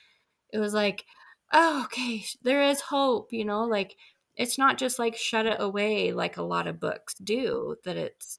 It 0.52 0.58
was 0.58 0.74
like, 0.74 1.04
oh, 1.52 1.84
okay, 1.86 2.24
there 2.42 2.62
is 2.64 2.80
hope, 2.82 3.32
you 3.32 3.44
know, 3.44 3.64
like 3.64 3.96
it's 4.36 4.58
not 4.58 4.78
just 4.78 4.98
like 4.98 5.16
shut 5.16 5.46
it 5.46 5.58
away 5.60 6.12
like 6.12 6.36
a 6.38 6.42
lot 6.42 6.66
of 6.68 6.80
books 6.80 7.14
do, 7.16 7.76
that 7.84 7.96
it's 7.96 8.38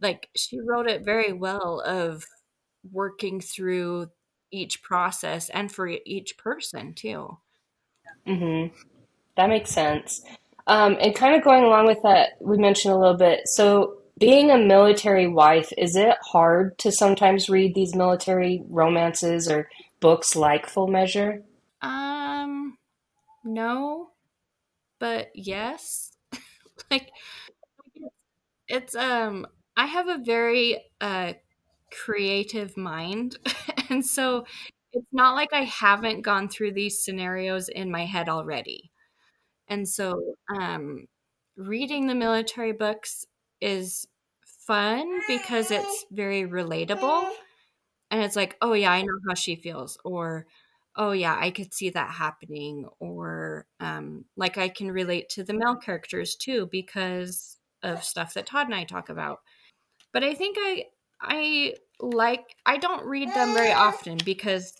like 0.00 0.28
she 0.36 0.58
wrote 0.60 0.88
it 0.88 1.04
very 1.04 1.32
well 1.32 1.80
of 1.80 2.24
working 2.92 3.40
through 3.40 4.08
each 4.50 4.82
process 4.82 5.48
and 5.50 5.70
for 5.70 5.88
each 6.04 6.36
person 6.38 6.94
too. 6.94 7.38
Mm-hmm. 8.26 8.74
That 9.36 9.48
makes 9.48 9.70
sense. 9.70 10.22
Um, 10.66 10.96
and 11.00 11.14
kind 11.14 11.34
of 11.34 11.42
going 11.42 11.64
along 11.64 11.86
with 11.86 12.02
that, 12.02 12.30
we 12.40 12.58
mentioned 12.58 12.92
a 12.92 12.98
little 12.98 13.16
bit. 13.16 13.40
So, 13.46 13.94
being 14.18 14.50
a 14.50 14.58
military 14.58 15.28
wife, 15.28 15.72
is 15.78 15.94
it 15.94 16.16
hard 16.20 16.76
to 16.78 16.90
sometimes 16.90 17.48
read 17.48 17.74
these 17.74 17.94
military 17.94 18.62
romances 18.68 19.48
or 19.48 19.68
books 20.00 20.34
like 20.34 20.66
Full 20.66 20.88
Measure? 20.88 21.44
Um, 21.80 22.76
no, 23.44 24.10
but 24.98 25.28
yes. 25.34 26.10
like, 26.90 27.10
it's 28.66 28.94
um, 28.96 29.46
I 29.76 29.86
have 29.86 30.08
a 30.08 30.18
very 30.18 30.84
uh 31.00 31.34
creative 31.90 32.76
mind. 32.76 33.38
and 33.90 34.04
so 34.04 34.44
it's 34.92 35.06
not 35.12 35.34
like 35.34 35.52
I 35.52 35.62
haven't 35.64 36.22
gone 36.22 36.48
through 36.48 36.72
these 36.72 37.04
scenarios 37.04 37.68
in 37.68 37.90
my 37.90 38.04
head 38.06 38.28
already. 38.28 38.90
And 39.68 39.88
so 39.88 40.20
um, 40.56 41.06
reading 41.56 42.06
the 42.06 42.14
military 42.14 42.72
books 42.72 43.26
is 43.60 44.06
fun 44.66 45.20
because 45.28 45.70
it's 45.70 46.06
very 46.10 46.44
relatable. 46.44 47.28
And 48.10 48.22
it's 48.22 48.36
like, 48.36 48.56
oh, 48.62 48.72
yeah, 48.72 48.92
I 48.92 49.02
know 49.02 49.18
how 49.28 49.34
she 49.34 49.56
feels. 49.56 49.98
Or, 50.04 50.46
oh, 50.96 51.12
yeah, 51.12 51.36
I 51.38 51.50
could 51.50 51.74
see 51.74 51.90
that 51.90 52.10
happening. 52.12 52.86
Or, 53.00 53.66
um, 53.80 54.24
like, 54.36 54.58
I 54.58 54.68
can 54.68 54.90
relate 54.90 55.28
to 55.30 55.44
the 55.44 55.54
male 55.54 55.76
characters 55.76 56.36
too 56.36 56.68
because 56.72 57.56
of 57.82 58.02
stuff 58.04 58.34
that 58.34 58.46
Todd 58.46 58.66
and 58.66 58.74
I 58.74 58.84
talk 58.84 59.08
about. 59.10 59.40
But 60.12 60.24
I 60.24 60.34
think 60.34 60.56
I 60.58 60.84
I 61.20 61.74
like 62.00 62.54
I 62.64 62.78
don't 62.78 63.04
read 63.06 63.28
them 63.28 63.54
very 63.54 63.72
often 63.72 64.18
because 64.24 64.72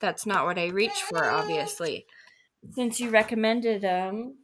that's 0.00 0.26
not 0.26 0.44
what 0.44 0.58
I 0.58 0.68
reach 0.68 0.90
for 0.90 1.24
obviously. 1.24 2.06
Since 2.72 3.00
you 3.00 3.10
recommended 3.10 3.82
them. 3.82 4.36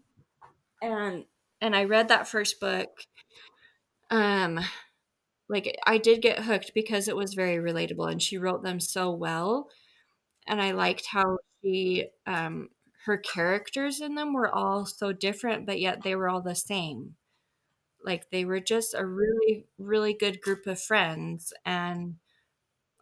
And 0.83 1.25
and 1.61 1.75
I 1.75 1.85
read 1.85 2.09
that 2.09 2.29
first 2.29 2.61
book 2.61 2.89
um 4.11 4.61
like 5.49 5.77
I 5.87 5.99
did 5.99 6.23
get 6.23 6.45
hooked 6.45 6.73
because 6.75 7.09
it 7.09 7.17
was 7.17 7.35
very 7.35 7.57
relatable 7.57 8.11
and 8.11 8.23
she 8.23 8.39
wrote 8.39 8.63
them 8.63 8.81
so 8.81 9.11
well. 9.11 9.69
And 10.47 10.61
I 10.61 10.73
liked 10.73 11.07
how 11.07 11.39
she 11.63 12.09
um 12.27 12.69
her 13.07 13.17
characters 13.17 14.01
in 14.01 14.15
them 14.15 14.35
were 14.35 14.55
all 14.55 14.85
so 14.85 15.13
different 15.13 15.65
but 15.65 15.81
yet 15.81 16.03
they 16.03 16.15
were 16.15 16.29
all 16.29 16.43
the 16.43 16.55
same 16.55 17.15
like 18.05 18.31
they 18.31 18.45
were 18.45 18.61
just 18.61 18.95
a 18.95 19.05
really, 19.05 19.67
really 19.79 20.15
good 20.15 20.41
group 20.41 20.67
of 20.67 20.81
friends. 20.81 21.53
And 21.65 22.17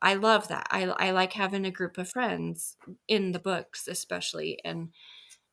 I 0.02 0.14
love 0.14 0.48
that. 0.48 0.66
I, 0.70 0.84
I 0.84 1.10
like 1.10 1.32
having 1.32 1.64
a 1.64 1.70
group 1.70 1.98
of 1.98 2.08
friends 2.08 2.76
in 3.08 3.32
the 3.32 3.38
books, 3.38 3.88
especially. 3.88 4.58
And, 4.64 4.90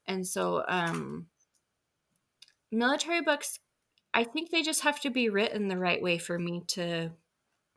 and 0.08 0.26
so, 0.28 0.64
um, 0.68 1.28
military 2.72 3.22
books, 3.22 3.60
I 4.14 4.24
think 4.24 4.50
they 4.50 4.62
just 4.62 4.82
have 4.82 5.00
to 5.02 5.10
be 5.10 5.30
written 5.30 5.68
the 5.68 5.78
right 5.78 6.02
way 6.02 6.18
for 6.18 6.38
me 6.38 6.64
to 6.70 7.12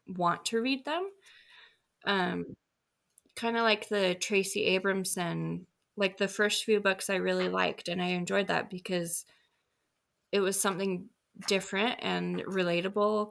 want 0.07 0.45
to 0.47 0.61
read 0.61 0.85
them. 0.85 1.11
Um, 2.05 2.57
kind 3.35 3.57
of 3.57 3.63
like 3.63 3.89
the 3.89 4.15
Tracy 4.15 4.79
Abramson, 4.79 5.67
like 5.97 6.17
the 6.17 6.29
first 6.29 6.65
few 6.65 6.81
books 6.81 7.11
I 7.11 7.17
really 7.17 7.49
liked, 7.49 7.89
and 7.89 8.03
I 8.03 8.07
enjoyed 8.07 8.49
that 8.49 8.71
because 8.71 9.25
it 10.33 10.41
was 10.41 10.61
something 10.61 11.09
different 11.49 11.97
and 12.01 12.43
relatable 12.45 13.31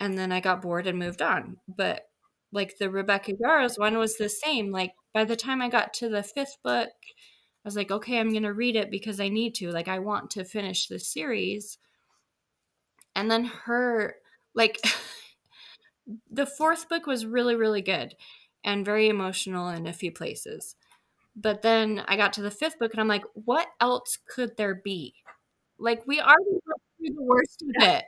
and 0.00 0.16
then 0.16 0.32
I 0.32 0.40
got 0.40 0.62
bored 0.62 0.86
and 0.86 0.98
moved 0.98 1.22
on. 1.22 1.56
But 1.68 2.08
like 2.52 2.78
the 2.78 2.90
Rebecca 2.90 3.32
Yarros 3.32 3.78
one 3.78 3.98
was 3.98 4.16
the 4.16 4.28
same. 4.28 4.70
Like 4.70 4.92
by 5.14 5.24
the 5.24 5.36
time 5.36 5.62
I 5.62 5.68
got 5.68 5.94
to 5.94 6.08
the 6.08 6.22
fifth 6.22 6.56
book, 6.62 6.88
I 6.88 7.64
was 7.64 7.76
like, 7.76 7.90
okay, 7.90 8.18
I'm 8.18 8.32
gonna 8.32 8.52
read 8.52 8.76
it 8.76 8.90
because 8.90 9.20
I 9.20 9.28
need 9.28 9.54
to. 9.56 9.70
Like 9.70 9.88
I 9.88 9.98
want 9.98 10.30
to 10.32 10.44
finish 10.44 10.86
the 10.86 10.98
series. 10.98 11.78
And 13.14 13.30
then 13.30 13.44
her 13.64 14.16
like 14.54 14.78
the 16.30 16.46
fourth 16.46 16.88
book 16.88 17.06
was 17.06 17.26
really, 17.26 17.56
really 17.56 17.82
good 17.82 18.14
and 18.64 18.84
very 18.84 19.08
emotional 19.08 19.68
in 19.68 19.86
a 19.86 19.92
few 19.92 20.12
places. 20.12 20.76
But 21.34 21.62
then 21.62 22.02
I 22.08 22.16
got 22.16 22.32
to 22.34 22.42
the 22.42 22.50
fifth 22.50 22.78
book 22.78 22.92
and 22.92 23.00
I'm 23.00 23.08
like, 23.08 23.24
what 23.34 23.68
else 23.80 24.18
could 24.28 24.56
there 24.56 24.74
be? 24.74 25.14
Like 25.78 26.06
we 26.06 26.20
already 26.20 26.50
went 26.50 26.82
through 26.98 27.14
the 27.14 27.22
worst 27.22 27.62
of 27.62 27.82
it. 27.82 28.04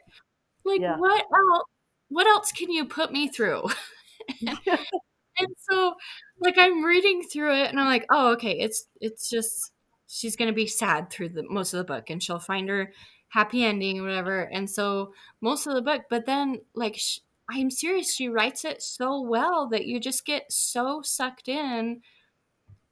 Like 0.64 0.80
yeah. 0.80 0.96
what 0.96 1.24
else? 1.32 1.64
What 2.08 2.26
else 2.26 2.52
can 2.52 2.70
you 2.70 2.86
put 2.86 3.12
me 3.12 3.28
through? 3.28 3.64
and 4.40 5.48
so, 5.70 5.94
like 6.40 6.56
I'm 6.58 6.84
reading 6.84 7.22
through 7.22 7.54
it, 7.54 7.70
and 7.70 7.78
I'm 7.78 7.86
like, 7.86 8.06
oh, 8.10 8.32
okay, 8.32 8.58
it's 8.58 8.86
it's 9.00 9.28
just 9.28 9.72
she's 10.06 10.36
gonna 10.36 10.52
be 10.52 10.66
sad 10.66 11.10
through 11.10 11.30
the 11.30 11.44
most 11.48 11.74
of 11.74 11.78
the 11.78 11.84
book, 11.84 12.10
and 12.10 12.22
she'll 12.22 12.38
find 12.38 12.68
her 12.68 12.92
happy 13.28 13.64
ending 13.64 14.00
or 14.00 14.04
whatever. 14.04 14.42
And 14.42 14.68
so 14.68 15.12
most 15.40 15.66
of 15.66 15.74
the 15.74 15.82
book, 15.82 16.02
but 16.10 16.26
then 16.26 16.60
like 16.74 16.96
sh- 16.96 17.20
I'm 17.50 17.70
serious, 17.70 18.14
she 18.14 18.28
writes 18.28 18.64
it 18.64 18.82
so 18.82 19.20
well 19.20 19.68
that 19.68 19.86
you 19.86 20.00
just 20.00 20.24
get 20.26 20.50
so 20.50 21.02
sucked 21.02 21.48
in 21.48 22.02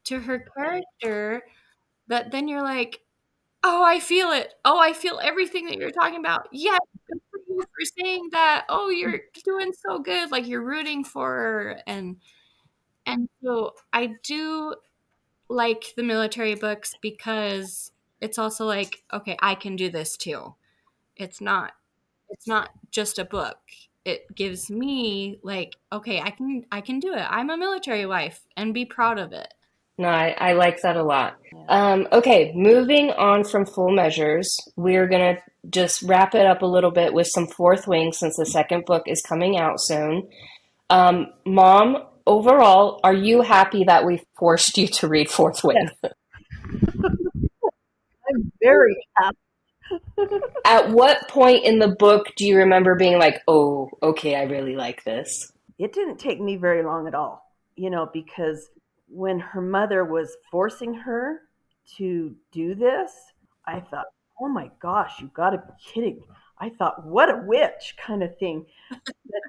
to 0.04 0.20
her 0.20 0.46
character 0.56 1.42
that 2.08 2.30
then 2.30 2.48
you're 2.48 2.62
like, 2.62 3.00
oh, 3.66 3.84
I 3.84 3.98
feel 4.00 4.30
it. 4.30 4.54
Oh, 4.64 4.78
I 4.78 4.92
feel 4.92 5.20
everything 5.22 5.66
that 5.66 5.76
you're 5.76 5.90
talking 5.90 6.20
about. 6.20 6.48
Yes, 6.52 6.78
for 7.08 7.62
for 7.62 7.84
saying 7.98 8.28
that. 8.32 8.64
Oh, 8.68 8.90
mm. 8.92 8.98
you're 8.98 9.20
doing 9.44 9.72
so 9.72 9.98
good. 9.98 10.30
Like 10.30 10.46
you're 10.46 10.62
rooting 10.62 11.04
for 11.04 11.28
her. 11.28 11.80
And 11.86 12.16
and 13.06 13.28
so 13.42 13.74
I 13.92 14.14
do 14.22 14.74
like 15.48 15.94
the 15.96 16.02
military 16.02 16.54
books 16.54 16.94
because 17.02 17.92
it's 18.20 18.38
also 18.38 18.66
like, 18.66 19.02
okay, 19.12 19.36
I 19.40 19.54
can 19.54 19.76
do 19.76 19.90
this 19.90 20.16
too. 20.16 20.54
It's 21.16 21.40
not 21.40 21.72
it's 22.28 22.46
not 22.46 22.70
just 22.90 23.18
a 23.18 23.24
book. 23.24 23.58
It 24.04 24.32
gives 24.34 24.70
me 24.70 25.40
like, 25.42 25.74
okay, 25.92 26.20
I 26.20 26.30
can 26.30 26.64
I 26.70 26.80
can 26.80 27.00
do 27.00 27.12
it. 27.14 27.26
I'm 27.28 27.50
a 27.50 27.56
military 27.56 28.06
wife 28.06 28.42
and 28.56 28.72
be 28.72 28.84
proud 28.84 29.18
of 29.18 29.32
it. 29.32 29.52
No, 29.99 30.09
I, 30.09 30.34
I 30.38 30.53
like 30.53 30.82
that 30.82 30.97
a 30.97 31.03
lot. 31.03 31.38
Um, 31.68 32.07
okay, 32.12 32.53
moving 32.55 33.11
on 33.12 33.44
from 33.44 33.64
full 33.64 33.90
measures, 33.90 34.55
we're 34.76 35.09
going 35.09 35.36
to 35.36 35.42
just 35.70 36.03
wrap 36.03 36.34
it 36.34 36.47
up 36.47 36.62
a 36.62 36.66
little 36.66 36.90
bit 36.90 37.14
with 37.14 37.26
some 37.26 37.47
fourth 37.47 37.88
wing 37.88 38.12
since 38.12 38.36
the 38.36 38.44
second 38.44 38.84
book 38.84 39.05
is 39.07 39.22
coming 39.26 39.59
out 39.59 39.76
soon. 39.78 40.28
Um, 40.90 41.28
Mom, 41.47 42.05
overall, 42.26 43.01
are 43.03 43.14
you 43.14 43.40
happy 43.40 43.84
that 43.84 44.05
we 44.05 44.22
forced 44.38 44.76
you 44.76 44.86
to 44.86 45.09
read 45.09 45.30
fourth 45.30 45.64
wing? 45.64 45.88
Yes. 46.03 46.12
I'm 48.28 48.53
very 48.61 48.97
happy. 49.16 49.38
At 50.64 50.90
what 50.90 51.28
point 51.28 51.64
in 51.64 51.78
the 51.78 51.88
book 51.88 52.26
do 52.36 52.44
you 52.44 52.59
remember 52.59 52.97
being 52.97 53.18
like, 53.18 53.40
oh, 53.47 53.90
okay, 54.03 54.34
I 54.34 54.42
really 54.42 54.74
like 54.76 55.05
this? 55.05 55.53
It 55.78 55.92
didn't 55.92 56.18
take 56.18 56.40
me 56.40 56.57
very 56.57 56.82
long 56.82 57.07
at 57.07 57.14
all, 57.14 57.42
you 57.76 57.90
know, 57.90 58.09
because 58.12 58.68
when 59.09 59.38
her 59.38 59.61
mother 59.61 60.04
was 60.04 60.36
forcing 60.50 60.94
her 60.94 61.40
to 61.96 62.34
do 62.52 62.74
this, 62.74 63.12
I 63.66 63.80
thought, 63.80 64.07
oh 64.40 64.48
my 64.48 64.70
gosh, 64.80 65.20
you 65.20 65.30
got 65.34 65.50
to 65.50 65.59
be 65.59 65.72
kidding. 65.84 66.22
I 66.59 66.70
thought, 66.70 67.07
what 67.07 67.30
a 67.30 67.42
witch 67.44 67.94
kind 67.98 68.22
of 68.22 68.36
thing. 68.38 68.66
but 68.90 69.00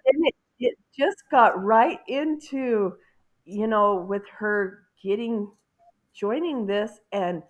then 0.05 0.21
it, 0.23 0.35
it 0.59 0.77
just 0.97 1.23
got 1.31 1.61
right 1.61 1.99
into, 2.07 2.93
you 3.45 3.67
know, 3.67 3.95
with 3.95 4.23
her 4.37 4.83
getting, 5.03 5.51
joining 6.13 6.65
this 6.65 6.91
and 7.11 7.43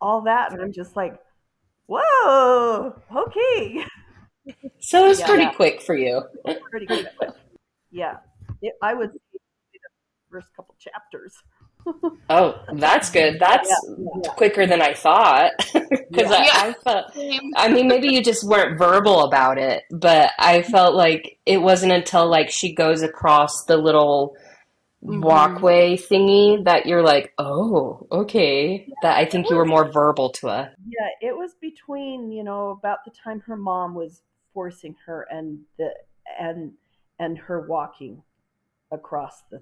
all 0.00 0.22
that. 0.22 0.52
And 0.52 0.62
I'm 0.62 0.72
just 0.72 0.96
like, 0.96 1.18
whoa, 1.86 2.94
okay. 3.14 3.84
So 4.80 5.04
it 5.04 5.08
was 5.08 5.20
yeah, 5.20 5.26
pretty 5.26 5.42
yeah. 5.44 5.52
quick 5.52 5.82
for 5.82 5.94
you. 5.94 6.22
pretty 6.70 6.86
quick. 6.86 7.06
Yeah. 7.90 8.16
It, 8.62 8.74
I 8.82 8.94
was 8.94 9.10
first 10.30 10.48
couple 10.54 10.74
chapters. 10.78 11.34
oh, 12.28 12.60
that's 12.74 13.10
good. 13.10 13.38
That's 13.40 13.68
yeah, 13.88 13.94
yeah. 14.24 14.30
quicker 14.32 14.66
than 14.66 14.82
I 14.82 14.94
thought. 14.94 15.52
Because 16.10 16.30
yeah. 16.30 16.38
I, 16.38 16.68
I, 16.68 16.72
felt, 16.84 17.06
I 17.56 17.68
mean, 17.68 17.86
maybe 17.86 18.08
you 18.08 18.22
just 18.22 18.42
weren't 18.42 18.78
verbal 18.78 19.24
about 19.24 19.58
it, 19.58 19.84
but 19.90 20.30
I 20.38 20.62
felt 20.62 20.94
like 20.94 21.38
it 21.44 21.58
wasn't 21.58 21.92
until 21.92 22.26
like 22.28 22.50
she 22.50 22.74
goes 22.74 23.02
across 23.02 23.64
the 23.64 23.76
little 23.76 24.34
Mhm. 25.04 25.22
walkway 25.22 25.96
thingy 25.96 26.64
that 26.64 26.86
you're 26.86 27.02
like, 27.04 27.32
oh, 27.38 28.06
okay. 28.10 28.88
That 29.02 29.16
I 29.16 29.26
think 29.26 29.48
you 29.48 29.54
were 29.56 29.64
more 29.64 29.90
verbal 29.92 30.30
to 30.30 30.48
us. 30.48 30.74
Yeah, 30.88 31.28
it 31.28 31.36
was 31.36 31.54
between, 31.60 32.32
you 32.32 32.42
know, 32.42 32.70
about 32.70 33.04
the 33.04 33.12
time 33.12 33.40
her 33.40 33.56
mom 33.56 33.94
was 33.94 34.22
forcing 34.52 34.96
her 35.06 35.26
and 35.30 35.60
the 35.78 35.90
and 36.40 36.72
and 37.20 37.38
her 37.38 37.60
walking 37.68 38.22
across 38.90 39.42
the 39.50 39.60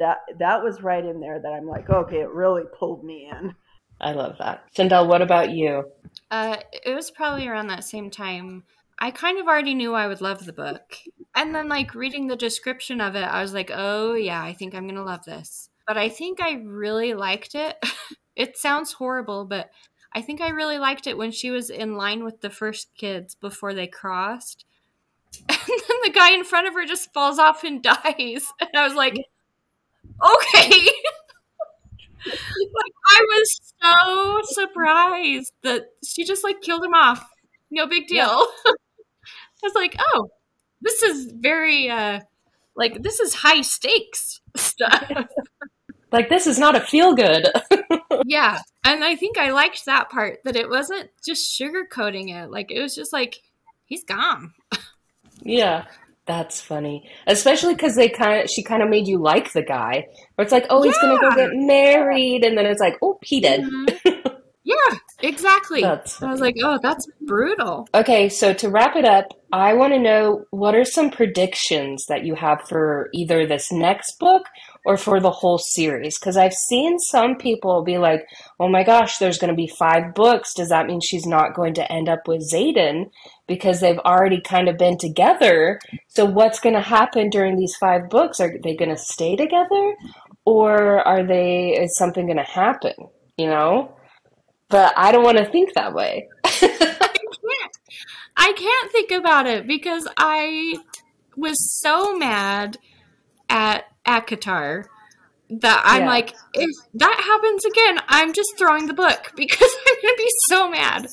that 0.00 0.18
that 0.38 0.62
was 0.64 0.82
right 0.82 1.04
in 1.04 1.20
there 1.20 1.38
that 1.38 1.52
I'm 1.52 1.66
like, 1.66 1.88
okay, 1.88 2.20
it 2.20 2.30
really 2.30 2.64
pulled 2.78 3.04
me 3.04 3.30
in. 3.30 3.54
I 4.00 4.12
love 4.12 4.36
that. 4.38 4.64
Chandel, 4.74 5.06
what 5.06 5.22
about 5.22 5.50
you? 5.50 5.84
Uh, 6.30 6.56
it 6.72 6.94
was 6.94 7.10
probably 7.10 7.46
around 7.46 7.68
that 7.68 7.84
same 7.84 8.10
time. 8.10 8.64
I 8.98 9.10
kind 9.10 9.38
of 9.38 9.46
already 9.46 9.74
knew 9.74 9.94
I 9.94 10.08
would 10.08 10.20
love 10.20 10.44
the 10.44 10.52
book. 10.52 10.96
And 11.34 11.54
then, 11.54 11.68
like, 11.68 11.94
reading 11.94 12.26
the 12.26 12.36
description 12.36 13.00
of 13.00 13.14
it, 13.14 13.24
I 13.24 13.42
was 13.42 13.54
like, 13.54 13.70
oh, 13.72 14.14
yeah, 14.14 14.42
I 14.42 14.52
think 14.52 14.74
I'm 14.74 14.84
going 14.84 14.96
to 14.96 15.02
love 15.02 15.24
this. 15.24 15.68
But 15.86 15.96
I 15.96 16.08
think 16.08 16.40
I 16.40 16.54
really 16.54 17.14
liked 17.14 17.54
it. 17.54 17.76
it 18.36 18.56
sounds 18.56 18.92
horrible, 18.94 19.44
but 19.44 19.70
I 20.12 20.22
think 20.22 20.40
I 20.40 20.48
really 20.48 20.78
liked 20.78 21.06
it 21.06 21.16
when 21.16 21.30
she 21.30 21.50
was 21.50 21.70
in 21.70 21.94
line 21.96 22.24
with 22.24 22.40
the 22.40 22.50
first 22.50 22.88
kids 22.96 23.34
before 23.34 23.74
they 23.74 23.86
crossed. 23.86 24.64
And 25.48 25.82
then 25.88 25.98
the 26.04 26.10
guy 26.10 26.32
in 26.32 26.42
front 26.42 26.66
of 26.66 26.74
her 26.74 26.84
just 26.84 27.12
falls 27.12 27.38
off 27.38 27.62
and 27.62 27.80
dies. 27.82 28.52
And 28.60 28.70
I 28.74 28.82
was 28.82 28.94
like, 28.94 29.14
okay. 30.22 30.70
like 32.26 32.94
I 33.08 33.26
was 33.28 33.74
so 33.82 34.62
surprised 34.62 35.52
that 35.62 35.86
she 36.04 36.24
just 36.24 36.44
like 36.44 36.60
killed 36.60 36.84
him 36.84 36.94
off. 36.94 37.24
No 37.70 37.86
big 37.86 38.06
deal. 38.06 38.24
I 38.26 38.46
was 39.62 39.74
like, 39.74 39.96
oh, 39.98 40.30
this 40.80 41.02
is 41.02 41.32
very 41.32 41.90
uh 41.90 42.20
like 42.76 43.02
this 43.02 43.20
is 43.20 43.34
high 43.34 43.62
stakes 43.62 44.40
stuff. 44.56 45.12
Like, 46.12 46.28
this 46.28 46.48
is 46.48 46.58
not 46.58 46.74
a 46.74 46.80
feel 46.80 47.14
good. 47.14 47.46
yeah. 48.24 48.58
And 48.84 49.04
I 49.04 49.14
think 49.14 49.38
I 49.38 49.50
liked 49.52 49.84
that 49.86 50.10
part 50.10 50.40
that 50.44 50.56
it 50.56 50.68
wasn't 50.68 51.08
just 51.24 51.56
sugarcoating 51.58 52.34
it. 52.34 52.50
Like 52.50 52.72
it 52.72 52.80
was 52.80 52.96
just 52.96 53.12
like 53.12 53.36
he's 53.84 54.02
gone. 54.02 54.52
yeah. 55.42 55.86
That's 56.30 56.60
funny, 56.60 57.10
especially 57.26 57.74
because 57.74 57.96
they 57.96 58.08
kind 58.08 58.40
of 58.44 58.48
she 58.48 58.62
kind 58.62 58.84
of 58.84 58.88
made 58.88 59.08
you 59.08 59.18
like 59.18 59.52
the 59.52 59.62
guy. 59.62 60.06
Where 60.36 60.44
it's 60.44 60.52
like, 60.52 60.66
oh, 60.70 60.80
he's 60.80 60.96
gonna 60.98 61.18
go 61.20 61.34
get 61.34 61.50
married, 61.54 62.44
and 62.44 62.56
then 62.56 62.66
it's 62.66 62.78
like, 62.78 62.94
oh, 63.02 63.18
he 63.20 63.40
did. 63.40 63.62
Mhm. 63.62 64.40
yeah, 64.62 64.76
exactly. 65.22 65.80
That's 65.80 66.22
I 66.22 66.30
was 66.30 66.40
like, 66.40 66.54
oh, 66.62 66.78
that's 66.80 67.04
brutal. 67.22 67.88
Okay, 67.92 68.28
so 68.28 68.52
to 68.52 68.70
wrap 68.70 68.94
it 68.94 69.04
up, 69.04 69.26
I 69.52 69.74
want 69.74 69.92
to 69.92 69.98
know 69.98 70.44
what 70.50 70.76
are 70.76 70.84
some 70.84 71.10
predictions 71.10 72.06
that 72.06 72.24
you 72.24 72.36
have 72.36 72.60
for 72.68 73.08
either 73.12 73.44
this 73.44 73.72
next 73.72 74.20
book 74.20 74.44
or 74.84 74.96
for 74.96 75.20
the 75.20 75.30
whole 75.30 75.58
series? 75.58 76.18
Because 76.18 76.36
I've 76.36 76.52
seen 76.52 76.98
some 76.98 77.36
people 77.36 77.82
be 77.82 77.98
like, 77.98 78.26
oh 78.58 78.68
my 78.68 78.82
gosh, 78.82 79.18
there's 79.18 79.38
going 79.38 79.50
to 79.50 79.56
be 79.56 79.66
five 79.66 80.14
books. 80.14 80.54
Does 80.54 80.68
that 80.70 80.86
mean 80.86 81.00
she's 81.00 81.26
not 81.26 81.54
going 81.54 81.74
to 81.74 81.92
end 81.92 82.08
up 82.08 82.26
with 82.26 82.50
Xaden? 82.52 83.10
Because 83.46 83.80
they've 83.80 83.98
already 83.98 84.40
kind 84.40 84.68
of 84.68 84.78
been 84.78 84.98
together. 84.98 85.80
So 86.08 86.24
what's 86.24 86.60
going 86.60 86.74
to 86.74 86.80
happen 86.80 87.30
during 87.30 87.56
these 87.56 87.76
five 87.76 88.08
books? 88.08 88.40
Are 88.40 88.52
they 88.62 88.76
going 88.76 88.90
to 88.90 88.96
stay 88.96 89.36
together? 89.36 89.94
Or 90.44 91.06
are 91.06 91.26
they, 91.26 91.70
is 91.70 91.96
something 91.96 92.26
going 92.26 92.38
to 92.38 92.42
happen? 92.42 92.94
You 93.36 93.46
know? 93.46 93.96
But 94.68 94.94
I 94.96 95.10
don't 95.12 95.24
want 95.24 95.38
to 95.38 95.50
think 95.50 95.74
that 95.74 95.94
way. 95.94 96.28
I 98.36 98.52
can't 98.54 98.92
think 98.92 99.10
about 99.10 99.46
it 99.46 99.66
because 99.66 100.08
I 100.16 100.76
was 101.36 101.56
so 101.80 102.16
mad 102.16 102.78
at 103.50 103.84
ACOTAR 104.06 104.84
that 105.50 105.82
I'm 105.84 106.02
Yeah. 106.02 106.08
like, 106.08 106.34
if 106.54 106.70
that 106.94 107.20
happens 107.22 107.64
again, 107.64 107.98
I'm 108.08 108.32
just 108.32 108.56
throwing 108.56 108.86
the 108.86 108.94
book 108.94 109.32
because 109.36 109.70
I'm 109.86 109.96
gonna 110.02 110.16
be 110.16 110.30
so 110.48 110.70
mad. 110.70 111.06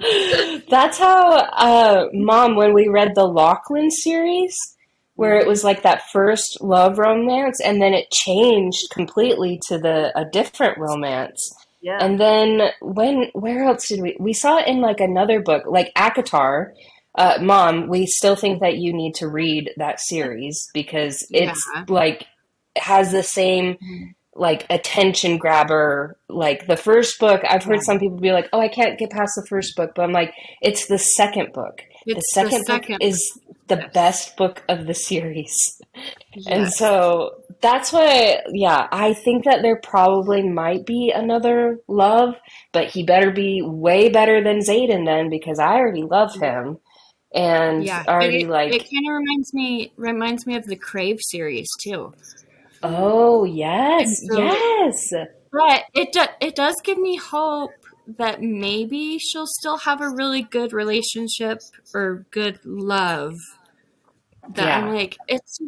That's 0.70 0.98
how, 0.98 1.30
uh, 1.36 2.06
mom, 2.12 2.56
when 2.56 2.72
we 2.72 2.88
read 2.88 3.14
the 3.14 3.26
Lachlan 3.26 3.90
series, 3.90 4.56
where 5.14 5.38
it 5.38 5.46
was 5.46 5.62
like 5.62 5.82
that 5.82 6.08
first 6.10 6.62
love 6.62 6.98
romance, 6.98 7.60
and 7.60 7.82
then 7.82 7.92
it 7.92 8.10
changed 8.10 8.88
completely 8.90 9.60
to 9.68 9.76
the 9.76 10.18
a 10.18 10.24
different 10.24 10.78
romance. 10.78 11.54
Yeah. 11.82 11.98
And 12.00 12.18
then 12.18 12.70
when, 12.80 13.30
where 13.34 13.64
else 13.64 13.88
did 13.88 14.00
we? 14.00 14.16
We 14.18 14.32
saw 14.32 14.56
it 14.58 14.66
in 14.66 14.80
like 14.80 15.00
another 15.00 15.40
book, 15.42 15.64
like 15.66 15.92
ACOTAR. 15.94 16.72
Uh, 17.20 17.38
mom, 17.42 17.86
we 17.88 18.06
still 18.06 18.34
think 18.34 18.60
that 18.60 18.76
you 18.78 18.92
need 18.94 19.14
to 19.16 19.28
read 19.28 19.70
that 19.76 20.00
series 20.00 20.56
because 20.72 21.16
it's 21.30 21.62
Yeah. 21.74 21.84
like 21.86 22.24
has 22.76 23.12
the 23.12 23.22
same 23.22 23.76
like 24.34 24.64
attention 24.70 25.36
grabber 25.36 26.16
like 26.28 26.66
the 26.68 26.76
first 26.76 27.18
book 27.18 27.42
i've 27.50 27.64
heard 27.64 27.80
Yeah. 27.82 27.88
some 27.88 27.98
people 27.98 28.16
be 28.16 28.32
like 28.32 28.48
oh 28.52 28.60
i 28.60 28.68
can't 28.68 28.96
get 28.98 29.10
past 29.10 29.32
the 29.36 29.44
first 29.50 29.74
book 29.76 29.90
but 29.94 30.02
i'm 30.04 30.12
like 30.12 30.32
it's 30.62 30.86
the 30.86 30.98
second 30.98 31.52
book 31.52 31.82
It's 32.06 32.32
the 32.34 32.48
second, 32.48 32.64
book 32.66 32.84
is 33.00 33.18
the 33.66 33.76
Yes. 33.76 33.90
best 33.92 34.36
book 34.36 34.62
of 34.68 34.86
the 34.86 34.94
series 34.94 35.54
and 36.46 36.72
so 36.72 37.42
that's 37.60 37.92
why 37.92 38.40
yeah 38.52 38.86
i 38.92 39.12
think 39.12 39.44
that 39.44 39.62
there 39.62 39.80
probably 39.82 40.42
might 40.48 40.86
be 40.86 41.12
another 41.14 41.80
love 41.88 42.34
but 42.72 42.86
he 42.86 43.02
better 43.02 43.32
be 43.32 43.60
way 43.62 44.08
better 44.08 44.42
than 44.42 44.60
Xaden 44.60 45.04
then 45.06 45.28
because 45.28 45.58
i 45.58 45.74
already 45.74 46.02
love 46.04 46.32
him 46.40 46.78
and 47.32 47.84
yeah, 47.84 48.04
already 48.08 48.42
it, 48.42 48.48
like 48.48 48.74
it 48.74 48.78
kind 48.80 49.06
of 49.08 49.14
reminds 49.14 49.54
me 49.54 49.92
reminds 49.96 50.46
me 50.46 50.56
of 50.56 50.66
the 50.66 50.76
Crave 50.76 51.18
series 51.20 51.68
too. 51.82 52.12
oh 52.82 53.44
yes 53.44 54.26
so- 54.28 54.38
yes 54.38 55.12
But 55.52 55.84
it 55.94 56.12
do, 56.12 56.24
it 56.40 56.54
does 56.54 56.76
give 56.84 56.98
me 56.98 57.16
hope 57.16 57.72
that 58.18 58.42
maybe 58.42 59.18
she'll 59.18 59.46
still 59.46 59.78
have 59.78 60.00
a 60.00 60.08
really 60.08 60.42
good 60.42 60.72
relationship 60.72 61.60
or 61.94 62.26
good 62.30 62.58
love. 62.64 63.36
That 64.54 64.82
I'm 64.82 64.94
like, 64.94 65.16
it's 65.28 65.58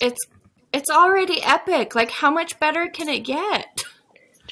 it's 0.00 0.20
it's 0.72 0.90
already 0.90 1.42
epic. 1.42 1.94
Like, 1.94 2.10
how 2.10 2.30
much 2.30 2.60
better 2.60 2.88
can 2.88 3.08
it 3.08 3.20
get? 3.20 3.82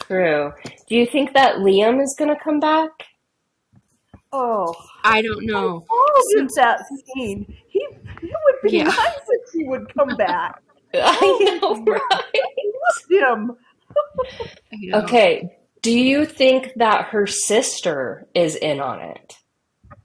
true 0.01 0.53
do 0.89 0.95
you 0.95 1.07
think 1.07 1.33
that 1.33 1.57
liam 1.57 2.03
is 2.03 2.15
gonna 2.19 2.39
come 2.39 2.61
back 2.61 2.91
oh, 4.33 4.75
I 5.09 5.23
don't 5.23 5.47
know. 5.47 5.85
oh, 5.91 6.23
did 6.37 6.49
that 6.57 6.81
scene. 7.15 7.47
He 7.69 7.79
it 7.81 7.97
would 8.23 8.71
be 8.71 8.79
Yeah. 8.79 8.85
nice 8.85 8.97
if 9.29 9.43
he 9.53 9.65
would 9.65 9.93
come 9.95 10.17
back. 10.17 10.61
I 10.95 11.59
know, 11.61 11.83
right? 11.85 12.01
Him. 13.11 13.53
You 14.71 14.91
know? 14.93 14.99
Okay. 15.01 15.51
Do 15.83 15.93
you 15.97 16.25
think 16.25 16.73
that 16.77 17.07
her 17.07 17.27
sister 17.27 18.27
is 18.35 18.57
in 18.57 18.81
on 18.81 19.01
it? 19.01 19.37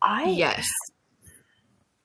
I 0.02 0.26
Yes. 0.26 0.68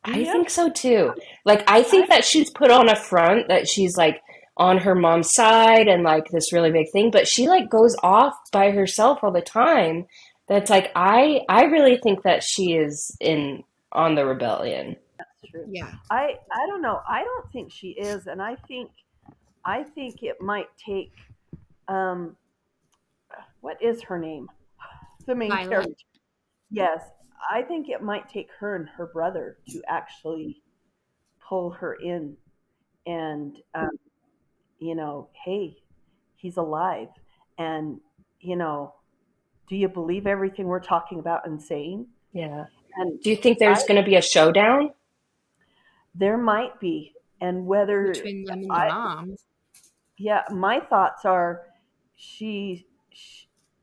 I 0.05 0.19
Yeah. 0.19 0.33
think 0.33 0.51
so 0.51 0.71
too. 0.71 1.13
Like, 1.45 1.65
I 1.69 1.83
think 1.83 2.09
that 2.09 2.25
she's 2.25 2.51
put 2.51 2.71
on 2.71 2.89
a 2.89 2.97
front 2.97 3.49
that 3.49 3.69
she's 3.69 3.97
like 3.97 4.21
on 4.57 4.79
her 4.79 4.95
mom's 4.95 5.31
side 5.35 5.89
and 5.89 6.03
like 6.03 6.25
this 6.31 6.53
really 6.53 6.71
big 6.71 6.87
thing, 6.93 7.11
but 7.11 7.27
she 7.29 7.49
like 7.49 7.69
goes 7.69 7.95
off 8.03 8.35
by 8.53 8.71
herself 8.71 9.19
all 9.23 9.33
the 9.33 9.41
time. 9.43 10.07
That's 10.49 10.71
like 10.71 10.93
I 10.95 11.43
I 11.49 11.65
really 11.65 11.99
think 12.03 12.23
that 12.23 12.43
she 12.43 12.75
is 12.75 13.17
in 13.21 13.65
on 13.93 14.15
the 14.15 14.25
rebellion. 14.25 14.97
That's 15.19 15.53
true. 15.53 15.67
Yeah. 15.69 15.93
I 16.11 16.35
I 16.53 16.67
don't 16.69 16.83
know. 16.83 17.01
I 17.09 17.25
don't 17.25 17.51
think 17.53 17.73
she 17.73 17.89
is, 17.89 18.27
and 18.27 18.41
I 18.41 18.57
think 18.69 18.91
I 19.65 19.83
think 19.83 20.23
it 20.23 20.41
might 20.41 20.69
take 20.85 21.13
um 21.89 22.37
what 23.61 23.83
is 23.83 24.03
her 24.03 24.19
name? 24.19 24.49
The 25.27 25.35
main 25.35 25.51
Violet. 25.51 25.69
character. 25.71 25.95
Yes, 26.71 27.03
I 27.51 27.63
think 27.63 27.89
it 27.89 28.03
might 28.03 28.29
take 28.29 28.49
her 28.59 28.77
and 28.77 28.89
her 28.89 29.07
brother 29.07 29.59
to 29.69 29.83
actually 29.89 30.63
pull 31.49 31.71
her 31.71 31.95
in, 31.95 32.37
and 33.07 33.57
um, 33.75 33.91
you 34.79 34.95
know, 34.95 35.29
hey, 35.45 35.77
he's 36.37 36.57
alive, 36.57 37.09
and 37.59 38.01
you 38.41 38.57
know, 38.57 38.95
do 39.69 39.77
you 39.77 39.89
believe 39.89 40.27
everything 40.27 40.67
we're 40.67 40.81
talking 40.81 41.19
about 41.19 41.47
and 41.47 41.61
saying? 41.61 42.07
Yeah. 42.33 42.65
And 42.97 43.21
Do 43.21 43.31
you 43.31 43.37
think 43.37 43.59
there's 43.59 43.85
going 43.85 44.03
to 44.03 44.09
be 44.09 44.17
a 44.17 44.23
showdown? 44.23 44.91
there 46.19 46.39
might 46.39 46.81
be, 46.81 47.13
and 47.43 47.67
whether 47.67 48.13
Between 48.13 48.45
them 48.45 48.61
and 48.61 48.63
the 48.63 48.67
mom. 48.69 49.37
yeah 50.17 50.43
my 50.51 50.81
thoughts 50.81 51.27
are 51.27 51.61
she 52.17 52.87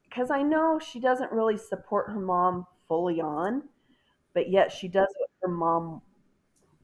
because 0.10 0.32
i 0.32 0.42
know 0.42 0.80
she 0.80 1.00
doesn't 1.00 1.32
really 1.32 1.58
support 1.58 2.10
her 2.10 2.20
mom 2.20 2.66
fully 2.88 3.22
on 3.22 3.62
but 4.34 4.50
yet 4.50 4.72
she 4.72 4.88
does 4.88 5.08
what 5.20 5.30
her 5.44 5.48
mom 5.56 6.02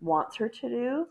wants 0.01 0.35
her 0.35 0.47
to 0.47 0.69
do 0.69 1.07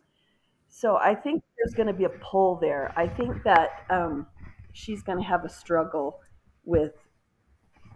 so 0.68 0.96
i 0.98 1.12
think 1.12 1.42
there's 1.56 1.74
going 1.74 1.88
to 1.88 1.92
be 1.92 2.04
a 2.04 2.08
pull 2.20 2.54
there 2.54 2.92
i 2.96 3.08
think 3.08 3.42
that 3.42 3.84
um, 3.90 4.24
she's 4.72 5.02
going 5.02 5.18
to 5.18 5.24
have 5.24 5.44
a 5.44 5.48
struggle 5.48 6.20
with 6.64 6.92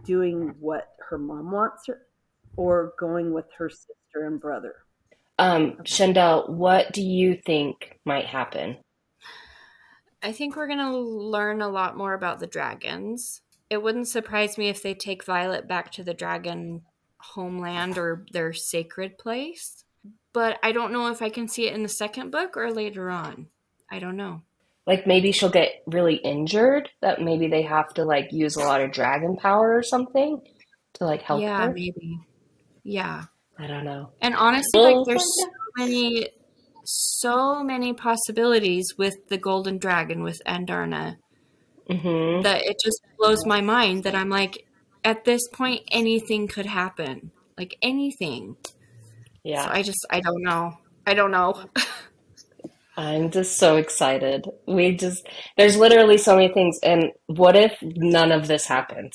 doing 0.04 0.54
what 0.60 0.94
her 1.08 1.18
mom 1.18 1.50
wants 1.50 1.86
her 1.86 2.02
or 2.56 2.92
going 2.98 3.32
with 3.32 3.46
her 3.56 3.70
sister 3.70 4.26
and 4.26 4.40
brother 4.40 4.74
Um, 5.38 5.78
Chandel, 5.84 6.48
what 6.48 6.92
do 6.92 7.02
you 7.02 7.36
think 7.36 7.98
might 8.04 8.26
happen? 8.26 8.76
I 10.22 10.32
think 10.32 10.54
we're 10.54 10.68
gonna 10.68 10.96
learn 10.96 11.62
a 11.62 11.68
lot 11.68 11.96
more 11.96 12.14
about 12.14 12.38
the 12.38 12.46
dragons. 12.46 13.42
It 13.68 13.82
wouldn't 13.82 14.08
surprise 14.08 14.58
me 14.58 14.68
if 14.68 14.82
they 14.82 14.94
take 14.94 15.24
Violet 15.24 15.66
back 15.66 15.90
to 15.92 16.04
the 16.04 16.14
dragon 16.14 16.82
homeland 17.18 17.98
or 17.98 18.26
their 18.32 18.52
sacred 18.52 19.18
place. 19.18 19.84
But 20.32 20.58
I 20.62 20.72
don't 20.72 20.92
know 20.92 21.08
if 21.08 21.22
I 21.22 21.28
can 21.28 21.48
see 21.48 21.66
it 21.66 21.74
in 21.74 21.82
the 21.82 21.88
second 21.88 22.30
book 22.30 22.56
or 22.56 22.70
later 22.70 23.10
on. 23.10 23.48
I 23.90 23.98
don't 23.98 24.16
know. 24.16 24.42
Like 24.86 25.06
maybe 25.06 25.32
she'll 25.32 25.50
get 25.50 25.82
really 25.86 26.16
injured. 26.16 26.88
That 27.00 27.20
maybe 27.20 27.48
they 27.48 27.62
have 27.62 27.92
to 27.94 28.04
like 28.04 28.32
use 28.32 28.56
a 28.56 28.60
lot 28.60 28.80
of 28.80 28.92
dragon 28.92 29.36
power 29.36 29.76
or 29.76 29.82
something 29.82 30.40
to 30.94 31.04
like 31.04 31.22
help 31.22 31.42
yeah, 31.42 31.66
her. 31.66 31.72
maybe. 31.72 32.20
Yeah. 32.82 33.24
I 33.58 33.66
don't 33.66 33.84
know. 33.84 34.10
And 34.20 34.34
honestly, 34.34 34.80
like 34.80 34.96
there's 35.06 35.22
so 35.22 35.48
many 35.78 36.28
so 36.84 37.62
many 37.62 37.92
possibilities 37.92 38.94
with 38.98 39.14
the 39.28 39.38
golden 39.38 39.78
dragon 39.78 40.22
with 40.24 40.42
Andarna 40.46 41.16
hmm 41.88 42.40
that 42.42 42.62
it 42.62 42.76
just 42.82 43.00
blows 43.18 43.46
my 43.46 43.60
mind 43.60 44.02
that 44.02 44.16
I'm 44.16 44.28
like 44.28 44.66
at 45.04 45.24
this 45.24 45.42
point 45.52 45.82
anything 45.90 46.48
could 46.48 46.66
happen. 46.66 47.30
Like 47.56 47.76
anything. 47.82 48.56
So 48.64 48.72
Yeah. 49.44 49.68
I 49.70 49.82
just 49.82 50.04
I 50.10 50.20
don't 50.20 50.42
know. 50.42 50.74
I 51.06 51.14
don't 51.14 51.30
know. 51.30 51.64
I'm 53.02 53.30
just 53.30 53.58
so 53.58 53.76
excited. 53.76 54.48
We 54.66 54.96
just, 54.96 55.26
there's 55.56 55.76
literally 55.76 56.18
so 56.18 56.36
many 56.36 56.52
things. 56.52 56.78
And 56.84 57.10
what 57.26 57.56
if 57.56 57.76
none 57.82 58.30
of 58.30 58.46
this 58.46 58.66
happens? 58.66 59.12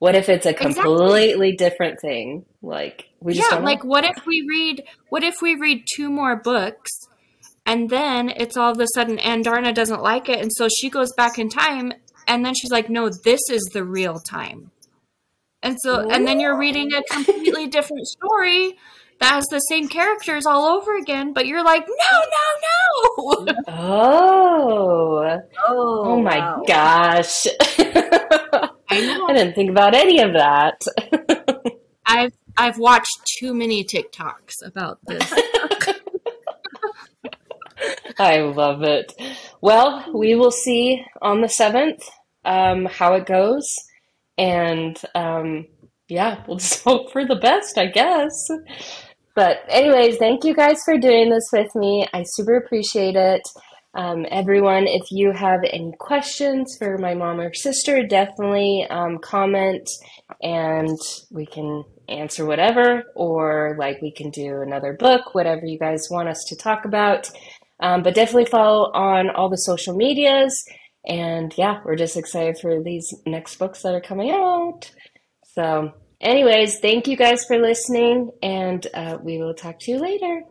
What 0.00 0.16
if 0.16 0.28
it's 0.28 0.44
a 0.44 0.50
Exactly. 0.50 0.74
completely 0.74 1.52
different 1.52 2.00
thing? 2.00 2.46
Like, 2.62 3.04
we 3.20 3.34
just 3.34 3.46
yeah, 3.48 3.56
don't 3.56 3.64
know. 3.64 3.70
like 3.70 3.84
what 3.84 4.04
if 4.04 4.26
we 4.26 4.44
read 4.48 4.84
what 5.08 5.22
if 5.24 5.42
we 5.42 5.54
read 5.54 5.84
two 5.92 6.10
more 6.10 6.36
books 6.36 6.90
and 7.66 7.90
then 7.90 8.28
it's 8.28 8.56
all 8.56 8.72
of 8.72 8.80
a 8.80 8.86
sudden 8.94 9.18
Andarna 9.18 9.74
doesn't 9.74 10.02
like 10.02 10.28
it 10.28 10.40
and 10.40 10.52
so 10.52 10.68
she 10.68 10.88
goes 10.88 11.12
back 11.16 11.38
in 11.38 11.48
time 11.48 11.92
and 12.26 12.44
then 12.44 12.54
she's 12.54 12.70
like, 12.70 12.88
No, 12.90 13.08
this 13.08 13.40
is 13.50 13.62
the 13.72 13.84
real 13.84 14.18
time. 14.18 14.70
And 15.62 15.76
so 15.80 16.08
and 16.08 16.26
then 16.26 16.38
you're 16.40 16.58
reading 16.58 16.92
a 16.92 17.02
completely 17.12 17.66
different 17.66 18.06
story 18.06 18.76
that 19.20 19.34
has 19.34 19.46
the 19.50 19.58
same 19.60 19.88
characters 19.88 20.46
all 20.46 20.64
over 20.64 20.96
again, 20.96 21.32
but 21.32 21.46
you're 21.46 21.64
like, 21.64 21.86
No, 21.86 23.44
no, 23.46 23.46
no 23.46 23.54
Oh, 23.68 25.40
Oh, 25.68 26.02
oh 26.06 26.22
my 26.22 26.38
wow. 26.38 26.62
gosh. 26.66 27.46
I 27.78 28.72
know. 29.00 29.26
I 29.28 29.34
didn't 29.34 29.54
think 29.54 29.70
about 29.70 29.94
any 29.94 30.20
of 30.20 30.32
that. 30.34 30.80
I've 32.06 32.32
I've 32.56 32.78
watched 32.78 33.18
too 33.38 33.54
many 33.54 33.84
TikToks 33.84 34.54
about 34.64 34.98
this. 35.06 35.32
I 38.18 38.38
love 38.40 38.82
it. 38.82 39.12
Well, 39.60 40.04
we 40.12 40.34
will 40.34 40.50
see 40.50 41.04
on 41.22 41.40
the 41.40 41.46
7th 41.46 42.02
um, 42.44 42.86
how 42.86 43.14
it 43.14 43.26
goes. 43.26 43.64
And 44.36 45.00
um, 45.14 45.66
yeah, 46.08 46.42
we'll 46.48 46.56
just 46.56 46.82
hope 46.82 47.12
for 47.12 47.24
the 47.26 47.36
best, 47.36 47.78
I 47.78 47.86
guess. 47.86 48.32
But, 49.38 49.58
anyways, 49.68 50.16
thank 50.16 50.42
you 50.42 50.52
guys 50.52 50.78
for 50.84 50.98
doing 50.98 51.30
this 51.30 51.48
with 51.52 51.72
me. 51.76 52.08
I 52.12 52.24
super 52.26 52.56
appreciate 52.56 53.14
it. 53.14 53.42
Um, 53.94 54.26
everyone, 54.32 54.88
if 54.88 55.12
you 55.12 55.30
have 55.30 55.60
any 55.62 55.92
questions 56.00 56.74
for 56.76 56.98
my 56.98 57.14
mom 57.14 57.38
or 57.38 57.54
sister, 57.54 58.04
definitely 58.04 58.84
um, 58.90 59.18
comment 59.22 59.88
and 60.42 60.98
we 61.30 61.46
can 61.46 61.84
answer 62.08 62.46
whatever, 62.46 63.04
or 63.14 63.76
like 63.78 64.02
we 64.02 64.10
can 64.10 64.30
do 64.30 64.60
another 64.60 64.94
book, 64.98 65.36
whatever 65.36 65.64
you 65.64 65.78
guys 65.78 66.08
want 66.10 66.28
us 66.28 66.42
to 66.48 66.56
talk 66.56 66.84
about. 66.84 67.30
Um, 67.78 68.02
but 68.02 68.16
definitely 68.16 68.46
follow 68.46 68.90
on 68.90 69.30
all 69.30 69.48
the 69.48 69.56
social 69.58 69.94
medias. 69.94 70.64
And 71.06 71.54
yeah, 71.56 71.78
we're 71.84 71.94
just 71.94 72.16
excited 72.16 72.58
for 72.58 72.82
these 72.82 73.14
next 73.24 73.54
books 73.60 73.82
that 73.82 73.94
are 73.94 74.00
coming 74.00 74.32
out. 74.32 74.90
So, 75.54 75.92
anyways, 76.20 76.78
thank 76.80 77.08
you 77.08 77.16
guys 77.16 77.44
for 77.44 77.58
listening, 77.58 78.30
and 78.42 78.86
uh, 78.94 79.18
we 79.22 79.38
will 79.38 79.54
talk 79.54 79.78
to 79.80 79.90
you 79.90 79.98
later. 79.98 80.42